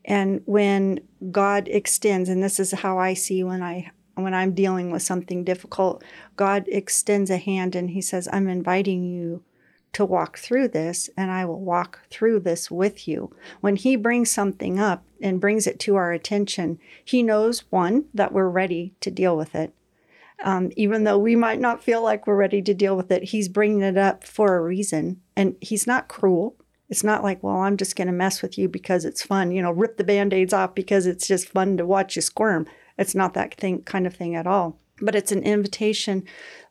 And 0.03 0.41
when 0.45 0.99
God 1.31 1.67
extends, 1.67 2.29
and 2.29 2.43
this 2.43 2.59
is 2.59 2.71
how 2.71 2.97
I 2.97 3.13
see 3.13 3.43
when 3.43 3.63
I 3.63 3.91
when 4.15 4.33
I'm 4.33 4.53
dealing 4.53 4.91
with 4.91 5.01
something 5.01 5.43
difficult, 5.43 6.01
God 6.37 6.65
extends 6.69 7.29
a 7.29 7.37
hand 7.37 7.75
and 7.75 7.89
he 7.89 8.01
says, 8.01 8.29
"I'm 8.31 8.47
inviting 8.47 9.03
you 9.03 9.43
to 9.95 10.03
walk 10.03 10.37
through 10.37 10.67
this, 10.67 11.09
and 11.15 11.31
I 11.31 11.45
will 11.45 11.61
walk 11.61 12.01
through 12.09 12.41
this 12.41 12.69
with 12.69 13.07
you. 13.07 13.33
When 13.61 13.77
He 13.77 13.95
brings 13.95 14.29
something 14.29 14.77
up 14.77 15.05
and 15.21 15.39
brings 15.39 15.65
it 15.67 15.79
to 15.79 15.95
our 15.95 16.11
attention, 16.11 16.79
He 17.03 17.23
knows 17.23 17.63
one, 17.69 18.03
that 18.13 18.33
we're 18.33 18.49
ready 18.49 18.93
to 18.99 19.09
deal 19.09 19.37
with 19.37 19.55
it. 19.55 19.73
Um, 20.43 20.69
even 20.75 21.05
though 21.05 21.17
we 21.17 21.37
might 21.37 21.61
not 21.61 21.81
feel 21.81 22.03
like 22.03 22.27
we're 22.27 22.35
ready 22.35 22.61
to 22.61 22.73
deal 22.73 22.97
with 22.97 23.09
it, 23.09 23.23
He's 23.23 23.47
bringing 23.47 23.81
it 23.81 23.97
up 23.97 24.25
for 24.25 24.57
a 24.57 24.61
reason. 24.61 25.21
And 25.33 25.55
He's 25.61 25.87
not 25.87 26.09
cruel. 26.09 26.57
It's 26.89 27.03
not 27.03 27.23
like, 27.23 27.41
well, 27.41 27.57
I'm 27.57 27.77
just 27.77 27.95
going 27.95 28.07
to 28.07 28.13
mess 28.13 28.41
with 28.41 28.57
you 28.57 28.69
because 28.69 29.05
it's 29.05 29.23
fun, 29.23 29.51
you 29.51 29.61
know, 29.61 29.71
rip 29.71 29.97
the 29.97 30.03
band 30.03 30.33
aids 30.33 30.53
off 30.53 30.75
because 30.75 31.07
it's 31.07 31.27
just 31.27 31.49
fun 31.49 31.77
to 31.77 31.85
watch 31.85 32.15
you 32.15 32.21
squirm. 32.21 32.67
It's 32.97 33.15
not 33.15 33.33
that 33.33 33.55
thing, 33.55 33.81
kind 33.83 34.05
of 34.05 34.15
thing 34.15 34.35
at 34.35 34.47
all 34.47 34.77
but 35.01 35.15
it's 35.15 35.31
an 35.31 35.43
invitation. 35.43 36.23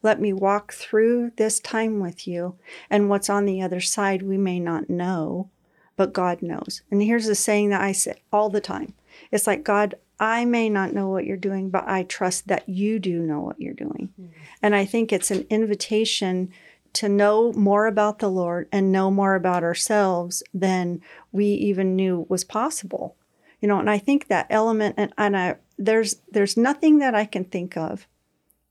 Let 0.03 0.21
me 0.21 0.33
walk 0.33 0.73
through 0.73 1.33
this 1.37 1.61
time 1.61 2.01
with 2.01 2.27
you. 2.27 2.57
And 2.91 3.09
what's 3.09 3.29
on 3.29 3.45
the 3.45 3.63
other 3.63 3.81
side, 3.81 4.23
we 4.23 4.39
may 4.39 4.61
not 4.61 4.89
know, 4.89 5.51
but 5.97 6.13
God 6.13 6.43
knows. 6.43 6.83
And 6.91 7.03
here's 7.03 7.29
a 7.29 7.35
saying 7.35 7.71
that 7.71 7.83
I 7.83 7.93
say 7.93 8.23
all 8.33 8.51
the 8.51 8.61
time 8.61 8.95
it's 9.31 9.47
like, 9.47 9.63
God, 9.63 9.95
I 10.19 10.45
may 10.45 10.69
not 10.69 10.93
know 10.93 11.09
what 11.09 11.25
you're 11.25 11.37
doing, 11.37 11.71
but 11.71 11.87
I 11.87 12.05
trust 12.05 12.49
that 12.49 12.69
you 12.69 12.99
do 12.99 13.21
know 13.21 13.41
what 13.41 13.61
you're 13.61 13.75
doing. 13.75 14.11
Mm-hmm. 14.21 14.33
And 14.63 14.75
I 14.75 14.85
think 14.85 15.13
it's 15.13 15.31
an 15.31 15.47
invitation 15.51 16.51
to 16.95 17.09
know 17.09 17.53
more 17.53 17.87
about 17.87 18.19
the 18.19 18.31
Lord 18.31 18.69
and 18.73 18.93
know 18.93 19.11
more 19.11 19.35
about 19.35 19.63
ourselves 19.63 20.43
than 20.53 21.01
we 21.33 21.47
even 21.47 21.97
knew 21.97 22.27
was 22.29 22.45
possible. 22.45 23.17
You 23.61 23.69
know, 23.69 23.79
and 23.79 23.91
I 23.91 23.99
think 23.99 24.29
that 24.29 24.47
element 24.51 24.95
and, 24.99 25.13
and 25.17 25.37
I 25.37 25.57
there's 25.79 26.17
there's 26.31 26.57
nothing 26.57 26.99
that 26.99 27.15
I 27.15 27.25
can 27.25 27.45
think 27.45 27.77
of 27.77 28.07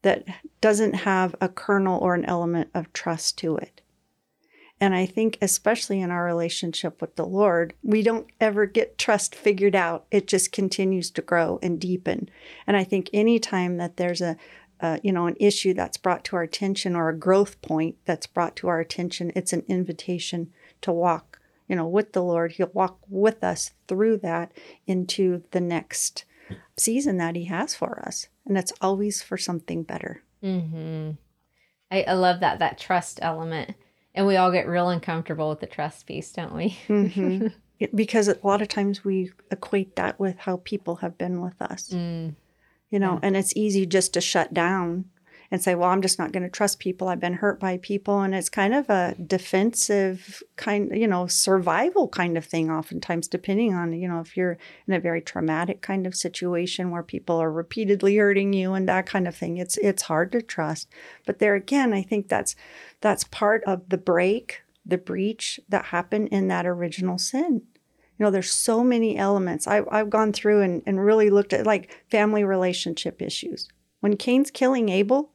that 0.03 0.25
doesn't 0.61 0.93
have 0.93 1.35
a 1.41 1.49
kernel 1.49 1.99
or 1.99 2.13
an 2.13 2.25
element 2.25 2.69
of 2.73 2.93
trust 2.93 3.37
to 3.39 3.57
it. 3.57 3.81
And 4.79 4.93
I 4.93 5.05
think, 5.05 5.37
especially 5.41 6.01
in 6.01 6.11
our 6.11 6.25
relationship 6.25 6.99
with 6.99 7.15
the 7.15 7.25
Lord, 7.25 7.73
we 7.83 8.03
don't 8.03 8.27
ever 8.41 8.65
get 8.65 8.97
trust 8.97 9.33
figured 9.33 9.75
out. 9.75 10.05
It 10.11 10.27
just 10.27 10.51
continues 10.51 11.09
to 11.11 11.21
grow 11.21 11.57
and 11.61 11.79
deepen. 11.79 12.29
And 12.67 12.75
I 12.75 12.83
think 12.83 13.09
anytime 13.13 13.77
that 13.77 13.95
there's 13.95 14.21
a, 14.21 14.35
uh, 14.83 14.99
you 15.01 15.11
know, 15.11 15.25
an 15.25 15.35
issue 15.39 15.73
that's 15.73 15.97
brought 15.97 16.23
to 16.25 16.35
our 16.35 16.43
attention 16.43 16.95
or 16.95 17.09
a 17.09 17.17
growth 17.17 17.59
point 17.63 17.95
that's 18.05 18.27
brought 18.27 18.55
to 18.57 18.67
our 18.67 18.79
attention, 18.79 19.31
it's 19.35 19.53
an 19.53 19.63
invitation 19.67 20.51
to 20.81 20.91
walk, 20.91 21.39
you 21.67 21.75
know, 21.75 21.87
with 21.87 22.13
the 22.13 22.21
Lord. 22.21 22.51
He'll 22.51 22.69
walk 22.73 22.99
with 23.09 23.43
us 23.43 23.71
through 23.87 24.17
that 24.19 24.51
into 24.85 25.43
the 25.49 25.61
next 25.61 26.25
season 26.77 27.17
that 27.17 27.35
He 27.35 27.45
has 27.45 27.73
for 27.73 28.03
us 28.05 28.27
and 28.45 28.57
it's 28.57 28.73
always 28.81 29.21
for 29.21 29.37
something 29.37 29.83
better. 29.83 30.23
Mm-hmm. 30.43 31.11
I, 31.91 32.03
I 32.03 32.13
love 32.13 32.41
that 32.41 32.59
that 32.59 32.77
trust 32.77 33.19
element, 33.21 33.75
and 34.13 34.27
we 34.27 34.35
all 34.35 34.51
get 34.51 34.67
real 34.67 34.89
uncomfortable 34.89 35.49
with 35.49 35.59
the 35.59 35.67
trust 35.67 36.05
piece, 36.05 36.31
don't 36.31 36.55
we? 36.55 36.77
mm-hmm. 36.87 37.47
because 37.95 38.27
a 38.27 38.37
lot 38.43 38.61
of 38.61 38.67
times 38.67 39.03
we 39.03 39.31
equate 39.51 39.95
that 39.95 40.19
with 40.19 40.37
how 40.39 40.57
people 40.63 40.97
have 40.97 41.17
been 41.17 41.41
with 41.41 41.61
us. 41.61 41.89
Mm. 41.89 42.35
You 42.93 42.99
know, 42.99 43.13
yeah. 43.13 43.19
and 43.23 43.35
it's 43.35 43.55
easy 43.55 43.87
just 43.87 44.13
to 44.13 44.21
shut 44.21 44.53
down 44.53 45.05
and 45.49 45.63
say, 45.63 45.73
well, 45.73 45.89
I'm 45.89 46.03
just 46.03 46.19
not 46.19 46.31
going 46.31 46.43
to 46.43 46.49
trust 46.49 46.77
people. 46.77 47.07
I've 47.07 47.19
been 47.19 47.33
hurt 47.33 47.59
by 47.59 47.77
people. 47.77 48.21
And 48.21 48.35
it's 48.35 48.49
kind 48.49 48.71
of 48.71 48.87
a 48.87 49.15
defensive 49.25 50.43
kind, 50.57 50.91
you 50.95 51.07
know, 51.07 51.25
survival 51.25 52.07
kind 52.07 52.37
of 52.37 52.45
thing, 52.45 52.69
oftentimes, 52.69 53.27
depending 53.27 53.73
on, 53.73 53.93
you 53.93 54.07
know, 54.07 54.19
if 54.19 54.37
you're 54.37 54.59
in 54.87 54.93
a 54.93 54.99
very 54.99 55.21
traumatic 55.21 55.81
kind 55.81 56.05
of 56.05 56.15
situation 56.15 56.91
where 56.91 57.01
people 57.01 57.37
are 57.37 57.51
repeatedly 57.51 58.15
hurting 58.15 58.53
you 58.53 58.73
and 58.73 58.87
that 58.87 59.07
kind 59.07 59.27
of 59.27 59.35
thing. 59.35 59.57
It's 59.57 59.77
it's 59.77 60.03
hard 60.03 60.31
to 60.33 60.43
trust. 60.43 60.87
But 61.25 61.39
there 61.39 61.55
again, 61.55 61.93
I 61.93 62.03
think 62.03 62.27
that's 62.29 62.55
that's 63.01 63.23
part 63.23 63.63
of 63.63 63.89
the 63.89 63.97
break, 63.97 64.61
the 64.85 64.99
breach 64.99 65.59
that 65.67 65.85
happened 65.85 66.27
in 66.27 66.47
that 66.49 66.67
original 66.67 67.17
sin 67.17 67.63
you 68.17 68.23
know 68.23 68.31
there's 68.31 68.51
so 68.51 68.83
many 68.83 69.17
elements. 69.17 69.67
I, 69.67 69.83
i've 69.91 70.09
gone 70.09 70.33
through 70.33 70.61
and, 70.61 70.83
and 70.85 71.03
really 71.03 71.29
looked 71.29 71.53
at 71.53 71.65
like 71.65 72.05
family 72.09 72.43
relationship 72.43 73.21
issues. 73.21 73.67
When 73.99 74.17
cain's 74.17 74.51
killing 74.51 74.89
abel 74.89 75.33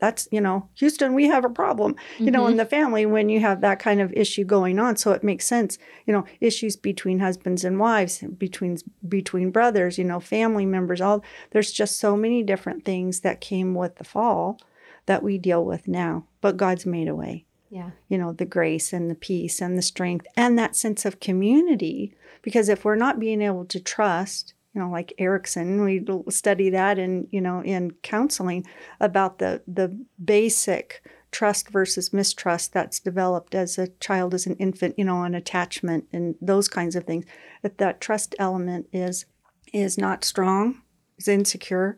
that's 0.00 0.26
you 0.32 0.40
know 0.40 0.68
houston 0.74 1.14
we 1.14 1.26
have 1.26 1.44
a 1.44 1.50
problem 1.50 1.94
you 2.18 2.26
mm-hmm. 2.26 2.32
know 2.32 2.46
in 2.46 2.52
mm-hmm. 2.52 2.58
the 2.58 2.64
family 2.64 3.06
when 3.06 3.28
you 3.28 3.38
have 3.38 3.60
that 3.60 3.78
kind 3.78 4.00
of 4.00 4.12
issue 4.14 4.44
going 4.44 4.78
on. 4.78 4.96
So 4.96 5.12
it 5.12 5.22
makes 5.22 5.46
sense 5.46 5.78
you 6.06 6.12
know 6.12 6.24
issues 6.40 6.74
between 6.74 7.20
husbands 7.20 7.64
and 7.64 7.78
wives 7.78 8.24
between 8.38 8.78
between 9.06 9.50
brothers 9.50 9.98
you 9.98 10.04
know 10.04 10.18
family 10.18 10.66
members 10.66 11.00
all 11.00 11.22
there's 11.50 11.70
just 11.70 11.98
so 11.98 12.16
many 12.16 12.42
different 12.42 12.84
things 12.84 13.20
that 13.20 13.40
came 13.40 13.74
with 13.74 13.96
the 13.96 14.04
fall 14.04 14.58
that 15.06 15.22
we 15.22 15.38
deal 15.38 15.64
with 15.64 15.86
now. 15.86 16.24
But 16.40 16.56
god's 16.56 16.86
made 16.86 17.08
a 17.08 17.14
way. 17.14 17.44
Yeah. 17.70 17.90
You 18.08 18.18
know 18.18 18.32
the 18.32 18.46
grace 18.46 18.92
and 18.92 19.10
the 19.10 19.14
peace 19.14 19.60
and 19.60 19.78
the 19.78 19.82
strength 19.82 20.26
and 20.36 20.58
that 20.58 20.74
sense 20.74 21.04
of 21.04 21.20
community 21.20 22.14
because 22.42 22.68
if 22.68 22.84
we're 22.84 22.96
not 22.96 23.20
being 23.20 23.42
able 23.42 23.64
to 23.66 23.80
trust 23.80 24.54
you 24.72 24.80
know, 24.80 24.90
like 24.90 25.12
Erikson, 25.18 25.84
we 25.84 26.04
study 26.30 26.70
that 26.70 26.98
in, 26.98 27.26
you 27.30 27.40
know, 27.40 27.62
in 27.62 27.90
counseling 28.02 28.64
about 29.00 29.38
the 29.38 29.62
the 29.66 29.88
basic 30.24 31.02
trust 31.32 31.68
versus 31.70 32.12
mistrust 32.12 32.72
that's 32.72 33.00
developed 33.00 33.54
as 33.54 33.78
a 33.78 33.88
child, 33.98 34.34
as 34.34 34.46
an 34.46 34.56
infant, 34.56 34.96
you 34.96 35.04
know, 35.04 35.22
an 35.22 35.34
attachment 35.34 36.06
and 36.12 36.36
those 36.40 36.68
kinds 36.68 36.94
of 36.94 37.04
things. 37.04 37.24
That 37.62 37.78
that 37.78 38.00
trust 38.00 38.34
element 38.38 38.86
is 38.92 39.26
is 39.72 39.98
not 39.98 40.24
strong, 40.24 40.82
is 41.18 41.26
insecure. 41.26 41.96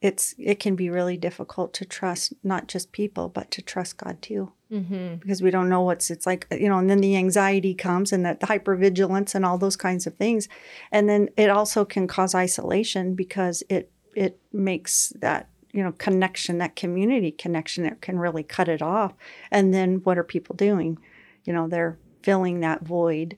It's 0.00 0.34
it 0.38 0.58
can 0.58 0.76
be 0.76 0.88
really 0.88 1.18
difficult 1.18 1.74
to 1.74 1.84
trust 1.84 2.32
not 2.42 2.68
just 2.68 2.92
people, 2.92 3.28
but 3.28 3.50
to 3.50 3.60
trust 3.60 3.98
God 3.98 4.22
too 4.22 4.52
mm-hmm. 4.74 5.16
because 5.16 5.40
we 5.40 5.50
don't 5.50 5.68
know 5.68 5.82
what's 5.82 6.10
it's 6.10 6.26
like 6.26 6.46
you 6.50 6.68
know 6.68 6.78
and 6.78 6.90
then 6.90 7.00
the 7.00 7.16
anxiety 7.16 7.74
comes 7.74 8.12
and 8.12 8.24
that 8.24 8.40
the 8.40 8.46
hypervigilance 8.46 9.34
and 9.34 9.44
all 9.44 9.58
those 9.58 9.76
kinds 9.76 10.06
of 10.06 10.14
things. 10.16 10.48
And 10.90 11.08
then 11.08 11.28
it 11.36 11.50
also 11.50 11.84
can 11.84 12.06
cause 12.06 12.34
isolation 12.34 13.14
because 13.14 13.62
it 13.68 13.90
it 14.14 14.38
makes 14.52 15.12
that 15.20 15.48
you 15.72 15.82
know 15.82 15.92
connection 15.92 16.58
that 16.58 16.76
community 16.76 17.30
connection 17.30 17.84
that 17.84 18.00
can 18.00 18.18
really 18.18 18.42
cut 18.42 18.68
it 18.68 18.82
off. 18.82 19.14
And 19.50 19.72
then 19.72 19.96
what 20.04 20.18
are 20.18 20.24
people 20.24 20.56
doing? 20.56 20.98
You 21.44 21.52
know 21.52 21.68
they're 21.68 21.98
filling 22.22 22.60
that 22.60 22.82
void 22.82 23.36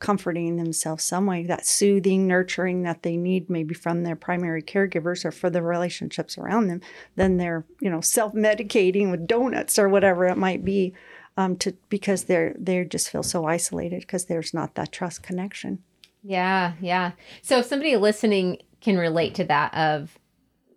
comforting 0.00 0.56
themselves 0.56 1.04
some 1.04 1.26
way, 1.26 1.44
that 1.44 1.66
soothing, 1.66 2.26
nurturing 2.26 2.82
that 2.82 3.02
they 3.02 3.16
need 3.16 3.48
maybe 3.48 3.74
from 3.74 4.02
their 4.02 4.16
primary 4.16 4.62
caregivers 4.62 5.24
or 5.24 5.30
for 5.30 5.50
the 5.50 5.62
relationships 5.62 6.36
around 6.36 6.66
them, 6.66 6.80
then 7.16 7.36
they're, 7.36 7.64
you 7.80 7.90
know, 7.90 8.00
self-medicating 8.00 9.10
with 9.10 9.26
donuts 9.26 9.78
or 9.78 9.88
whatever 9.88 10.26
it 10.26 10.38
might 10.38 10.64
be, 10.64 10.94
um, 11.36 11.54
to 11.56 11.72
because 11.88 12.24
they're 12.24 12.54
they 12.58 12.84
just 12.84 13.10
feel 13.10 13.22
so 13.22 13.44
isolated 13.44 14.00
because 14.00 14.24
there's 14.24 14.52
not 14.52 14.74
that 14.74 14.90
trust 14.90 15.22
connection. 15.22 15.78
Yeah, 16.22 16.72
yeah. 16.80 17.12
So 17.42 17.58
if 17.58 17.66
somebody 17.66 17.96
listening 17.96 18.58
can 18.80 18.96
relate 18.96 19.34
to 19.36 19.44
that 19.44 19.72
of 19.74 20.18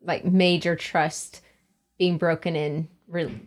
like 0.03 0.25
major 0.25 0.75
trust 0.75 1.41
being 1.97 2.17
broken 2.17 2.55
in 2.55 2.87
re- 3.07 3.41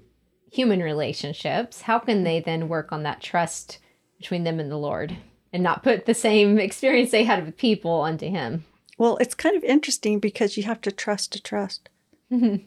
human 0.51 0.81
relationships, 0.81 1.83
how 1.83 1.99
can 1.99 2.25
they 2.25 2.41
then 2.41 2.69
work 2.69 2.93
on 2.93 3.03
that 3.03 3.21
trust 3.21 3.79
between 4.19 4.45
them 4.45 4.59
and 4.59 4.71
the 4.71 4.79
Lord? 4.79 5.17
And 5.53 5.63
not 5.63 5.83
put 5.83 6.07
the 6.07 6.15
same 6.15 6.59
experience 6.69 7.11
they 7.11 7.25
had 7.25 7.45
with 7.45 7.57
people 7.57 7.91
onto 7.91 8.29
him. 8.29 8.65
Well, 8.99 9.17
it's 9.19 9.35
kind 9.35 9.57
of 9.57 9.65
interesting 9.65 10.21
because 10.21 10.57
you 10.57 10.63
have 10.65 10.81
to 10.83 10.93
trust 10.93 11.33
to 11.33 11.43
trust. 11.43 11.89
Mm-hmm. 12.33 12.65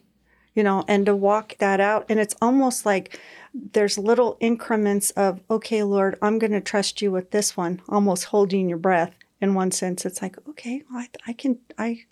You 0.54 0.64
know, 0.64 0.84
and 0.88 1.06
to 1.06 1.14
walk 1.14 1.56
that 1.58 1.80
out. 1.80 2.06
And 2.08 2.18
it's 2.18 2.34
almost 2.42 2.84
like 2.84 3.20
there's 3.54 3.96
little 3.96 4.36
increments 4.40 5.10
of, 5.12 5.40
okay, 5.50 5.82
Lord, 5.82 6.18
I'm 6.20 6.38
going 6.38 6.52
to 6.52 6.60
trust 6.60 7.00
you 7.00 7.12
with 7.12 7.30
this 7.30 7.56
one, 7.56 7.80
almost 7.88 8.24
holding 8.24 8.68
your 8.68 8.78
breath. 8.78 9.14
In 9.40 9.54
one 9.54 9.70
sense, 9.70 10.04
it's 10.04 10.20
like, 10.20 10.36
okay, 10.48 10.82
I, 10.92 11.08
I 11.26 11.32
can, 11.32 11.58
I, 11.78 12.04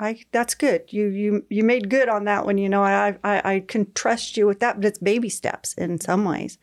I 0.00 0.20
that's 0.32 0.54
good. 0.54 0.84
You 0.92 1.06
you 1.06 1.44
you 1.48 1.64
made 1.64 1.90
good 1.90 2.08
on 2.08 2.24
that 2.24 2.46
one. 2.46 2.58
You 2.58 2.68
know, 2.68 2.82
I 2.82 3.16
I 3.22 3.54
I 3.54 3.60
can 3.60 3.92
trust 3.92 4.36
you 4.36 4.46
with 4.46 4.60
that, 4.60 4.76
but 4.76 4.84
it's 4.84 4.98
baby 4.98 5.28
steps 5.28 5.74
in 5.74 6.00
some 6.00 6.24
ways. 6.24 6.58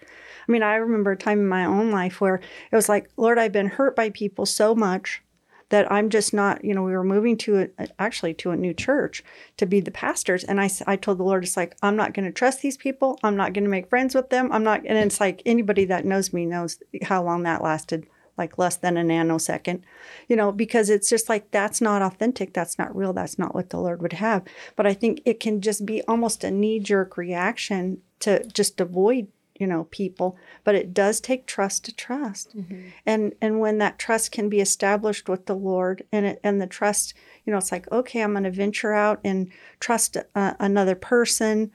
I 0.47 0.51
mean, 0.51 0.63
I 0.63 0.75
remember 0.75 1.11
a 1.11 1.17
time 1.17 1.39
in 1.39 1.47
my 1.47 1.65
own 1.65 1.91
life 1.91 2.19
where 2.19 2.35
it 2.71 2.75
was 2.75 2.89
like, 2.89 3.09
Lord, 3.17 3.37
I've 3.37 3.51
been 3.51 3.67
hurt 3.67 3.95
by 3.95 4.09
people 4.09 4.45
so 4.45 4.75
much 4.75 5.21
that 5.69 5.91
I'm 5.91 6.09
just 6.09 6.35
not, 6.35 6.63
you 6.63 6.75
know, 6.75 6.83
we 6.83 6.91
were 6.91 7.03
moving 7.03 7.35
to 7.37 7.69
a, 7.79 7.87
actually 7.97 8.35
to 8.35 8.51
a 8.51 8.55
new 8.55 8.75
church 8.75 9.23
to 9.57 9.65
be 9.65 9.79
the 9.79 9.89
pastors. 9.89 10.43
And 10.43 10.61
I, 10.61 10.69
I 10.85 10.95
told 10.95 11.17
the 11.17 11.23
Lord, 11.23 11.43
it's 11.43 11.57
like, 11.57 11.75
I'm 11.81 11.95
not 11.95 12.13
going 12.13 12.25
to 12.25 12.31
trust 12.31 12.61
these 12.61 12.77
people. 12.77 13.19
I'm 13.23 13.35
not 13.35 13.53
going 13.53 13.63
to 13.63 13.69
make 13.71 13.89
friends 13.89 14.13
with 14.13 14.29
them. 14.29 14.51
I'm 14.51 14.63
not, 14.63 14.81
and 14.85 14.97
it's 14.99 15.19
like 15.19 15.41
anybody 15.47 15.85
that 15.85 16.05
knows 16.05 16.31
me 16.31 16.45
knows 16.45 16.77
how 17.01 17.23
long 17.23 17.41
that 17.43 17.63
lasted, 17.63 18.05
like 18.37 18.57
less 18.57 18.75
than 18.77 18.97
a 18.97 19.03
nanosecond, 19.03 19.81
you 20.27 20.35
know, 20.35 20.51
because 20.51 20.89
it's 20.89 21.09
just 21.09 21.29
like, 21.29 21.51
that's 21.51 21.81
not 21.81 22.01
authentic. 22.01 22.53
That's 22.53 22.77
not 22.79 22.95
real. 22.95 23.13
That's 23.13 23.37
not 23.37 23.53
what 23.53 23.69
the 23.69 23.79
Lord 23.79 24.01
would 24.01 24.13
have. 24.13 24.43
But 24.75 24.87
I 24.87 24.93
think 24.93 25.21
it 25.25 25.39
can 25.39 25.61
just 25.61 25.85
be 25.85 26.01
almost 26.03 26.43
a 26.43 26.51
knee 26.51 26.79
jerk 26.79 27.17
reaction 27.17 28.01
to 28.21 28.45
just 28.47 28.79
avoid 28.81 29.27
you 29.59 29.67
know 29.67 29.85
people 29.91 30.35
but 30.63 30.75
it 30.75 30.93
does 30.93 31.19
take 31.19 31.45
trust 31.45 31.85
to 31.85 31.95
trust 31.95 32.57
mm-hmm. 32.57 32.87
and 33.05 33.33
and 33.41 33.59
when 33.59 33.77
that 33.77 33.99
trust 33.99 34.31
can 34.31 34.49
be 34.49 34.59
established 34.59 35.29
with 35.29 35.45
the 35.45 35.55
lord 35.55 36.03
and 36.11 36.25
it, 36.25 36.39
and 36.43 36.61
the 36.61 36.67
trust 36.67 37.13
you 37.45 37.51
know 37.51 37.57
it's 37.57 37.71
like 37.71 37.89
okay 37.91 38.21
i'm 38.21 38.31
going 38.31 38.43
to 38.43 38.51
venture 38.51 38.93
out 38.93 39.19
and 39.23 39.51
trust 39.79 40.17
uh, 40.35 40.53
another 40.59 40.95
person 40.95 41.71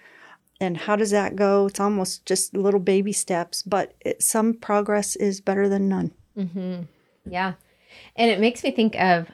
and 0.60 0.76
how 0.76 0.96
does 0.96 1.10
that 1.12 1.36
go 1.36 1.66
it's 1.66 1.80
almost 1.80 2.26
just 2.26 2.56
little 2.56 2.80
baby 2.80 3.12
steps 3.12 3.62
but 3.62 3.94
it, 4.00 4.22
some 4.22 4.54
progress 4.54 5.14
is 5.16 5.40
better 5.40 5.68
than 5.68 5.88
none 5.88 6.12
mm-hmm. 6.38 6.82
yeah 7.28 7.54
and 8.16 8.30
it 8.30 8.40
makes 8.40 8.62
me 8.62 8.70
think 8.70 8.94
of 8.96 9.28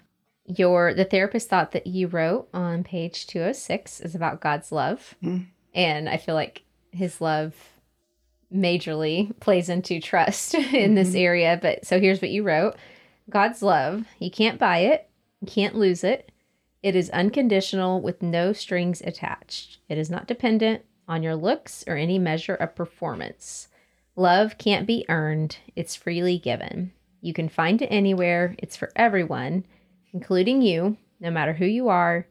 your 0.47 0.95
the 0.95 1.05
therapist 1.05 1.49
thought 1.49 1.73
that 1.73 1.87
you 1.87 2.07
wrote 2.07 2.49
on 2.53 2.85
page 2.85 3.27
206 3.27 4.01
is 4.01 4.15
about 4.15 4.41
god's 4.41 4.73
love 4.73 5.15
mm. 5.23 5.45
and 5.75 6.09
i 6.09 6.17
feel 6.17 6.35
like 6.35 6.63
his 6.91 7.21
love 7.21 7.55
majorly 8.55 9.39
plays 9.41 9.69
into 9.69 10.01
trust 10.01 10.55
in 10.55 10.63
mm-hmm. 10.63 10.95
this 10.95 11.15
area. 11.15 11.59
But 11.61 11.85
so 11.85 12.01
here's 12.01 12.23
what 12.23 12.31
you 12.31 12.43
wrote 12.43 12.77
God's 13.29 13.63
love, 13.63 14.07
you 14.19 14.31
can't 14.31 14.59
buy 14.59 14.79
it, 14.79 15.09
you 15.41 15.47
can't 15.47 15.75
lose 15.75 16.05
it. 16.05 16.31
It 16.83 16.95
is 16.95 17.09
unconditional 17.11 18.03
with 18.03 18.23
no 18.23 18.53
strings 18.53 19.01
attached. 19.01 19.79
It 19.89 19.97
is 19.97 20.11
not 20.11 20.29
dependent 20.29 20.85
on 21.09 21.23
your 21.23 21.35
looks 21.35 21.83
or 21.87 21.97
any 21.97 22.19
measure 22.19 22.55
of 22.55 22.77
performance. 22.77 23.69
Love 24.17 24.59
can't 24.59 24.87
be 24.87 25.05
earned, 25.09 25.59
it's 25.75 25.97
freely 25.97 26.39
given. 26.39 26.93
You 27.21 27.33
can 27.33 27.49
find 27.49 27.81
it 27.83 27.89
anywhere, 27.89 28.55
it's 28.59 28.77
for 28.77 28.93
everyone, 28.95 29.65
including 30.13 30.63
you, 30.63 30.97
no 31.21 31.31
matter 31.31 31.55
who 31.55 31.65
you 31.65 31.89
are, 31.89 32.27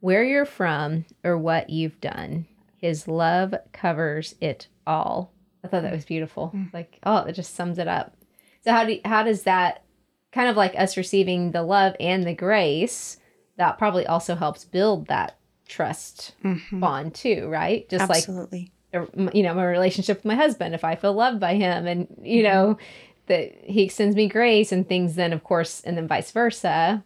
where 0.00 0.24
you're 0.24 0.46
from, 0.46 1.04
or 1.22 1.36
what 1.38 1.70
you've 1.70 2.00
done. 2.00 2.46
His 2.76 3.06
love 3.06 3.54
covers 3.72 4.34
it 4.40 4.68
all. 4.86 5.32
I 5.64 5.68
thought 5.68 5.82
that 5.82 5.92
was 5.92 6.04
beautiful. 6.04 6.52
Mm. 6.54 6.72
Like, 6.72 6.98
oh, 7.02 7.18
it 7.18 7.32
just 7.32 7.54
sums 7.54 7.78
it 7.78 7.88
up. 7.88 8.16
So 8.64 8.72
how 8.72 8.84
do 8.84 8.94
you, 8.94 9.00
how 9.04 9.22
does 9.22 9.42
that 9.42 9.84
kind 10.32 10.48
of 10.48 10.56
like 10.56 10.74
us 10.76 10.96
receiving 10.96 11.52
the 11.52 11.62
love 11.62 11.94
and 12.00 12.24
the 12.24 12.34
grace 12.34 13.18
that 13.56 13.78
probably 13.78 14.06
also 14.06 14.34
helps 14.34 14.64
build 14.64 15.08
that 15.08 15.38
trust 15.66 16.34
mm-hmm. 16.44 16.80
bond 16.80 17.14
too, 17.14 17.48
right? 17.48 17.88
Just 17.88 18.10
Absolutely. 18.10 18.60
like 18.60 18.72
you 18.92 19.42
know, 19.42 19.54
my 19.54 19.64
relationship 19.64 20.18
with 20.18 20.24
my 20.24 20.34
husband, 20.34 20.74
if 20.74 20.84
I 20.84 20.96
feel 20.96 21.12
loved 21.12 21.40
by 21.40 21.54
him 21.54 21.86
and 21.86 22.06
you 22.22 22.42
mm-hmm. 22.42 22.52
know 22.52 22.78
that 23.26 23.52
he 23.62 23.82
extends 23.82 24.16
me 24.16 24.26
grace 24.28 24.72
and 24.72 24.88
things 24.88 25.14
then 25.14 25.32
of 25.32 25.44
course 25.44 25.82
and 25.82 25.96
then 25.96 26.08
vice 26.08 26.30
versa, 26.30 27.04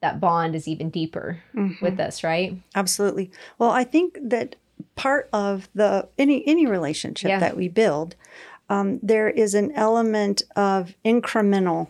that 0.00 0.20
bond 0.20 0.54
is 0.54 0.68
even 0.68 0.90
deeper 0.90 1.40
mm-hmm. 1.54 1.84
with 1.84 1.98
us, 1.98 2.22
right? 2.22 2.56
Absolutely. 2.74 3.30
Well, 3.58 3.70
I 3.70 3.84
think 3.84 4.18
that 4.22 4.56
part 4.96 5.28
of 5.32 5.68
the 5.74 6.08
any 6.18 6.46
any 6.46 6.66
relationship 6.66 7.28
yeah. 7.28 7.40
that 7.40 7.56
we 7.56 7.68
build, 7.68 8.14
um, 8.68 9.00
there 9.02 9.28
is 9.28 9.54
an 9.54 9.72
element 9.72 10.42
of 10.56 10.94
incremental. 11.04 11.88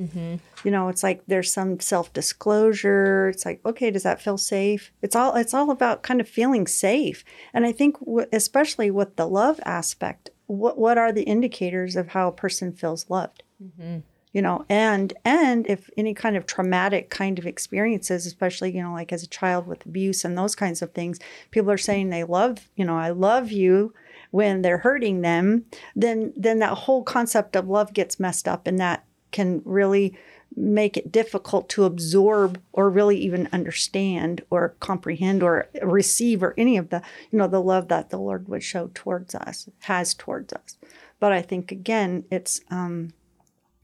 Mm-hmm. 0.00 0.36
You 0.64 0.70
know, 0.70 0.88
it's 0.88 1.02
like 1.02 1.22
there's 1.26 1.52
some 1.52 1.78
self 1.80 2.12
disclosure. 2.12 3.28
It's 3.28 3.44
like, 3.44 3.60
okay, 3.66 3.90
does 3.90 4.04
that 4.04 4.22
feel 4.22 4.38
safe? 4.38 4.92
It's 5.02 5.14
all 5.14 5.34
it's 5.36 5.52
all 5.52 5.70
about 5.70 6.02
kind 6.02 6.20
of 6.20 6.28
feeling 6.28 6.66
safe. 6.66 7.24
And 7.52 7.66
I 7.66 7.72
think, 7.72 7.98
w- 8.00 8.26
especially 8.32 8.90
with 8.90 9.16
the 9.16 9.26
love 9.26 9.60
aspect, 9.64 10.30
what 10.46 10.78
what 10.78 10.96
are 10.96 11.12
the 11.12 11.24
indicators 11.24 11.96
of 11.96 12.08
how 12.08 12.28
a 12.28 12.32
person 12.32 12.72
feels 12.72 13.08
loved? 13.10 13.42
Mm-hmm. 13.62 13.98
you 14.32 14.40
know 14.40 14.64
and 14.70 15.12
and 15.22 15.66
if 15.66 15.90
any 15.98 16.14
kind 16.14 16.34
of 16.34 16.46
traumatic 16.46 17.10
kind 17.10 17.38
of 17.38 17.46
experiences 17.46 18.24
especially 18.24 18.74
you 18.74 18.82
know 18.82 18.94
like 18.94 19.12
as 19.12 19.22
a 19.22 19.26
child 19.28 19.66
with 19.66 19.84
abuse 19.84 20.24
and 20.24 20.38
those 20.38 20.54
kinds 20.54 20.80
of 20.80 20.92
things 20.92 21.18
people 21.50 21.70
are 21.70 21.76
saying 21.76 22.08
they 22.08 22.24
love 22.24 22.70
you 22.74 22.86
know 22.86 22.96
i 22.96 23.10
love 23.10 23.52
you 23.52 23.92
when 24.30 24.62
they're 24.62 24.78
hurting 24.78 25.20
them 25.20 25.66
then 25.94 26.32
then 26.36 26.58
that 26.60 26.72
whole 26.72 27.02
concept 27.02 27.54
of 27.54 27.68
love 27.68 27.92
gets 27.92 28.18
messed 28.18 28.48
up 28.48 28.66
and 28.66 28.78
that 28.78 29.04
can 29.30 29.62
really 29.64 30.16
make 30.56 30.96
it 30.96 31.12
difficult 31.12 31.68
to 31.68 31.84
absorb 31.84 32.60
or 32.72 32.90
really 32.90 33.16
even 33.16 33.48
understand 33.52 34.42
or 34.50 34.74
comprehend 34.80 35.42
or 35.42 35.68
receive 35.82 36.42
or 36.42 36.54
any 36.58 36.76
of 36.76 36.90
the 36.90 37.00
you 37.30 37.38
know 37.38 37.46
the 37.46 37.62
love 37.62 37.86
that 37.86 38.10
the 38.10 38.18
lord 38.18 38.48
would 38.48 38.62
show 38.62 38.90
towards 38.92 39.32
us 39.36 39.68
has 39.80 40.12
towards 40.12 40.52
us 40.52 40.76
but 41.20 41.30
i 41.30 41.40
think 41.40 41.70
again 41.70 42.24
it's 42.30 42.60
um 42.68 43.12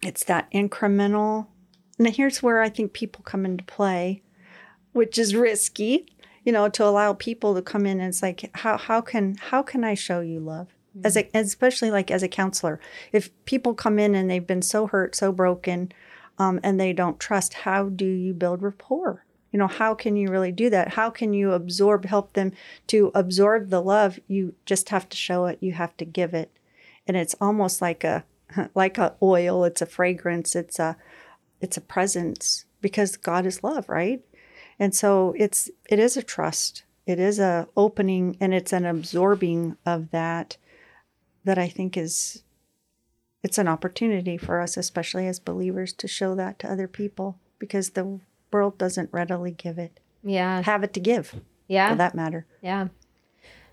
it's 0.03 0.25
that 0.25 0.51
incremental. 0.53 1.47
And 1.99 2.09
here's 2.09 2.43
where 2.43 2.63
I 2.63 2.69
think 2.69 2.93
people 2.93 3.23
come 3.25 3.45
into 3.45 3.65
play, 3.65 4.23
which 4.93 5.19
is 5.19 5.35
risky, 5.35 6.07
you 6.45 6.53
know, 6.53 6.69
to 6.69 6.85
allow 6.85 7.15
people 7.15 7.55
to 7.55 7.63
come 7.63 7.87
in 7.87 8.01
and 8.01 8.09
it's 8.09 8.23
like, 8.23 8.51
how, 8.55 8.77
how 8.77 9.01
can 9.01 9.37
how 9.37 9.63
can 9.63 9.85
I 9.85 9.95
show 9.95 10.21
you 10.21 10.41
love? 10.41 10.69
Mm-hmm. 10.97 11.07
As 11.07 11.17
a, 11.17 11.29
especially 11.35 11.91
like 11.91 12.11
as 12.11 12.23
a 12.23 12.29
counselor, 12.29 12.81
if 13.13 13.31
people 13.45 13.75
come 13.75 13.99
in 13.99 14.15
and 14.15 14.31
they've 14.31 14.47
been 14.47 14.63
so 14.63 14.87
hurt, 14.87 15.15
so 15.15 15.33
broken, 15.33 15.93
um, 16.39 16.61
and 16.63 16.79
they 16.79 16.93
don't 16.93 17.21
trust, 17.21 17.55
how 17.55 17.89
do 17.89 18.07
you 18.07 18.35
build 18.35 18.63
rapport? 18.63 19.25
You 19.53 19.59
know, 19.59 19.67
how 19.69 19.95
can 19.95 20.17
you 20.17 20.29
really 20.29 20.53
do 20.53 20.69
that? 20.71 20.95
How 20.95 21.09
can 21.09 21.33
you 21.33 21.53
absorb, 21.53 22.05
help 22.05 22.35
them 22.35 22.53
to 22.89 23.11
absorb 23.15 23.71
the 23.71 23.81
love? 23.81 24.19
You 24.27 24.55
just 24.67 24.91
have 24.91 25.09
to 25.09 25.17
show 25.17 25.47
it. 25.47 25.59
You 25.61 25.73
have 25.73 25.97
to 25.97 26.05
give 26.05 26.35
it, 26.35 26.51
and 27.07 27.17
it's 27.17 27.35
almost 27.41 27.81
like 27.81 28.05
a 28.05 28.25
like 28.75 28.99
a 28.99 29.15
oil 29.23 29.65
it's 29.65 29.83
a 29.83 29.87
fragrance 29.87 30.55
it's 30.55 30.79
a 30.79 30.97
it's 31.61 31.77
a 31.77 31.81
presence 31.81 32.65
because 32.81 33.17
god 33.17 33.47
is 33.47 33.65
love 33.65 33.89
right 33.89 34.23
and 34.79 34.95
so 34.95 35.35
it's 35.37 35.71
it 35.89 35.99
is 35.99 36.17
a 36.17 36.23
trust 36.23 36.85
it 37.07 37.19
is 37.19 37.39
a 37.39 37.69
opening 37.77 38.37
and 38.41 38.53
it's 38.53 38.73
an 38.73 38.85
absorbing 38.85 39.77
of 39.85 40.11
that 40.11 40.57
that 41.47 41.59
i 41.59 41.69
think 41.69 41.97
is 41.97 42.43
it's 43.43 43.59
an 43.59 43.69
opportunity 43.69 44.37
for 44.37 44.61
us 44.61 44.77
especially 44.77 45.27
as 45.27 45.39
believers 45.39 45.93
to 45.93 46.07
show 46.07 46.35
that 46.35 46.59
to 46.59 46.71
other 46.71 46.89
people 46.89 47.39
because 47.59 47.91
the 47.91 48.21
world 48.53 48.77
doesn't 48.79 49.13
readily 49.13 49.51
give 49.51 49.79
it 49.79 49.99
yeah 50.23 50.63
have 50.63 50.83
it 50.83 50.93
to 50.93 51.01
give 51.01 51.35
yeah 51.69 51.91
for 51.91 51.97
that 51.97 52.15
matter 52.15 52.47
yeah 52.63 52.89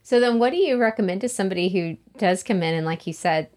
so 0.01 0.19
then 0.19 0.39
what 0.39 0.51
do 0.51 0.57
you 0.57 0.77
recommend 0.77 1.21
to 1.21 1.29
somebody 1.29 1.69
who 1.69 1.97
does 2.17 2.43
come 2.43 2.63
in 2.63 2.73
and 2.73 2.85
like 2.85 3.05
you 3.05 3.13
said 3.13 3.49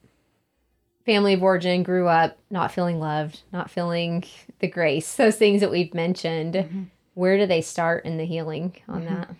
family 1.06 1.34
of 1.34 1.42
origin, 1.42 1.84
grew 1.84 2.08
up 2.08 2.36
not 2.50 2.72
feeling 2.72 2.98
loved, 2.98 3.42
not 3.52 3.70
feeling 3.70 4.24
the 4.58 4.66
grace, 4.66 5.14
those 5.14 5.36
things 5.36 5.60
that 5.60 5.70
we've 5.70 5.94
mentioned. 5.94 6.54
Mm-hmm. 6.54 6.82
Where 7.14 7.38
do 7.38 7.46
they 7.46 7.62
start 7.62 8.04
in 8.04 8.18
the 8.18 8.26
healing 8.26 8.76
on 8.88 9.04
mm-hmm. 9.04 9.14
that? 9.14 9.34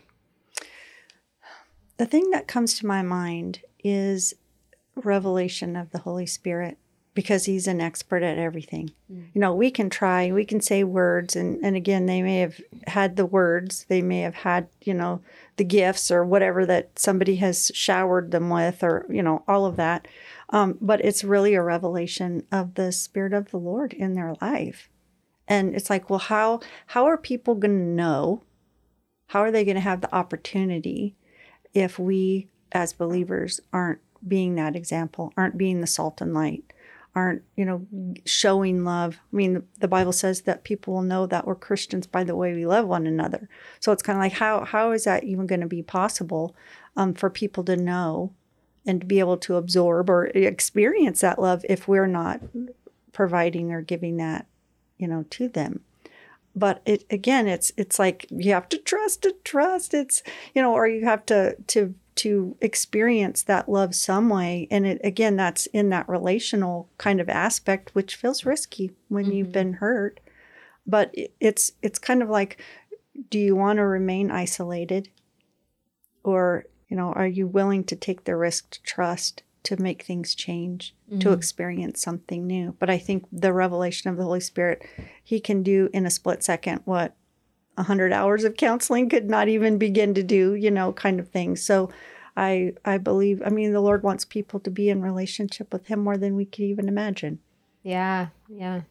The 1.99 2.07
thing 2.07 2.31
that 2.31 2.47
comes 2.47 2.79
to 2.79 2.87
my 2.87 3.03
mind 3.03 3.61
is 3.83 4.35
revelation 4.97 5.77
of 5.77 5.91
the 5.91 5.99
Holy 5.99 6.27
Spirit 6.27 6.79
because 7.17 7.47
he's 7.47 7.67
an 7.67 7.81
expert 7.81 8.23
at 8.23 8.37
everything. 8.37 8.91
Mm. 9.11 9.29
You 9.33 9.41
know, 9.41 9.55
we 9.55 9.71
can 9.71 9.89
try, 9.89 10.31
we 10.31 10.45
can 10.45 10.61
say 10.61 10.85
words, 10.85 11.35
and, 11.35 11.59
and 11.65 11.75
again, 11.75 12.05
they 12.05 12.23
may 12.23 12.41
have 12.41 12.61
had 12.87 13.17
the 13.17 13.25
words, 13.25 13.87
they 13.89 14.03
may 14.03 14.21
have 14.21 14.35
had, 14.35 14.69
you 14.83 14.93
know, 14.93 15.23
the 15.57 15.65
gifts 15.65 16.11
or 16.11 16.25
whatever 16.25 16.67
that 16.67 16.99
somebody 16.99 17.37
has 17.37 17.73
showered 17.75 18.31
them 18.31 18.51
with, 18.51 18.83
or, 18.83 19.07
you 19.09 19.23
know, 19.23 19.43
all 19.49 19.65
of 19.65 19.77
that. 19.77 20.07
Um, 20.51 20.77
but 20.81 21.03
it's 21.05 21.25
really 21.25 21.55
a 21.55 21.63
revelation 21.63 22.47
of 22.53 22.75
the 22.75 22.93
Spirit 22.93 23.33
of 23.33 23.51
the 23.51 23.59
Lord 23.59 23.95
in 23.95 24.13
their 24.13 24.35
life. 24.43 24.91
And 25.49 25.75
it's 25.75 25.91
like, 25.91 26.11
well, 26.11 26.19
how 26.19 26.61
how 26.87 27.07
are 27.07 27.17
people 27.17 27.55
going 27.55 27.79
to 27.79 27.85
know? 27.85 28.43
How 29.29 29.41
are 29.41 29.51
they 29.51 29.65
going 29.65 29.77
to 29.77 29.81
have 29.81 30.03
the 30.03 30.15
opportunity 30.15 31.17
if 31.73 31.99
we 31.99 32.49
as 32.73 32.93
believers 32.93 33.61
aren't 33.73 34.01
being 34.29 34.55
that 34.55 34.77
example, 34.77 35.33
aren't 35.37 35.59
being 35.59 35.81
the 35.81 35.87
salt 35.87 36.21
and 36.21 36.35
light, 36.35 36.73
aren't, 37.15 37.43
you 37.57 37.65
know, 37.65 37.87
showing 38.25 38.85
love? 38.85 39.19
I 39.33 39.37
mean, 39.37 39.55
the, 39.55 39.65
the 39.81 39.89
Bible 39.89 40.13
says 40.13 40.43
that 40.43 40.65
people 40.65 40.95
will 40.95 41.03
know 41.03 41.27
that 41.27 41.47
we're 41.47 41.55
Christians 41.55 42.07
by 42.07 42.25
the 42.25 42.37
way 42.37 42.55
we 42.55 42.67
love 42.67 42.87
one 42.87 43.07
another. 43.07 43.49
So 43.81 43.93
it's 43.93 44.03
kind 44.03 44.19
of 44.19 44.23
like 44.23 44.35
how 44.35 44.65
how 44.65 44.93
is 44.93 45.05
that 45.05 45.25
even 45.25 45.47
going 45.47 45.61
to 45.61 45.67
be 45.67 45.83
possible 45.83 46.55
um, 46.97 47.15
for 47.15 47.31
people 47.31 47.65
to 47.65 47.77
know 47.77 48.33
and 48.87 49.01
to 49.01 49.07
be 49.07 49.19
able 49.19 49.37
to 49.37 49.57
absorb 49.57 50.09
or 50.09 50.27
experience 50.27 51.21
that 51.21 51.41
love 51.41 51.65
if 51.69 51.89
we're 51.89 52.07
not 52.07 52.41
providing 53.13 53.73
or 53.73 53.83
giving 53.83 54.17
that, 54.19 54.47
you 54.99 55.09
know, 55.09 55.25
to 55.31 55.49
them. 55.49 55.81
But 56.55 56.81
it 56.87 57.05
again, 57.11 57.47
it's 57.47 57.73
it's 57.77 57.99
like 57.99 58.27
you 58.31 58.53
have 58.53 58.69
to 58.71 58.79
trust 58.79 59.23
to 59.23 59.35
trust. 59.45 59.93
It's 59.93 60.23
you 60.55 60.63
know, 60.63 60.73
or 60.73 60.87
you 60.87 61.05
have 61.05 61.27
to 61.27 61.57
to 61.67 61.95
to 62.17 62.57
experience 62.61 63.43
that 63.43 63.69
love 63.69 63.95
some 63.95 64.29
way. 64.29 64.67
And 64.71 64.87
it 64.87 65.01
again, 65.05 65.37
that's 65.37 65.67
in 65.67 65.91
that 65.91 66.09
relational 66.09 66.89
kind 66.99 67.21
of 67.21 67.29
aspect, 67.29 67.95
which 67.95 68.17
feels 68.17 68.45
risky 68.45 68.93
when 69.09 69.25
mm-hmm. 69.25 69.33
you've 69.33 69.53
been 69.53 69.75
hurt. 69.75 70.21
But 70.87 71.15
it's 71.41 71.73
it's 71.83 71.99
kind 71.99 72.23
of 72.23 72.31
like, 72.31 72.63
do 73.31 73.39
you 73.39 73.55
want 73.55 73.79
to 73.79 73.85
remain 73.85 74.31
isolated, 74.31 75.11
or 76.25 76.67
you 76.89 76.97
know, 76.97 77.13
are 77.13 77.27
you 77.27 77.47
willing 77.47 77.85
to 77.85 77.97
take 77.97 78.25
the 78.25 78.37
risk 78.37 78.71
to 78.71 78.83
trust 78.83 79.43
to 79.65 79.83
make 79.83 80.05
things 80.05 80.35
change, 80.35 80.95
mm-hmm. 81.11 81.19
to 81.19 81.33
experience 81.33 82.01
something 82.01 82.47
new? 82.47 82.77
But 82.79 82.89
I 82.89 82.99
think 82.99 83.27
the 83.33 83.53
revelation 83.53 84.11
of 84.11 84.17
the 84.17 84.23
Holy 84.23 84.41
Spirit, 84.41 84.87
He 85.23 85.41
can 85.41 85.63
do 85.63 85.91
in 85.93 86.07
a 86.07 86.11
split 86.11 86.43
second 86.43 86.81
what 86.85 87.15
a 87.77 87.83
hundred 87.83 88.13
hours 88.13 88.45
of 88.45 88.57
counseling 88.57 89.09
could 89.09 89.29
not 89.29 89.49
even 89.49 89.79
begin 89.79 90.15
to 90.15 90.23
do, 90.23 90.55
you 90.55 90.71
know, 90.71 90.93
kind 90.93 91.21
of 91.21 91.29
thing. 91.29 91.57
So 91.57 91.91
I 92.37 92.75
I 92.85 92.99
believe 92.99 93.43
I 93.45 93.51
mean 93.51 93.73
the 93.73 93.81
Lord 93.81 94.03
wants 94.03 94.25
people 94.25 94.61
to 94.61 94.71
be 94.71 94.89
in 94.89 95.03
relationship 95.03 95.73
with 95.73 95.87
Him 95.87 96.01
more 96.01 96.17
than 96.17 96.37
we 96.37 96.45
could 96.45 96.65
even 96.65 96.89
imagine. 96.89 97.39
Yeah, 97.83 98.29
yeah. 98.49 98.83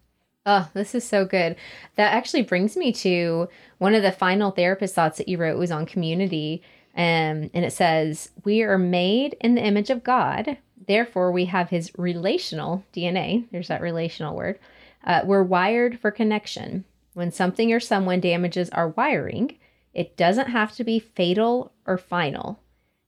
Oh, 0.46 0.70
this 0.74 0.94
is 0.94 1.04
so 1.04 1.26
good. 1.26 1.56
That 1.96 2.14
actually 2.14 2.44
brings 2.44 2.78
me 2.78 2.94
to 2.94 3.50
one 3.80 3.96
of 3.96 4.04
the 4.04 4.12
final 4.12 4.52
therapist 4.52 4.94
thoughts 4.94 5.18
that 5.18 5.28
you 5.28 5.38
wrote 5.38 5.58
was 5.58 5.72
on 5.72 5.88
community. 5.88 6.62
Um, 6.96 7.50
and 7.54 7.66
it 7.66 7.74
says, 7.74 8.30
We 8.44 8.62
are 8.62 8.78
made 8.78 9.36
in 9.42 9.56
the 9.56 9.66
image 9.66 9.90
of 9.90 10.04
God. 10.04 10.58
Therefore, 10.88 11.32
we 11.32 11.46
have 11.46 11.70
his 11.70 11.92
relational 11.98 12.86
DNA. 12.94 13.46
There's 13.52 13.70
that 13.70 13.82
relational 13.82 14.36
word. 14.36 14.60
Uh, 15.04 15.22
we're 15.26 15.44
wired 15.44 16.00
for 16.00 16.12
connection. 16.12 16.86
When 17.16 17.32
something 17.32 17.72
or 17.72 17.80
someone 17.80 18.20
damages 18.20 18.70
our 18.72 18.90
wiring, 18.90 19.58
it 19.94 20.18
doesn't 20.18 20.50
have 20.50 20.76
to 20.76 20.84
be 20.84 21.00
fatal 21.00 21.72
or 21.88 21.98
final. 21.98 22.60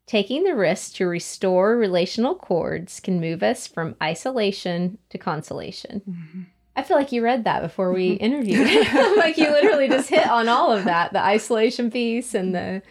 Taking 0.06 0.46
the 0.46 0.56
risk 0.56 0.94
to 0.96 1.08
restore 1.08 1.76
relational 1.76 2.34
cords 2.34 3.02
can 3.02 3.20
move 3.20 3.44
us 3.44 3.68
from 3.68 3.98
isolation 4.02 4.98
to 5.10 5.18
consolation. 5.18 6.02
Mm-hmm. 6.10 6.42
I 6.78 6.84
feel 6.84 6.96
like 6.96 7.12
you 7.12 7.22
read 7.22 7.44
that 7.44 7.62
before 7.62 7.92
we 7.92 8.12
interviewed. 8.14 8.66
like 9.18 9.38
you 9.38 9.50
literally 9.50 9.90
just 9.90 10.08
hit 10.08 10.26
on 10.26 10.48
all 10.48 10.72
of 10.72 10.86
that 10.86 11.12
the 11.12 11.22
isolation 11.22 11.92
piece 11.92 12.34
and 12.34 12.56
the 12.56 12.82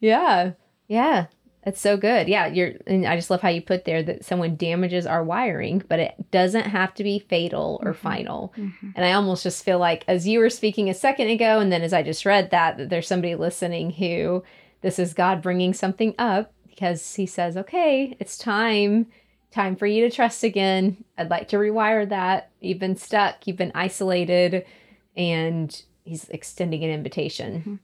yeah. 0.00 0.52
Yeah. 0.88 1.26
That's 1.66 1.80
so 1.80 1.96
good. 1.96 2.28
Yeah, 2.28 2.46
you're 2.46 2.74
and 2.86 3.04
I 3.04 3.16
just 3.16 3.28
love 3.28 3.40
how 3.40 3.48
you 3.48 3.60
put 3.60 3.86
there 3.86 4.00
that 4.00 4.24
someone 4.24 4.54
damages 4.54 5.04
our 5.04 5.24
wiring, 5.24 5.82
but 5.88 5.98
it 5.98 6.14
doesn't 6.30 6.66
have 6.66 6.94
to 6.94 7.02
be 7.02 7.18
fatal 7.18 7.80
or 7.82 7.90
mm-hmm. 7.90 8.06
final. 8.06 8.54
Mm-hmm. 8.56 8.90
And 8.94 9.04
I 9.04 9.10
almost 9.14 9.42
just 9.42 9.64
feel 9.64 9.80
like 9.80 10.04
as 10.06 10.28
you 10.28 10.38
were 10.38 10.48
speaking 10.48 10.88
a 10.88 10.94
second 10.94 11.26
ago 11.28 11.58
and 11.58 11.72
then 11.72 11.82
as 11.82 11.92
I 11.92 12.04
just 12.04 12.24
read 12.24 12.52
that 12.52 12.78
that 12.78 12.88
there's 12.88 13.08
somebody 13.08 13.34
listening 13.34 13.90
who 13.90 14.44
this 14.82 15.00
is 15.00 15.12
God 15.12 15.42
bringing 15.42 15.74
something 15.74 16.14
up 16.20 16.52
because 16.68 17.16
he 17.16 17.26
says, 17.26 17.56
"Okay, 17.56 18.16
it's 18.20 18.38
time 18.38 19.08
time 19.50 19.74
for 19.74 19.86
you 19.86 20.08
to 20.08 20.14
trust 20.14 20.44
again. 20.44 21.02
I'd 21.18 21.30
like 21.30 21.48
to 21.48 21.56
rewire 21.56 22.08
that. 22.08 22.52
You've 22.60 22.78
been 22.78 22.94
stuck, 22.94 23.44
you've 23.44 23.56
been 23.56 23.72
isolated." 23.74 24.64
And 25.16 25.82
he's 26.04 26.28
extending 26.28 26.84
an 26.84 26.90
invitation. 26.90 27.58
Mm-hmm. 27.58 27.74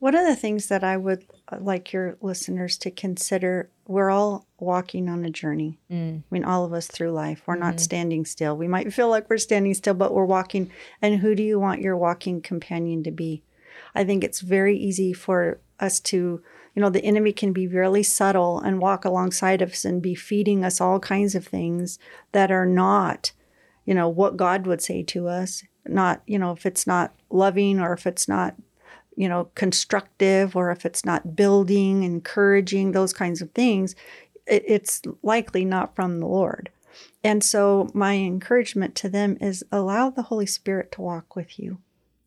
One 0.00 0.16
of 0.16 0.26
the 0.26 0.34
things 0.34 0.66
that 0.66 0.82
I 0.82 0.96
would 0.96 1.24
like 1.60 1.92
your 1.92 2.16
listeners 2.20 2.76
to 2.78 2.90
consider 2.90 3.70
we're 3.86 4.10
all 4.10 4.46
walking 4.58 5.08
on 5.08 5.24
a 5.24 5.30
journey. 5.30 5.78
Mm. 5.90 6.18
I 6.18 6.22
mean, 6.30 6.44
all 6.44 6.64
of 6.64 6.72
us 6.72 6.88
through 6.88 7.12
life. 7.12 7.42
We're 7.46 7.54
mm-hmm. 7.54 7.64
not 7.64 7.80
standing 7.80 8.24
still. 8.24 8.56
We 8.56 8.68
might 8.68 8.92
feel 8.92 9.08
like 9.08 9.30
we're 9.30 9.38
standing 9.38 9.74
still, 9.74 9.94
but 9.94 10.12
we're 10.12 10.24
walking. 10.24 10.70
And 11.00 11.20
who 11.20 11.34
do 11.34 11.42
you 11.42 11.60
want 11.60 11.82
your 11.82 11.96
walking 11.96 12.40
companion 12.40 13.04
to 13.04 13.10
be? 13.10 13.42
I 13.94 14.04
think 14.04 14.24
it's 14.24 14.40
very 14.40 14.76
easy 14.76 15.12
for 15.12 15.60
us 15.78 16.00
to, 16.00 16.42
you 16.74 16.82
know, 16.82 16.90
the 16.90 17.04
enemy 17.04 17.32
can 17.32 17.52
be 17.52 17.68
really 17.68 18.02
subtle 18.02 18.58
and 18.58 18.80
walk 18.80 19.04
alongside 19.04 19.62
of 19.62 19.70
us 19.70 19.84
and 19.84 20.02
be 20.02 20.14
feeding 20.14 20.64
us 20.64 20.80
all 20.80 20.98
kinds 20.98 21.34
of 21.34 21.46
things 21.46 21.98
that 22.32 22.50
are 22.50 22.66
not, 22.66 23.32
you 23.84 23.94
know, 23.94 24.08
what 24.08 24.36
God 24.36 24.66
would 24.66 24.82
say 24.82 25.02
to 25.04 25.28
us. 25.28 25.62
Not, 25.86 26.22
you 26.26 26.38
know, 26.38 26.50
if 26.50 26.66
it's 26.66 26.86
not 26.86 27.14
loving 27.30 27.78
or 27.78 27.92
if 27.92 28.06
it's 28.06 28.26
not 28.26 28.56
you 29.16 29.28
know, 29.28 29.48
constructive 29.54 30.54
or 30.54 30.70
if 30.70 30.86
it's 30.86 31.04
not 31.04 31.34
building, 31.34 32.02
encouraging, 32.02 32.92
those 32.92 33.12
kinds 33.12 33.42
of 33.42 33.50
things, 33.52 33.94
it, 34.46 34.62
it's 34.66 35.02
likely 35.22 35.64
not 35.64 35.96
from 35.96 36.20
the 36.20 36.26
Lord. 36.26 36.70
And 37.22 37.42
so, 37.42 37.90
my 37.92 38.14
encouragement 38.14 38.94
to 38.96 39.08
them 39.08 39.36
is 39.40 39.64
allow 39.72 40.10
the 40.10 40.22
Holy 40.22 40.46
Spirit 40.46 40.92
to 40.92 41.02
walk 41.02 41.34
with 41.34 41.58
you 41.58 41.78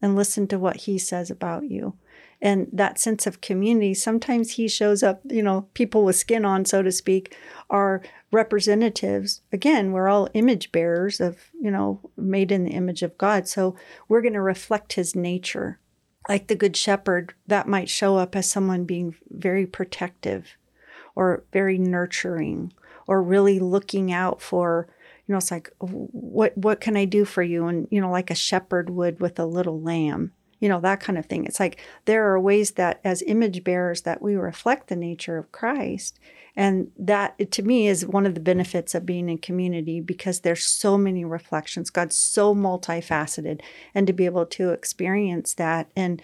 and 0.02 0.16
listen 0.16 0.48
to 0.48 0.60
what 0.60 0.78
He 0.78 0.98
says 0.98 1.32
about 1.32 1.70
you. 1.70 1.96
And 2.42 2.68
that 2.72 3.00
sense 3.00 3.28
of 3.28 3.42
community, 3.42 3.94
sometimes 3.94 4.52
He 4.52 4.68
shows 4.68 5.02
up, 5.02 5.22
you 5.26 5.44
know, 5.44 5.68
people 5.74 6.04
with 6.04 6.16
skin 6.16 6.46
on, 6.46 6.66
so 6.66 6.82
to 6.82 6.92
speak, 6.92 7.36
are 7.70 8.02
representatives. 8.32 9.42
Again, 9.52 9.92
we're 9.92 10.08
all 10.08 10.30
image 10.34 10.72
bearers 10.72 11.20
of, 11.20 11.50
you 11.60 11.72
know, 11.72 12.00
made 12.16 12.52
in 12.52 12.66
the 12.66 12.72
image 12.72 13.02
of 13.02 13.18
God. 13.18 13.48
So, 13.48 13.76
we're 14.08 14.22
going 14.22 14.34
to 14.34 14.42
reflect 14.42 14.94
His 14.94 15.16
nature. 15.16 15.80
Like 16.30 16.48
the 16.48 16.56
Good 16.56 16.78
Shepherd, 16.78 17.34
that 17.48 17.68
might 17.68 17.90
show 17.90 18.18
up 18.18 18.36
as 18.36 18.50
someone 18.50 18.86
being 18.86 19.16
very 19.30 19.66
protective 19.66 20.56
or 21.16 21.44
very 21.52 21.78
nurturing 21.78 22.72
or 23.08 23.22
really 23.22 23.60
looking 23.60 24.14
out 24.14 24.42
for 24.42 24.88
you 25.26 25.34
know 25.34 25.38
it's 25.38 25.52
like 25.52 25.72
what 25.80 26.58
what 26.58 26.80
can 26.80 26.96
i 26.96 27.06
do 27.06 27.26
for 27.26 27.44
you? 27.44 27.68
And 27.68 27.88
you 27.92 28.00
know 28.00 28.12
like 28.12 28.30
a 28.30 28.36
shepherd 28.36 28.90
would 28.90 29.20
with 29.20 29.40
a 29.40 29.46
little 29.46 29.82
lamb 29.82 30.32
you 30.60 30.70
know 30.70 30.80
that 30.82 31.00
kind 31.00 31.18
of 31.18 31.26
thing. 31.26 31.46
It's 31.46 31.60
like 31.60 31.80
there 32.06 32.32
are 32.32 32.40
ways 32.40 32.72
that 32.72 33.00
as 33.04 33.24
image 33.26 33.64
bearers 33.64 34.02
that 34.02 34.22
we 34.22 34.36
reflect 34.36 34.88
the 34.88 34.96
nature 34.96 35.38
of 35.38 35.52
christ 35.52 36.20
and 36.60 36.92
that 36.98 37.52
to 37.52 37.64
me 37.64 37.88
is 37.88 38.06
one 38.06 38.26
of 38.26 38.36
the 38.36 38.40
benefits 38.40 38.94
of 38.94 39.06
being 39.06 39.30
in 39.30 39.38
community 39.38 40.02
because 40.02 40.42
there's 40.42 40.66
so 40.66 40.98
many 40.98 41.24
reflections 41.24 41.90
god's 41.90 42.16
so 42.16 42.54
multifaceted 42.54 43.62
and 43.96 44.06
to 44.06 44.14
be 44.14 44.26
able 44.26 44.46
to 44.46 44.70
experience 44.72 45.54
that 45.54 45.90
and 45.96 46.22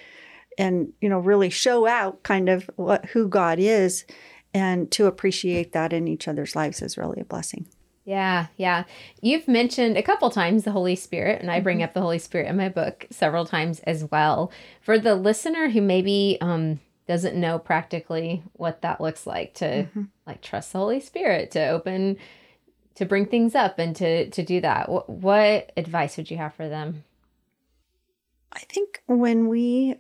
and 0.58 0.92
you 1.02 1.10
know 1.10 1.20
really 1.20 1.50
show 1.50 1.88
out 1.88 2.22
kind 2.24 2.50
of 2.50 2.70
what 2.76 3.06
who 3.06 3.28
god 3.28 3.60
is 3.60 4.06
and 4.56 4.90
to 4.90 5.06
appreciate 5.06 5.74
that 5.74 5.92
in 5.92 6.08
each 6.08 6.30
other's 6.30 6.56
lives 6.56 6.82
is 6.82 6.98
really 6.98 7.20
a 7.20 7.26
blessing. 7.26 7.68
Yeah, 8.06 8.48
yeah. 8.56 8.86
You've 9.22 9.50
mentioned 9.50 9.98
a 9.98 10.04
couple 10.04 10.30
times 10.30 10.64
the 10.64 10.72
Holy 10.72 10.96
Spirit, 10.96 11.42
and 11.42 11.52
I 11.52 11.60
bring 11.60 11.80
mm-hmm. 11.80 11.86
up 11.86 11.94
the 11.94 12.02
Holy 12.02 12.20
Spirit 12.20 12.48
in 12.48 12.56
my 12.56 12.70
book 12.70 13.06
several 13.10 13.46
times 13.46 13.82
as 13.82 14.10
well. 14.10 14.52
For 14.82 14.98
the 14.98 15.16
listener 15.16 15.70
who 15.70 15.82
maybe 15.82 16.38
um, 16.40 16.80
doesn't 17.08 17.40
know 17.40 17.60
practically 17.60 18.44
what 18.54 18.82
that 18.82 19.00
looks 19.00 19.28
like 19.28 19.54
to 19.56 19.66
mm-hmm. 19.66 20.04
like 20.26 20.42
trust 20.42 20.74
the 20.74 20.80
Holy 20.80 21.00
Spirit 21.00 21.52
to 21.52 21.68
open 21.68 22.18
to 22.96 23.06
bring 23.06 23.26
things 23.26 23.56
up 23.56 23.80
and 23.80 23.96
to 23.96 24.30
to 24.30 24.44
do 24.44 24.62
that. 24.62 24.90
What, 24.90 25.10
what 25.10 25.72
advice 25.78 26.18
would 26.18 26.32
you 26.32 26.38
have 26.38 26.54
for 26.54 26.68
them? 26.68 27.04
I 28.52 28.60
think 28.60 29.04
when 29.06 29.48
we 29.48 29.96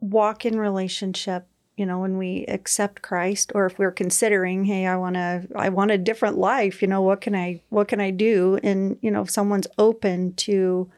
walk 0.00 0.44
in 0.44 0.58
relationship 0.58 1.46
you 1.76 1.86
know 1.86 1.98
when 1.98 2.18
we 2.18 2.44
accept 2.46 3.02
christ 3.02 3.52
or 3.54 3.66
if 3.66 3.78
we're 3.78 3.90
considering 3.90 4.64
hey 4.64 4.86
i 4.86 4.96
want 4.96 5.14
to 5.14 5.46
i 5.56 5.68
want 5.68 5.90
a 5.90 5.98
different 5.98 6.36
life 6.36 6.82
you 6.82 6.88
know 6.88 7.02
what 7.02 7.20
can 7.20 7.34
i 7.34 7.60
what 7.70 7.88
can 7.88 8.00
i 8.00 8.10
do 8.10 8.58
and 8.62 8.98
you 9.00 9.10
know 9.10 9.22
if 9.22 9.30
someone's 9.30 9.66
open 9.78 10.32
to 10.34 10.90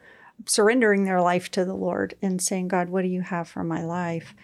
surrendering 0.44 1.05
their 1.05 1.20
life 1.20 1.50
to 1.50 1.64
the 1.64 1.74
lord 1.74 2.14
and 2.20 2.42
saying 2.42 2.68
god 2.68 2.88
what 2.88 3.02
do 3.02 3.09
you 3.09 3.22
have 3.22 3.48
for 3.48 3.64
my 3.64 3.83
life 3.83 4.35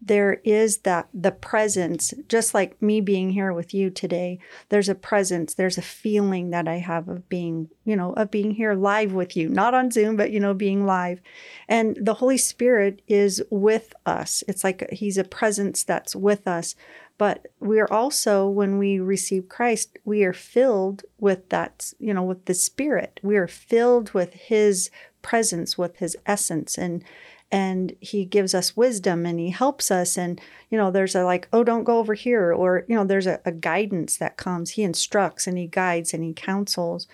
there 0.00 0.40
is 0.44 0.78
that 0.78 1.08
the 1.12 1.32
presence 1.32 2.14
just 2.28 2.54
like 2.54 2.80
me 2.80 3.00
being 3.00 3.30
here 3.30 3.52
with 3.52 3.74
you 3.74 3.90
today 3.90 4.38
there's 4.70 4.88
a 4.88 4.94
presence 4.94 5.54
there's 5.54 5.78
a 5.78 5.82
feeling 5.82 6.50
that 6.50 6.66
i 6.66 6.76
have 6.76 7.08
of 7.08 7.28
being 7.28 7.68
you 7.90 7.96
know 7.96 8.12
of 8.12 8.30
being 8.30 8.52
here 8.52 8.74
live 8.74 9.12
with 9.12 9.36
you. 9.36 9.48
Not 9.48 9.74
on 9.74 9.90
zoom 9.90 10.16
but 10.16 10.30
you 10.30 10.38
know 10.38 10.54
being 10.54 10.86
live. 10.86 11.20
And 11.68 11.98
the 12.00 12.14
holy 12.14 12.38
spirit 12.38 13.02
is 13.08 13.42
with 13.50 13.92
us. 14.06 14.44
It's 14.46 14.62
like 14.62 14.88
he's 14.92 15.18
a 15.18 15.24
presence 15.24 15.82
that's 15.82 16.14
with 16.14 16.46
us. 16.46 16.76
But 17.18 17.48
we 17.58 17.80
are 17.80 17.92
also 17.92 18.48
when 18.48 18.78
we 18.78 18.98
receive 18.98 19.48
christ 19.48 19.98
we 20.04 20.22
are 20.24 20.32
filled 20.32 21.02
with 21.18 21.48
that 21.50 21.92
you 21.98 22.14
know 22.14 22.22
with 22.22 22.44
the 22.44 22.54
spirit. 22.54 23.18
We 23.22 23.36
are 23.36 23.48
filled 23.48 24.12
with 24.12 24.34
his 24.34 24.90
presence 25.20 25.76
with 25.76 25.96
his 25.96 26.16
essence. 26.24 26.78
And 26.78 27.04
and 27.52 27.94
he 28.00 28.24
gives 28.24 28.54
us 28.54 28.76
wisdom 28.76 29.26
and 29.26 29.40
he 29.40 29.50
helps 29.50 29.90
us. 29.90 30.16
And 30.16 30.40
you 30.70 30.78
know 30.78 30.90
there's 30.90 31.14
a 31.14 31.24
like 31.24 31.48
oh 31.52 31.64
don't 31.64 31.84
go 31.84 31.98
over 31.98 32.14
here 32.14 32.52
or 32.52 32.84
you 32.88 32.94
know 32.94 33.04
there's 33.04 33.26
a, 33.26 33.40
a 33.44 33.52
guidance 33.52 34.16
that 34.18 34.36
comes. 34.36 34.70
He 34.70 34.82
instructs 34.82 35.46
and 35.46 35.58
he 35.58 35.66
guides 35.66 36.14
and 36.14 36.22
he 36.22 36.32
counsels. 36.32 37.08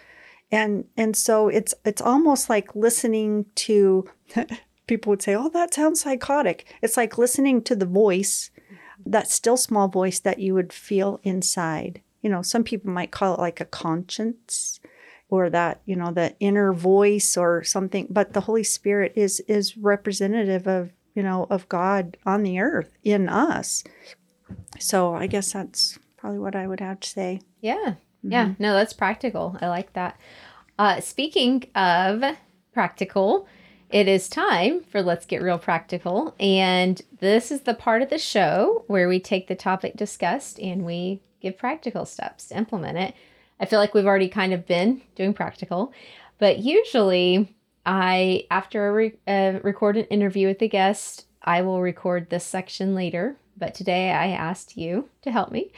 And 0.50 0.84
and 0.96 1.16
so 1.16 1.48
it's 1.48 1.74
it's 1.84 2.02
almost 2.02 2.50
like 2.50 2.74
listening 2.74 3.46
to 3.56 4.08
people 4.86 5.10
would 5.10 5.22
say 5.22 5.34
oh 5.34 5.48
that 5.50 5.74
sounds 5.74 6.00
psychotic. 6.00 6.66
It's 6.82 6.96
like 6.96 7.18
listening 7.18 7.62
to 7.62 7.76
the 7.76 7.86
voice 7.86 8.50
that 9.04 9.28
still 9.28 9.56
small 9.56 9.88
voice 9.88 10.18
that 10.20 10.38
you 10.38 10.54
would 10.54 10.72
feel 10.72 11.20
inside. 11.22 12.02
You 12.22 12.30
know 12.30 12.42
some 12.42 12.64
people 12.64 12.90
might 12.90 13.10
call 13.10 13.34
it 13.34 13.40
like 13.40 13.60
a 13.60 13.64
conscience 13.64 14.80
or 15.28 15.50
that 15.50 15.80
you 15.84 15.96
know 15.96 16.10
the 16.12 16.34
inner 16.40 16.72
voice 16.72 17.36
or 17.36 17.62
something 17.64 18.06
but 18.10 18.32
the 18.32 18.42
holy 18.42 18.64
spirit 18.64 19.12
is 19.16 19.40
is 19.48 19.76
representative 19.76 20.66
of 20.66 20.92
you 21.14 21.22
know 21.22 21.46
of 21.50 21.68
god 21.68 22.16
on 22.24 22.42
the 22.42 22.58
earth 22.58 22.90
in 23.02 23.28
us 23.28 23.82
so 24.78 25.14
i 25.14 25.26
guess 25.26 25.52
that's 25.52 25.98
probably 26.16 26.38
what 26.38 26.56
i 26.56 26.66
would 26.66 26.80
have 26.80 27.00
to 27.00 27.08
say 27.08 27.40
yeah 27.60 27.74
mm-hmm. 27.74 28.32
yeah 28.32 28.52
no 28.58 28.72
that's 28.74 28.92
practical 28.92 29.56
i 29.60 29.68
like 29.68 29.92
that 29.94 30.18
uh 30.78 31.00
speaking 31.00 31.64
of 31.74 32.22
practical 32.72 33.46
it 33.90 34.08
is 34.08 34.28
time 34.28 34.80
for 34.80 35.00
Let's 35.00 35.26
Get 35.26 35.42
Real 35.42 35.58
Practical. 35.58 36.34
And 36.40 37.00
this 37.20 37.52
is 37.52 37.62
the 37.62 37.74
part 37.74 38.02
of 38.02 38.10
the 38.10 38.18
show 38.18 38.84
where 38.88 39.08
we 39.08 39.20
take 39.20 39.46
the 39.46 39.54
topic 39.54 39.96
discussed 39.96 40.58
and 40.58 40.84
we 40.84 41.22
give 41.40 41.56
practical 41.56 42.04
steps 42.04 42.48
to 42.48 42.56
implement 42.56 42.98
it. 42.98 43.14
I 43.60 43.66
feel 43.66 43.78
like 43.78 43.94
we've 43.94 44.06
already 44.06 44.28
kind 44.28 44.52
of 44.52 44.66
been 44.66 45.02
doing 45.14 45.32
practical, 45.32 45.92
but 46.38 46.58
usually 46.58 47.54
I, 47.84 48.44
after 48.50 48.84
I 48.84 48.88
re- 48.88 49.18
uh, 49.26 49.60
record 49.62 49.96
an 49.96 50.04
interview 50.06 50.48
with 50.48 50.58
the 50.58 50.68
guest, 50.68 51.26
I 51.42 51.62
will 51.62 51.80
record 51.80 52.28
this 52.28 52.44
section 52.44 52.94
later. 52.94 53.36
But 53.56 53.74
today 53.74 54.10
I 54.10 54.28
asked 54.28 54.76
you 54.76 55.08
to 55.22 55.30
help 55.30 55.50
me. 55.50 55.72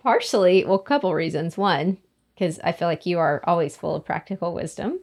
Partially, 0.00 0.64
well, 0.64 0.74
a 0.74 0.82
couple 0.82 1.14
reasons. 1.14 1.56
One, 1.56 1.98
because 2.34 2.58
I 2.64 2.72
feel 2.72 2.88
like 2.88 3.06
you 3.06 3.18
are 3.18 3.42
always 3.46 3.76
full 3.76 3.94
of 3.94 4.04
practical 4.04 4.52
wisdom. 4.52 5.00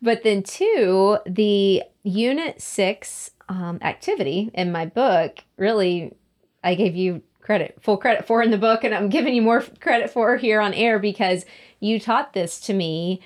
But 0.00 0.22
then, 0.22 0.42
two, 0.42 1.18
the 1.26 1.82
Unit 2.02 2.60
6 2.60 3.30
um, 3.48 3.78
activity 3.82 4.50
in 4.52 4.72
my 4.72 4.86
book 4.86 5.44
really, 5.56 6.14
I 6.62 6.74
gave 6.74 6.94
you 6.94 7.22
credit, 7.42 7.76
full 7.82 7.96
credit 7.96 8.26
for 8.26 8.42
in 8.42 8.50
the 8.50 8.58
book, 8.58 8.84
and 8.84 8.94
I'm 8.94 9.08
giving 9.08 9.34
you 9.34 9.42
more 9.42 9.62
credit 9.80 10.10
for 10.10 10.36
here 10.36 10.60
on 10.60 10.72
air 10.72 10.98
because 10.98 11.44
you 11.80 12.00
taught 12.00 12.32
this 12.32 12.60
to 12.60 12.72
me 12.72 13.20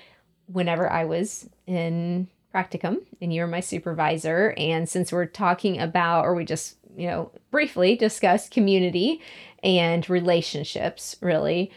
whenever 0.46 0.90
I 0.90 1.04
was 1.04 1.48
in 1.66 2.28
practicum 2.54 2.98
and 3.20 3.32
you 3.32 3.42
were 3.42 3.46
my 3.46 3.60
supervisor. 3.60 4.54
And 4.56 4.88
since 4.88 5.12
we're 5.12 5.26
talking 5.26 5.78
about, 5.78 6.24
or 6.24 6.34
we 6.34 6.44
just, 6.44 6.76
you 6.96 7.06
know, 7.06 7.30
briefly 7.50 7.94
discussed 7.94 8.50
community 8.50 9.20
and 9.62 10.08
relationships, 10.08 11.16
really, 11.20 11.70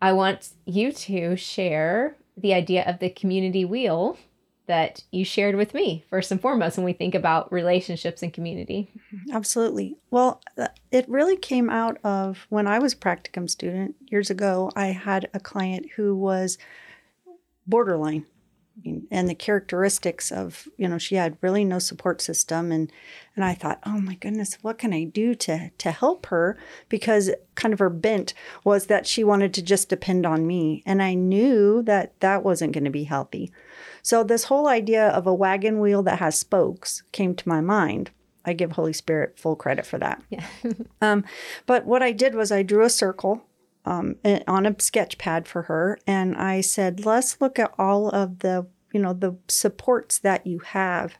I 0.00 0.12
want 0.12 0.50
you 0.64 0.92
to 0.92 1.36
share 1.36 2.16
the 2.36 2.54
idea 2.54 2.84
of 2.84 2.98
the 2.98 3.10
community 3.10 3.64
wheel 3.64 4.16
that 4.66 5.04
you 5.10 5.24
shared 5.24 5.56
with 5.56 5.74
me 5.74 6.04
first 6.10 6.30
and 6.30 6.40
foremost 6.40 6.76
when 6.76 6.84
we 6.84 6.92
think 6.92 7.14
about 7.14 7.52
relationships 7.52 8.22
and 8.22 8.32
community. 8.32 8.90
Absolutely. 9.32 9.96
Well, 10.10 10.40
uh, 10.58 10.68
it 10.90 11.08
really 11.08 11.36
came 11.36 11.70
out 11.70 11.98
of 12.04 12.46
when 12.48 12.66
I 12.66 12.78
was 12.78 12.92
a 12.92 12.96
practicum 12.96 13.48
student 13.48 13.94
years 14.06 14.30
ago. 14.30 14.70
I 14.74 14.86
had 14.88 15.28
a 15.32 15.40
client 15.40 15.86
who 15.96 16.14
was 16.14 16.58
borderline 17.66 18.26
and 19.10 19.28
the 19.28 19.34
characteristics 19.34 20.30
of 20.30 20.68
you 20.76 20.86
know 20.86 20.98
she 20.98 21.14
had 21.14 21.38
really 21.40 21.64
no 21.64 21.78
support 21.78 22.20
system 22.20 22.70
and 22.70 22.92
and 23.34 23.44
I 23.44 23.54
thought 23.54 23.80
oh 23.86 24.00
my 24.00 24.14
goodness 24.14 24.58
what 24.62 24.78
can 24.78 24.92
I 24.92 25.04
do 25.04 25.34
to 25.34 25.70
to 25.78 25.90
help 25.90 26.26
her 26.26 26.58
because 26.88 27.30
kind 27.54 27.72
of 27.72 27.78
her 27.78 27.90
bent 27.90 28.34
was 28.64 28.86
that 28.86 29.06
she 29.06 29.24
wanted 29.24 29.54
to 29.54 29.62
just 29.62 29.88
depend 29.88 30.26
on 30.26 30.46
me 30.46 30.82
and 30.84 31.02
I 31.02 31.14
knew 31.14 31.82
that 31.82 32.20
that 32.20 32.42
wasn't 32.42 32.74
going 32.74 32.84
to 32.84 32.90
be 32.90 33.04
healthy 33.04 33.50
so, 34.06 34.22
this 34.22 34.44
whole 34.44 34.68
idea 34.68 35.08
of 35.08 35.26
a 35.26 35.34
wagon 35.34 35.80
wheel 35.80 36.00
that 36.04 36.20
has 36.20 36.38
spokes 36.38 37.02
came 37.10 37.34
to 37.34 37.48
my 37.48 37.60
mind. 37.60 38.12
I 38.44 38.52
give 38.52 38.70
Holy 38.70 38.92
Spirit 38.92 39.36
full 39.36 39.56
credit 39.56 39.84
for 39.84 39.98
that. 39.98 40.22
Yeah. 40.30 40.46
um, 41.02 41.24
but 41.66 41.86
what 41.86 42.04
I 42.04 42.12
did 42.12 42.36
was 42.36 42.52
I 42.52 42.62
drew 42.62 42.84
a 42.84 42.88
circle 42.88 43.42
um, 43.86 44.16
on 44.46 44.66
a 44.66 44.74
sketch 44.80 45.16
pad 45.16 45.46
for 45.48 45.62
her, 45.62 45.98
and 46.06 46.36
I 46.36 46.60
said, 46.60 47.06
"Let's 47.06 47.40
look 47.40 47.58
at 47.58 47.72
all 47.78 48.10
of 48.10 48.40
the, 48.40 48.66
you 48.92 49.00
know, 49.00 49.12
the 49.12 49.36
supports 49.48 50.18
that 50.18 50.46
you 50.46 50.58
have." 50.58 51.16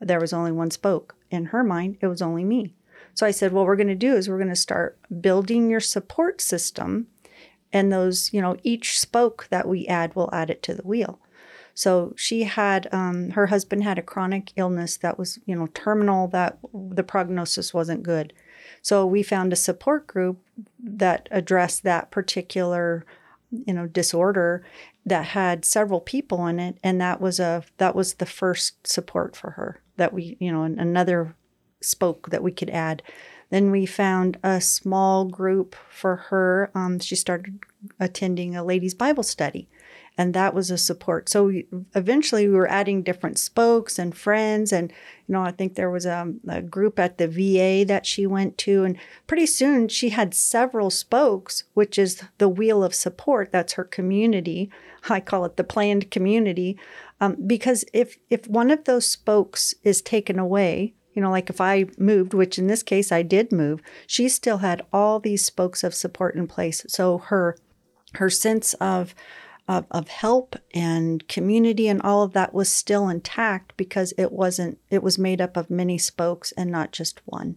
There 0.00 0.20
was 0.20 0.32
only 0.32 0.52
one 0.52 0.70
spoke 0.70 1.16
in 1.30 1.46
her 1.46 1.64
mind; 1.64 1.98
it 2.00 2.06
was 2.06 2.22
only 2.22 2.44
me. 2.44 2.74
So 3.14 3.26
I 3.26 3.30
said, 3.32 3.52
"What 3.52 3.66
we're 3.66 3.76
going 3.76 3.88
to 3.88 3.94
do 3.94 4.14
is 4.14 4.28
we're 4.28 4.38
going 4.38 4.48
to 4.48 4.56
start 4.56 4.98
building 5.20 5.68
your 5.68 5.80
support 5.80 6.40
system, 6.40 7.08
and 7.72 7.92
those, 7.92 8.32
you 8.32 8.40
know, 8.40 8.56
each 8.62 8.98
spoke 8.98 9.48
that 9.50 9.68
we 9.68 9.86
add, 9.86 10.14
we'll 10.14 10.30
add 10.32 10.50
it 10.50 10.62
to 10.64 10.74
the 10.74 10.82
wheel." 10.86 11.20
So 11.74 12.12
she 12.16 12.44
had, 12.44 12.88
um, 12.92 13.30
her 13.30 13.46
husband 13.46 13.82
had 13.82 13.98
a 13.98 14.02
chronic 14.02 14.52
illness 14.56 14.96
that 14.98 15.18
was, 15.18 15.38
you 15.46 15.56
know, 15.56 15.68
terminal, 15.68 16.28
that 16.28 16.58
the 16.72 17.02
prognosis 17.02 17.72
wasn't 17.72 18.02
good. 18.02 18.32
So 18.82 19.06
we 19.06 19.22
found 19.22 19.52
a 19.52 19.56
support 19.56 20.06
group 20.06 20.38
that 20.82 21.28
addressed 21.30 21.82
that 21.82 22.10
particular 22.10 23.04
you 23.50 23.74
know 23.74 23.86
disorder 23.86 24.64
that 25.04 25.26
had 25.26 25.64
several 25.64 26.00
people 26.00 26.46
in 26.46 26.58
it 26.58 26.78
and 26.82 27.00
that 27.00 27.20
was 27.20 27.38
a 27.38 27.62
that 27.76 27.94
was 27.94 28.14
the 28.14 28.26
first 28.26 28.86
support 28.86 29.36
for 29.36 29.50
her 29.52 29.80
that 29.96 30.12
we 30.12 30.36
you 30.40 30.50
know 30.50 30.62
another 30.62 31.34
spoke 31.84 32.30
that 32.30 32.42
we 32.42 32.52
could 32.52 32.70
add. 32.70 33.02
Then 33.50 33.70
we 33.70 33.84
found 33.84 34.38
a 34.42 34.60
small 34.60 35.26
group 35.26 35.76
for 35.90 36.16
her. 36.16 36.70
Um, 36.74 36.98
she 36.98 37.16
started 37.16 37.60
attending 37.98 38.56
a 38.56 38.64
ladies 38.64 38.94
bible 38.94 39.24
study 39.24 39.68
and 40.18 40.34
that 40.34 40.54
was 40.54 40.70
a 40.70 40.78
support. 40.78 41.28
So 41.28 41.44
we, 41.44 41.66
eventually 41.94 42.46
we 42.46 42.54
were 42.54 42.70
adding 42.70 43.02
different 43.02 43.38
spokes 43.38 43.98
and 43.98 44.16
friends, 44.16 44.72
and 44.72 44.92
you 45.26 45.32
know 45.32 45.42
I 45.42 45.52
think 45.52 45.74
there 45.74 45.90
was 45.90 46.06
a, 46.06 46.32
a 46.48 46.60
group 46.60 46.98
at 46.98 47.18
the 47.18 47.28
VA 47.28 47.84
that 47.86 48.06
she 48.06 48.26
went 48.26 48.58
to, 48.58 48.84
and 48.84 48.98
pretty 49.26 49.46
soon 49.46 49.88
she 49.88 50.10
had 50.10 50.34
several 50.34 50.90
spokes, 50.90 51.64
which 51.74 51.98
is 51.98 52.22
the 52.38 52.48
wheel 52.48 52.84
of 52.84 52.94
support. 52.94 53.52
That's 53.52 53.74
her 53.74 53.84
community. 53.84 54.70
I 55.08 55.20
call 55.20 55.44
it 55.44 55.56
the 55.56 55.64
planned 55.64 56.10
community, 56.10 56.78
um, 57.20 57.36
because 57.46 57.84
if 57.92 58.18
if 58.28 58.46
one 58.46 58.70
of 58.70 58.84
those 58.84 59.06
spokes 59.06 59.74
is 59.82 60.02
taken 60.02 60.38
away, 60.38 60.94
you 61.14 61.22
know, 61.22 61.30
like 61.30 61.50
if 61.50 61.60
I 61.60 61.86
moved, 61.98 62.34
which 62.34 62.58
in 62.58 62.66
this 62.66 62.82
case 62.82 63.10
I 63.10 63.22
did 63.22 63.52
move, 63.52 63.80
she 64.06 64.28
still 64.28 64.58
had 64.58 64.82
all 64.92 65.20
these 65.20 65.44
spokes 65.44 65.82
of 65.82 65.94
support 65.94 66.34
in 66.34 66.46
place. 66.46 66.84
So 66.88 67.18
her 67.18 67.56
her 68.14 68.28
sense 68.28 68.74
of 68.74 69.14
of, 69.68 69.86
of 69.90 70.08
help 70.08 70.56
and 70.74 71.26
community 71.28 71.88
and 71.88 72.02
all 72.02 72.22
of 72.22 72.32
that 72.32 72.52
was 72.52 72.68
still 72.68 73.08
intact 73.08 73.76
because 73.76 74.12
it 74.18 74.32
wasn't 74.32 74.78
it 74.90 75.02
was 75.02 75.18
made 75.18 75.40
up 75.40 75.56
of 75.56 75.70
many 75.70 75.98
spokes 75.98 76.52
and 76.52 76.70
not 76.70 76.92
just 76.92 77.20
one. 77.24 77.56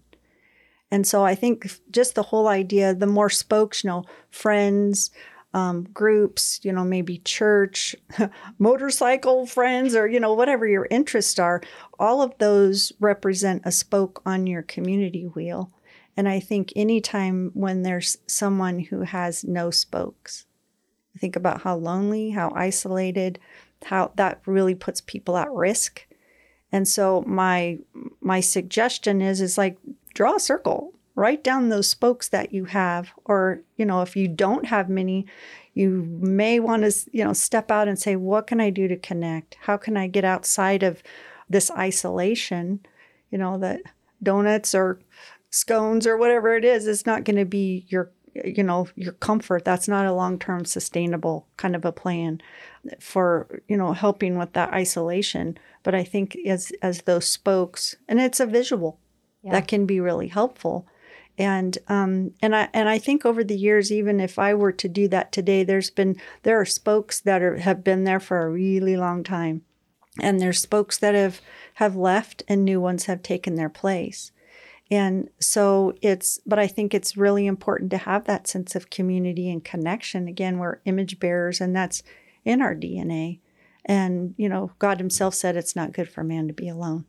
And 0.92 1.06
so 1.06 1.26
i 1.26 1.36
think 1.36 1.68
just 1.92 2.16
the 2.16 2.24
whole 2.24 2.48
idea 2.48 2.94
the 2.94 3.08
more 3.08 3.30
spokes 3.30 3.84
you 3.84 3.90
know 3.90 4.04
friends 4.30 5.12
um, 5.54 5.84
groups 5.94 6.60
you 6.64 6.72
know 6.72 6.84
maybe 6.84 7.18
church 7.20 7.96
motorcycle 8.60 9.46
friends 9.46 9.96
or 9.96 10.08
you 10.08 10.20
know 10.20 10.34
whatever 10.34 10.68
your 10.68 10.88
interests 10.92 11.40
are 11.40 11.62
all 11.98 12.22
of 12.22 12.38
those 12.38 12.92
represent 13.00 13.62
a 13.66 13.72
spoke 13.72 14.22
on 14.26 14.48
your 14.48 14.62
community 14.62 15.24
wheel. 15.24 15.72
And 16.18 16.30
i 16.30 16.40
think 16.40 16.72
anytime 16.76 17.52
when 17.54 17.82
there's 17.82 18.18
someone 18.28 18.80
who 18.80 19.02
has 19.02 19.44
no 19.44 19.72
spokes 19.72 20.46
think 21.20 21.36
about 21.36 21.62
how 21.62 21.76
lonely, 21.76 22.32
how 22.32 22.52
isolated, 22.56 23.40
how 23.86 24.12
that 24.16 24.42
really 24.46 24.76
puts 24.76 25.02
people 25.02 25.38
at 25.38 25.52
risk. 25.52 26.06
And 26.72 26.88
so 26.88 27.24
my 27.28 27.80
my 28.22 28.40
suggestion 28.40 29.22
is 29.22 29.42
is 29.42 29.58
like 29.58 29.78
draw 30.14 30.36
a 30.36 30.40
circle, 30.40 30.94
write 31.16 31.44
down 31.44 31.70
those 31.70 31.90
spokes 31.90 32.30
that 32.30 32.54
you 32.54 32.66
have 32.66 33.12
or 33.26 33.62
you 33.78 33.86
know 33.86 34.02
if 34.02 34.16
you 34.16 34.28
don't 34.28 34.66
have 34.66 34.90
many, 34.90 35.26
you 35.74 35.90
may 36.20 36.60
want 36.60 36.84
to 36.84 37.10
you 37.12 37.24
know 37.24 37.34
step 37.34 37.72
out 37.72 37.88
and 37.88 38.00
say 38.00 38.16
what 38.16 38.48
can 38.48 38.60
I 38.60 38.70
do 38.70 38.88
to 38.88 38.98
connect? 38.98 39.56
How 39.62 39.78
can 39.78 39.96
I 39.96 40.08
get 40.08 40.26
outside 40.26 40.84
of 40.84 41.02
this 41.50 41.72
isolation? 41.72 42.80
You 43.32 43.38
know 43.38 43.58
that 43.60 43.82
donuts 44.22 44.74
or 44.74 45.00
scones 45.50 46.06
or 46.06 46.18
whatever 46.18 46.56
it 46.56 46.66
is 46.66 46.88
is 46.88 47.06
not 47.06 47.24
going 47.24 47.38
to 47.38 47.46
be 47.46 47.86
your 47.88 48.12
you 48.44 48.64
know 48.64 48.88
your 48.96 49.14
comfort 49.14 49.64
that's 49.64 49.88
not 49.88 50.06
a 50.06 50.14
long-term 50.14 50.66
sustainable 50.66 51.48
kind 51.58 51.76
of 51.76 51.86
a 51.86 51.92
plan 51.92 52.42
for 53.00 53.62
you 53.68 53.78
know 53.78 53.94
helping 53.94 54.38
with 54.38 54.54
that 54.54 54.74
isolation. 54.74 55.58
But 55.84 55.96
i 55.96 56.04
think 56.04 56.36
as 56.46 56.72
as 56.82 57.04
those 57.04 57.28
spokes 57.28 57.96
and 58.08 58.20
it's 58.20 58.40
a 58.40 58.46
visual 58.46 59.00
yeah. 59.44 59.52
that 59.52 59.68
can 59.68 59.86
be 59.86 60.00
really 60.00 60.28
helpful. 60.28 60.88
And 61.38 61.78
um 61.88 62.32
and 62.42 62.56
i 62.56 62.70
and 62.74 62.90
i 62.90 62.98
think 62.98 63.26
over 63.26 63.44
the 63.44 63.58
years 63.58 63.92
even 63.92 64.20
if 64.20 64.40
i 64.40 64.54
were 64.54 64.72
to 64.72 64.88
do 64.88 65.08
that 65.10 65.32
today 65.34 65.64
there's 65.64 65.90
been 65.90 66.16
there 66.44 66.60
are 66.60 66.66
spokes 66.66 67.20
that 67.22 67.42
are 67.42 67.58
have 67.58 67.84
been 67.84 68.06
there 68.06 68.22
for 68.22 68.42
a 68.42 68.50
really 68.50 68.98
long 68.98 69.24
time. 69.24 69.62
And 70.22 70.40
there's 70.40 70.60
spokes 70.60 70.98
that 71.00 71.14
have 71.14 71.42
have 71.76 71.96
left 71.96 72.44
and 72.48 72.64
new 72.64 72.80
ones 72.80 73.06
have 73.06 73.22
taken 73.22 73.56
their 73.56 73.70
place 73.70 74.32
and 74.92 75.30
so 75.40 75.94
it's, 76.02 76.40
but 76.46 76.60
I 76.60 76.68
think 76.68 76.94
it's 76.94 77.18
really 77.18 77.48
important 77.48 77.90
to 77.92 77.98
have 77.98 78.26
that 78.26 78.48
sense 78.48 78.76
of 78.76 78.90
community 78.90 79.50
and 79.50 79.64
connection. 79.64 80.28
Again, 80.28 80.60
we're 80.60 80.80
image 80.86 81.20
bearers, 81.20 81.60
and 81.60 81.76
that's 81.76 82.04
in 82.44 82.62
our 82.62 82.76
DNA. 82.76 83.40
And, 83.86 84.36
you 84.38 84.48
know, 84.48 84.72
God 84.80 85.00
Himself 85.00 85.34
said 85.34 85.56
it's 85.56 85.76
not 85.76 85.94
good 85.94 86.10
for 86.10 86.24
man 86.24 86.48
to 86.48 86.54
be 86.54 86.70
alone. 86.70 87.06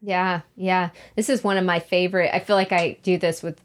Yeah, 0.00 0.40
yeah. 0.56 0.90
This 1.14 1.28
is 1.28 1.44
one 1.44 1.56
of 1.56 1.64
my 1.64 1.78
favorite. 1.78 2.34
I 2.34 2.40
feel 2.40 2.56
like 2.56 2.72
I 2.72 2.98
do 3.02 3.18
this 3.18 3.42
with 3.42 3.60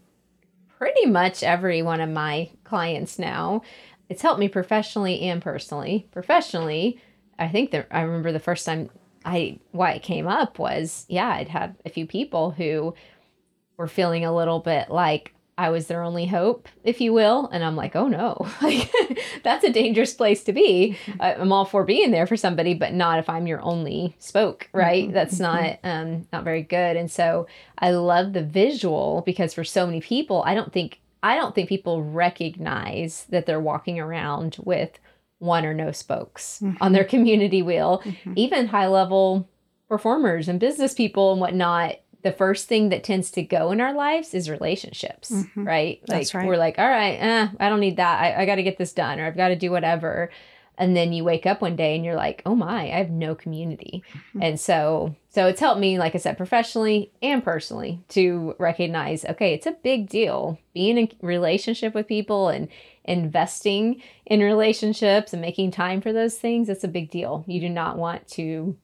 pretty 0.78 1.08
much 1.08 1.42
every 1.42 1.82
one 1.82 2.00
of 2.00 2.10
my 2.10 2.52
clients 2.64 3.18
now. 3.18 3.64
It's 4.08 4.22
helped 4.22 4.40
me 4.40 4.48
professionally 4.48 5.22
and 5.22 5.42
personally. 5.42 6.08
Professionally, 6.12 7.02
I 7.40 7.48
think 7.48 7.72
that 7.72 7.88
I 7.90 8.02
remember 8.02 8.32
the 8.32 8.40
first 8.40 8.66
time 8.66 8.90
I 9.26 9.60
why 9.72 9.94
it 9.94 10.04
came 10.04 10.28
up 10.28 10.60
was 10.60 11.06
yeah, 11.10 11.30
I'd 11.30 11.50
had 11.50 11.76
a 11.86 11.90
few 11.90 12.06
people 12.06 12.52
who 12.52 12.94
were 13.78 13.88
feeling 13.88 14.26
a 14.26 14.36
little 14.36 14.60
bit 14.60 14.90
like 14.90 15.34
I 15.60 15.70
was 15.72 15.88
their 15.88 16.04
only 16.04 16.28
hope, 16.28 16.70
if 16.84 17.02
you 17.02 17.14
will. 17.14 17.50
And 17.52 17.64
I'm 17.64 17.76
like, 17.76 17.96
oh 17.96 18.08
no, 18.08 18.48
like 18.62 18.92
that's 19.44 19.64
a 19.64 19.72
dangerous 19.72 20.14
place 20.14 20.44
to 20.44 20.54
be. 20.54 20.98
Mm-hmm. 21.06 21.42
I'm 21.42 21.52
all 21.52 21.66
for 21.66 21.84
being 21.84 22.12
there 22.12 22.28
for 22.28 22.38
somebody, 22.38 22.74
but 22.76 22.94
not 22.94 23.20
if 23.20 23.30
I'm 23.30 23.48
your 23.48 23.62
only 23.62 24.16
spoke, 24.20 24.70
right? 24.72 25.06
Mm-hmm. 25.06 25.14
That's 25.14 25.40
not 25.40 25.64
mm-hmm. 25.64 25.88
um, 25.88 26.28
not 26.32 26.44
very 26.44 26.62
good. 26.62 26.96
And 26.96 27.10
so 27.10 27.48
I 27.80 27.92
love 27.92 28.34
the 28.34 28.44
visual 28.44 29.24
because 29.26 29.54
for 29.54 29.64
so 29.64 29.86
many 29.86 30.00
people, 30.00 30.44
I 30.46 30.54
don't 30.54 30.72
think 30.72 31.00
I 31.24 31.36
don't 31.36 31.56
think 31.56 31.70
people 31.70 32.04
recognize 32.04 33.26
that 33.30 33.48
they're 33.48 33.60
walking 33.60 34.00
around 34.00 34.58
with 34.64 35.00
one 35.40 35.66
or 35.66 35.74
no 35.74 35.92
spokes 35.92 36.60
mm-hmm. 36.62 36.82
on 36.82 36.94
their 36.94 37.04
community 37.04 37.64
wheel. 37.64 38.02
Mm-hmm. 38.06 38.34
Even 38.36 38.68
high 38.68 38.88
level 38.88 39.50
performers 39.90 40.48
and 40.48 40.60
business 40.60 40.94
people 40.94 41.32
and 41.32 41.42
whatnot 41.42 41.96
the 42.28 42.34
first 42.34 42.68
thing 42.68 42.90
that 42.90 43.06
tends 43.06 43.32
to 43.32 43.42
go 43.42 43.72
in 43.72 43.80
our 43.80 43.94
lives 43.94 44.34
is 44.34 44.50
relationships, 44.50 45.32
mm-hmm. 45.32 45.66
right? 45.66 46.02
Like 46.08 46.20
That's 46.20 46.34
right. 46.34 46.46
we're 46.46 46.58
like, 46.58 46.78
all 46.78 46.90
right, 46.90 47.16
eh, 47.16 47.48
I 47.58 47.70
don't 47.70 47.80
need 47.80 47.98
that. 47.98 48.22
I, 48.22 48.42
I 48.42 48.46
got 48.46 48.56
to 48.56 48.64
get 48.64 48.78
this 48.78 48.92
done, 48.92 49.20
or 49.20 49.26
I've 49.26 49.38
got 49.38 49.48
to 49.50 49.56
do 49.56 49.72
whatever. 49.72 50.30
And 50.78 50.96
then 50.96 51.14
you 51.14 51.24
wake 51.24 51.46
up 51.46 51.62
one 51.62 51.76
day 51.76 51.96
and 51.96 52.06
you're 52.06 52.16
like, 52.16 52.44
oh 52.46 52.54
my, 52.54 52.84
I 52.84 52.98
have 52.98 53.10
no 53.10 53.34
community. 53.34 54.04
Mm-hmm. 54.14 54.44
And 54.44 54.60
so, 54.60 55.16
so 55.30 55.48
it's 55.48 55.60
helped 55.60 55.80
me, 55.80 55.98
like 55.98 56.14
I 56.14 56.20
said, 56.20 56.38
professionally 56.38 57.12
and 57.22 57.44
personally 57.44 58.04
to 58.10 58.56
recognize, 58.60 59.26
okay, 59.26 59.54
it's 59.54 59.66
a 59.66 59.72
big 59.72 60.10
deal 60.10 60.60
being 60.74 60.98
in 60.98 61.10
relationship 61.22 61.96
with 61.96 62.08
people 62.08 62.50
and 62.50 62.68
investing 63.06 64.04
in 64.26 64.42
relationships 64.42 65.34
and 65.34 65.42
making 65.42 65.72
time 65.72 66.02
for 66.02 66.14
those 66.14 66.36
things. 66.36 66.70
It's 66.70 66.84
a 66.84 66.90
big 66.90 67.10
deal. 67.10 67.44
You 67.48 67.60
do 67.60 67.70
not 67.70 67.98
want 67.98 68.28
to 68.30 68.78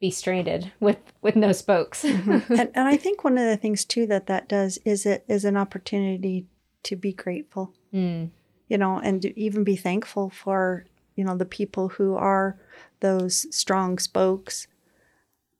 be 0.00 0.10
stranded 0.10 0.72
with 0.80 0.98
with 1.22 1.36
no 1.36 1.52
spokes. 1.52 2.02
mm-hmm. 2.02 2.52
and, 2.52 2.70
and 2.74 2.88
I 2.88 2.96
think 2.96 3.24
one 3.24 3.38
of 3.38 3.46
the 3.46 3.56
things 3.56 3.84
too 3.84 4.06
that 4.06 4.26
that 4.26 4.48
does 4.48 4.78
is 4.84 5.06
it 5.06 5.24
is 5.28 5.44
an 5.44 5.56
opportunity 5.56 6.46
to 6.84 6.96
be 6.96 7.12
grateful. 7.12 7.72
Mm. 7.92 8.30
You 8.68 8.78
know, 8.78 8.98
and 8.98 9.22
to 9.22 9.38
even 9.38 9.64
be 9.64 9.76
thankful 9.76 10.30
for 10.30 10.84
you 11.14 11.24
know 11.24 11.36
the 11.36 11.44
people 11.44 11.88
who 11.88 12.14
are 12.14 12.58
those 13.00 13.46
strong 13.54 13.98
spokes. 13.98 14.66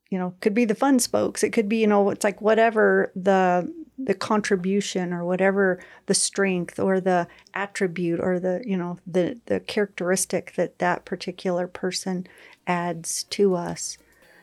You 0.09 0.17
know, 0.17 0.35
could 0.39 0.53
be 0.53 0.65
the 0.65 0.75
fun 0.75 0.99
spokes. 0.99 1.43
It 1.43 1.51
could 1.51 1.67
be 1.67 1.77
you 1.77 1.87
know 1.87 2.09
it's 2.09 2.23
like 2.23 2.41
whatever 2.41 3.11
the 3.15 3.73
the 3.97 4.13
contribution 4.13 5.11
or 5.11 5.25
whatever 5.25 5.79
the 6.05 6.13
strength 6.13 6.79
or 6.79 7.01
the 7.01 7.27
attribute 7.53 8.19
or 8.19 8.39
the 8.39 8.61
you 8.63 8.77
know 8.77 8.99
the 9.07 9.37
the 9.47 9.59
characteristic 9.61 10.53
that 10.55 10.77
that 10.79 11.03
particular 11.03 11.67
person 11.67 12.27
adds 12.67 13.23
to 13.23 13.55
us 13.55 13.97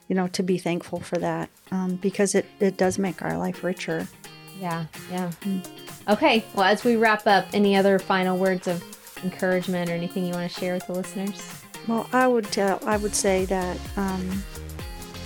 you 0.09 0.15
know, 0.15 0.29
to 0.29 0.43
be 0.43 0.59
thankful 0.59 1.01
for 1.01 1.17
that 1.17 1.49
um, 1.71 1.97
because 1.97 2.35
it, 2.35 2.47
it 2.61 2.77
does 2.77 2.99
make 2.99 3.23
our 3.23 3.39
life 3.39 3.65
richer. 3.65 4.07
Yeah, 4.61 4.87
yeah. 5.11 5.31
Mm. 5.43 5.67
Okay, 6.09 6.45
well, 6.55 6.67
as 6.67 6.85
we 6.85 6.97
wrap 6.97 7.27
up, 7.27 7.47
any 7.53 7.77
other 7.77 7.99
final 7.99 8.37
words 8.37 8.69
of 8.69 8.83
encouragement 9.25 9.91
or 9.91 9.95
anything 9.95 10.27
you 10.27 10.35
want 10.35 10.51
to 10.51 10.61
share 10.61 10.75
with 10.75 10.87
the 10.87 10.93
listeners? 10.93 11.63
Well, 11.89 12.09
I 12.13 12.27
would 12.27 12.45
tell, 12.47 12.81
I 12.87 12.97
would 12.97 13.15
say 13.15 13.45
that 13.47 13.79
um, 13.97 14.43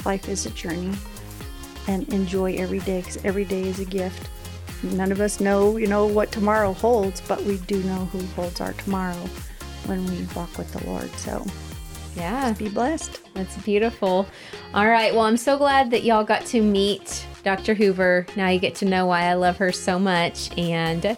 life 0.05 0.29
is 0.29 0.47
a 0.47 0.51
journey, 0.51 0.93
and 1.87 2.09
enjoy 2.13 2.55
every 2.55 2.81
day 2.81 3.01
because 3.01 3.23
every 3.25 3.45
day 3.45 3.63
is 3.63 3.81
a 3.81 3.85
gift. 3.85 4.29
None 4.83 5.11
of 5.11 5.21
us 5.21 5.41
know, 5.41 5.77
you 5.77 5.87
know, 5.87 6.07
what 6.07 6.31
tomorrow 6.31 6.73
holds, 6.73 7.21
but 7.23 7.43
we 7.43 7.59
do 7.59 7.83
know 7.85 8.05
who 8.07 8.25
holds 8.29 8.61
our 8.61 8.73
tomorrow 8.75 9.29
when 9.87 10.05
we 10.07 10.27
walk 10.35 10.57
with 10.57 10.73
the 10.73 10.87
Lord. 10.87 11.11
So 11.13 11.45
yeah. 12.19 12.49
Just 12.49 12.59
be 12.59 12.69
blessed. 12.69 13.21
That's 13.35 13.57
beautiful. 13.59 14.27
All 14.75 14.89
right. 14.89 15.15
Well, 15.15 15.25
I'm 15.25 15.37
so 15.37 15.57
glad 15.57 15.91
that 15.93 16.03
y'all 16.05 16.25
got 16.25 16.45
to 16.47 16.61
meet 16.61 17.27
Dr. 17.45 17.75
Hoover. 17.75 18.27
Now 18.37 18.49
you 18.49 18.59
get 18.59 18.75
to 18.77 18.85
know 18.85 19.07
why 19.07 19.23
I 19.25 19.35
love 19.35 19.57
her 19.59 19.73
so 19.73 19.99
much. 19.99 20.57
And 20.59 21.17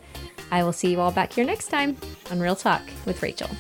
I 0.50 0.62
will 0.62 0.72
see 0.72 0.90
you 0.90 1.00
all 1.00 1.12
back 1.12 1.32
here 1.32 1.44
next 1.44 1.68
time 1.68 1.96
on 2.30 2.40
Real 2.40 2.56
Talk 2.56 2.82
with 3.06 3.22
Rachael. 3.22 3.50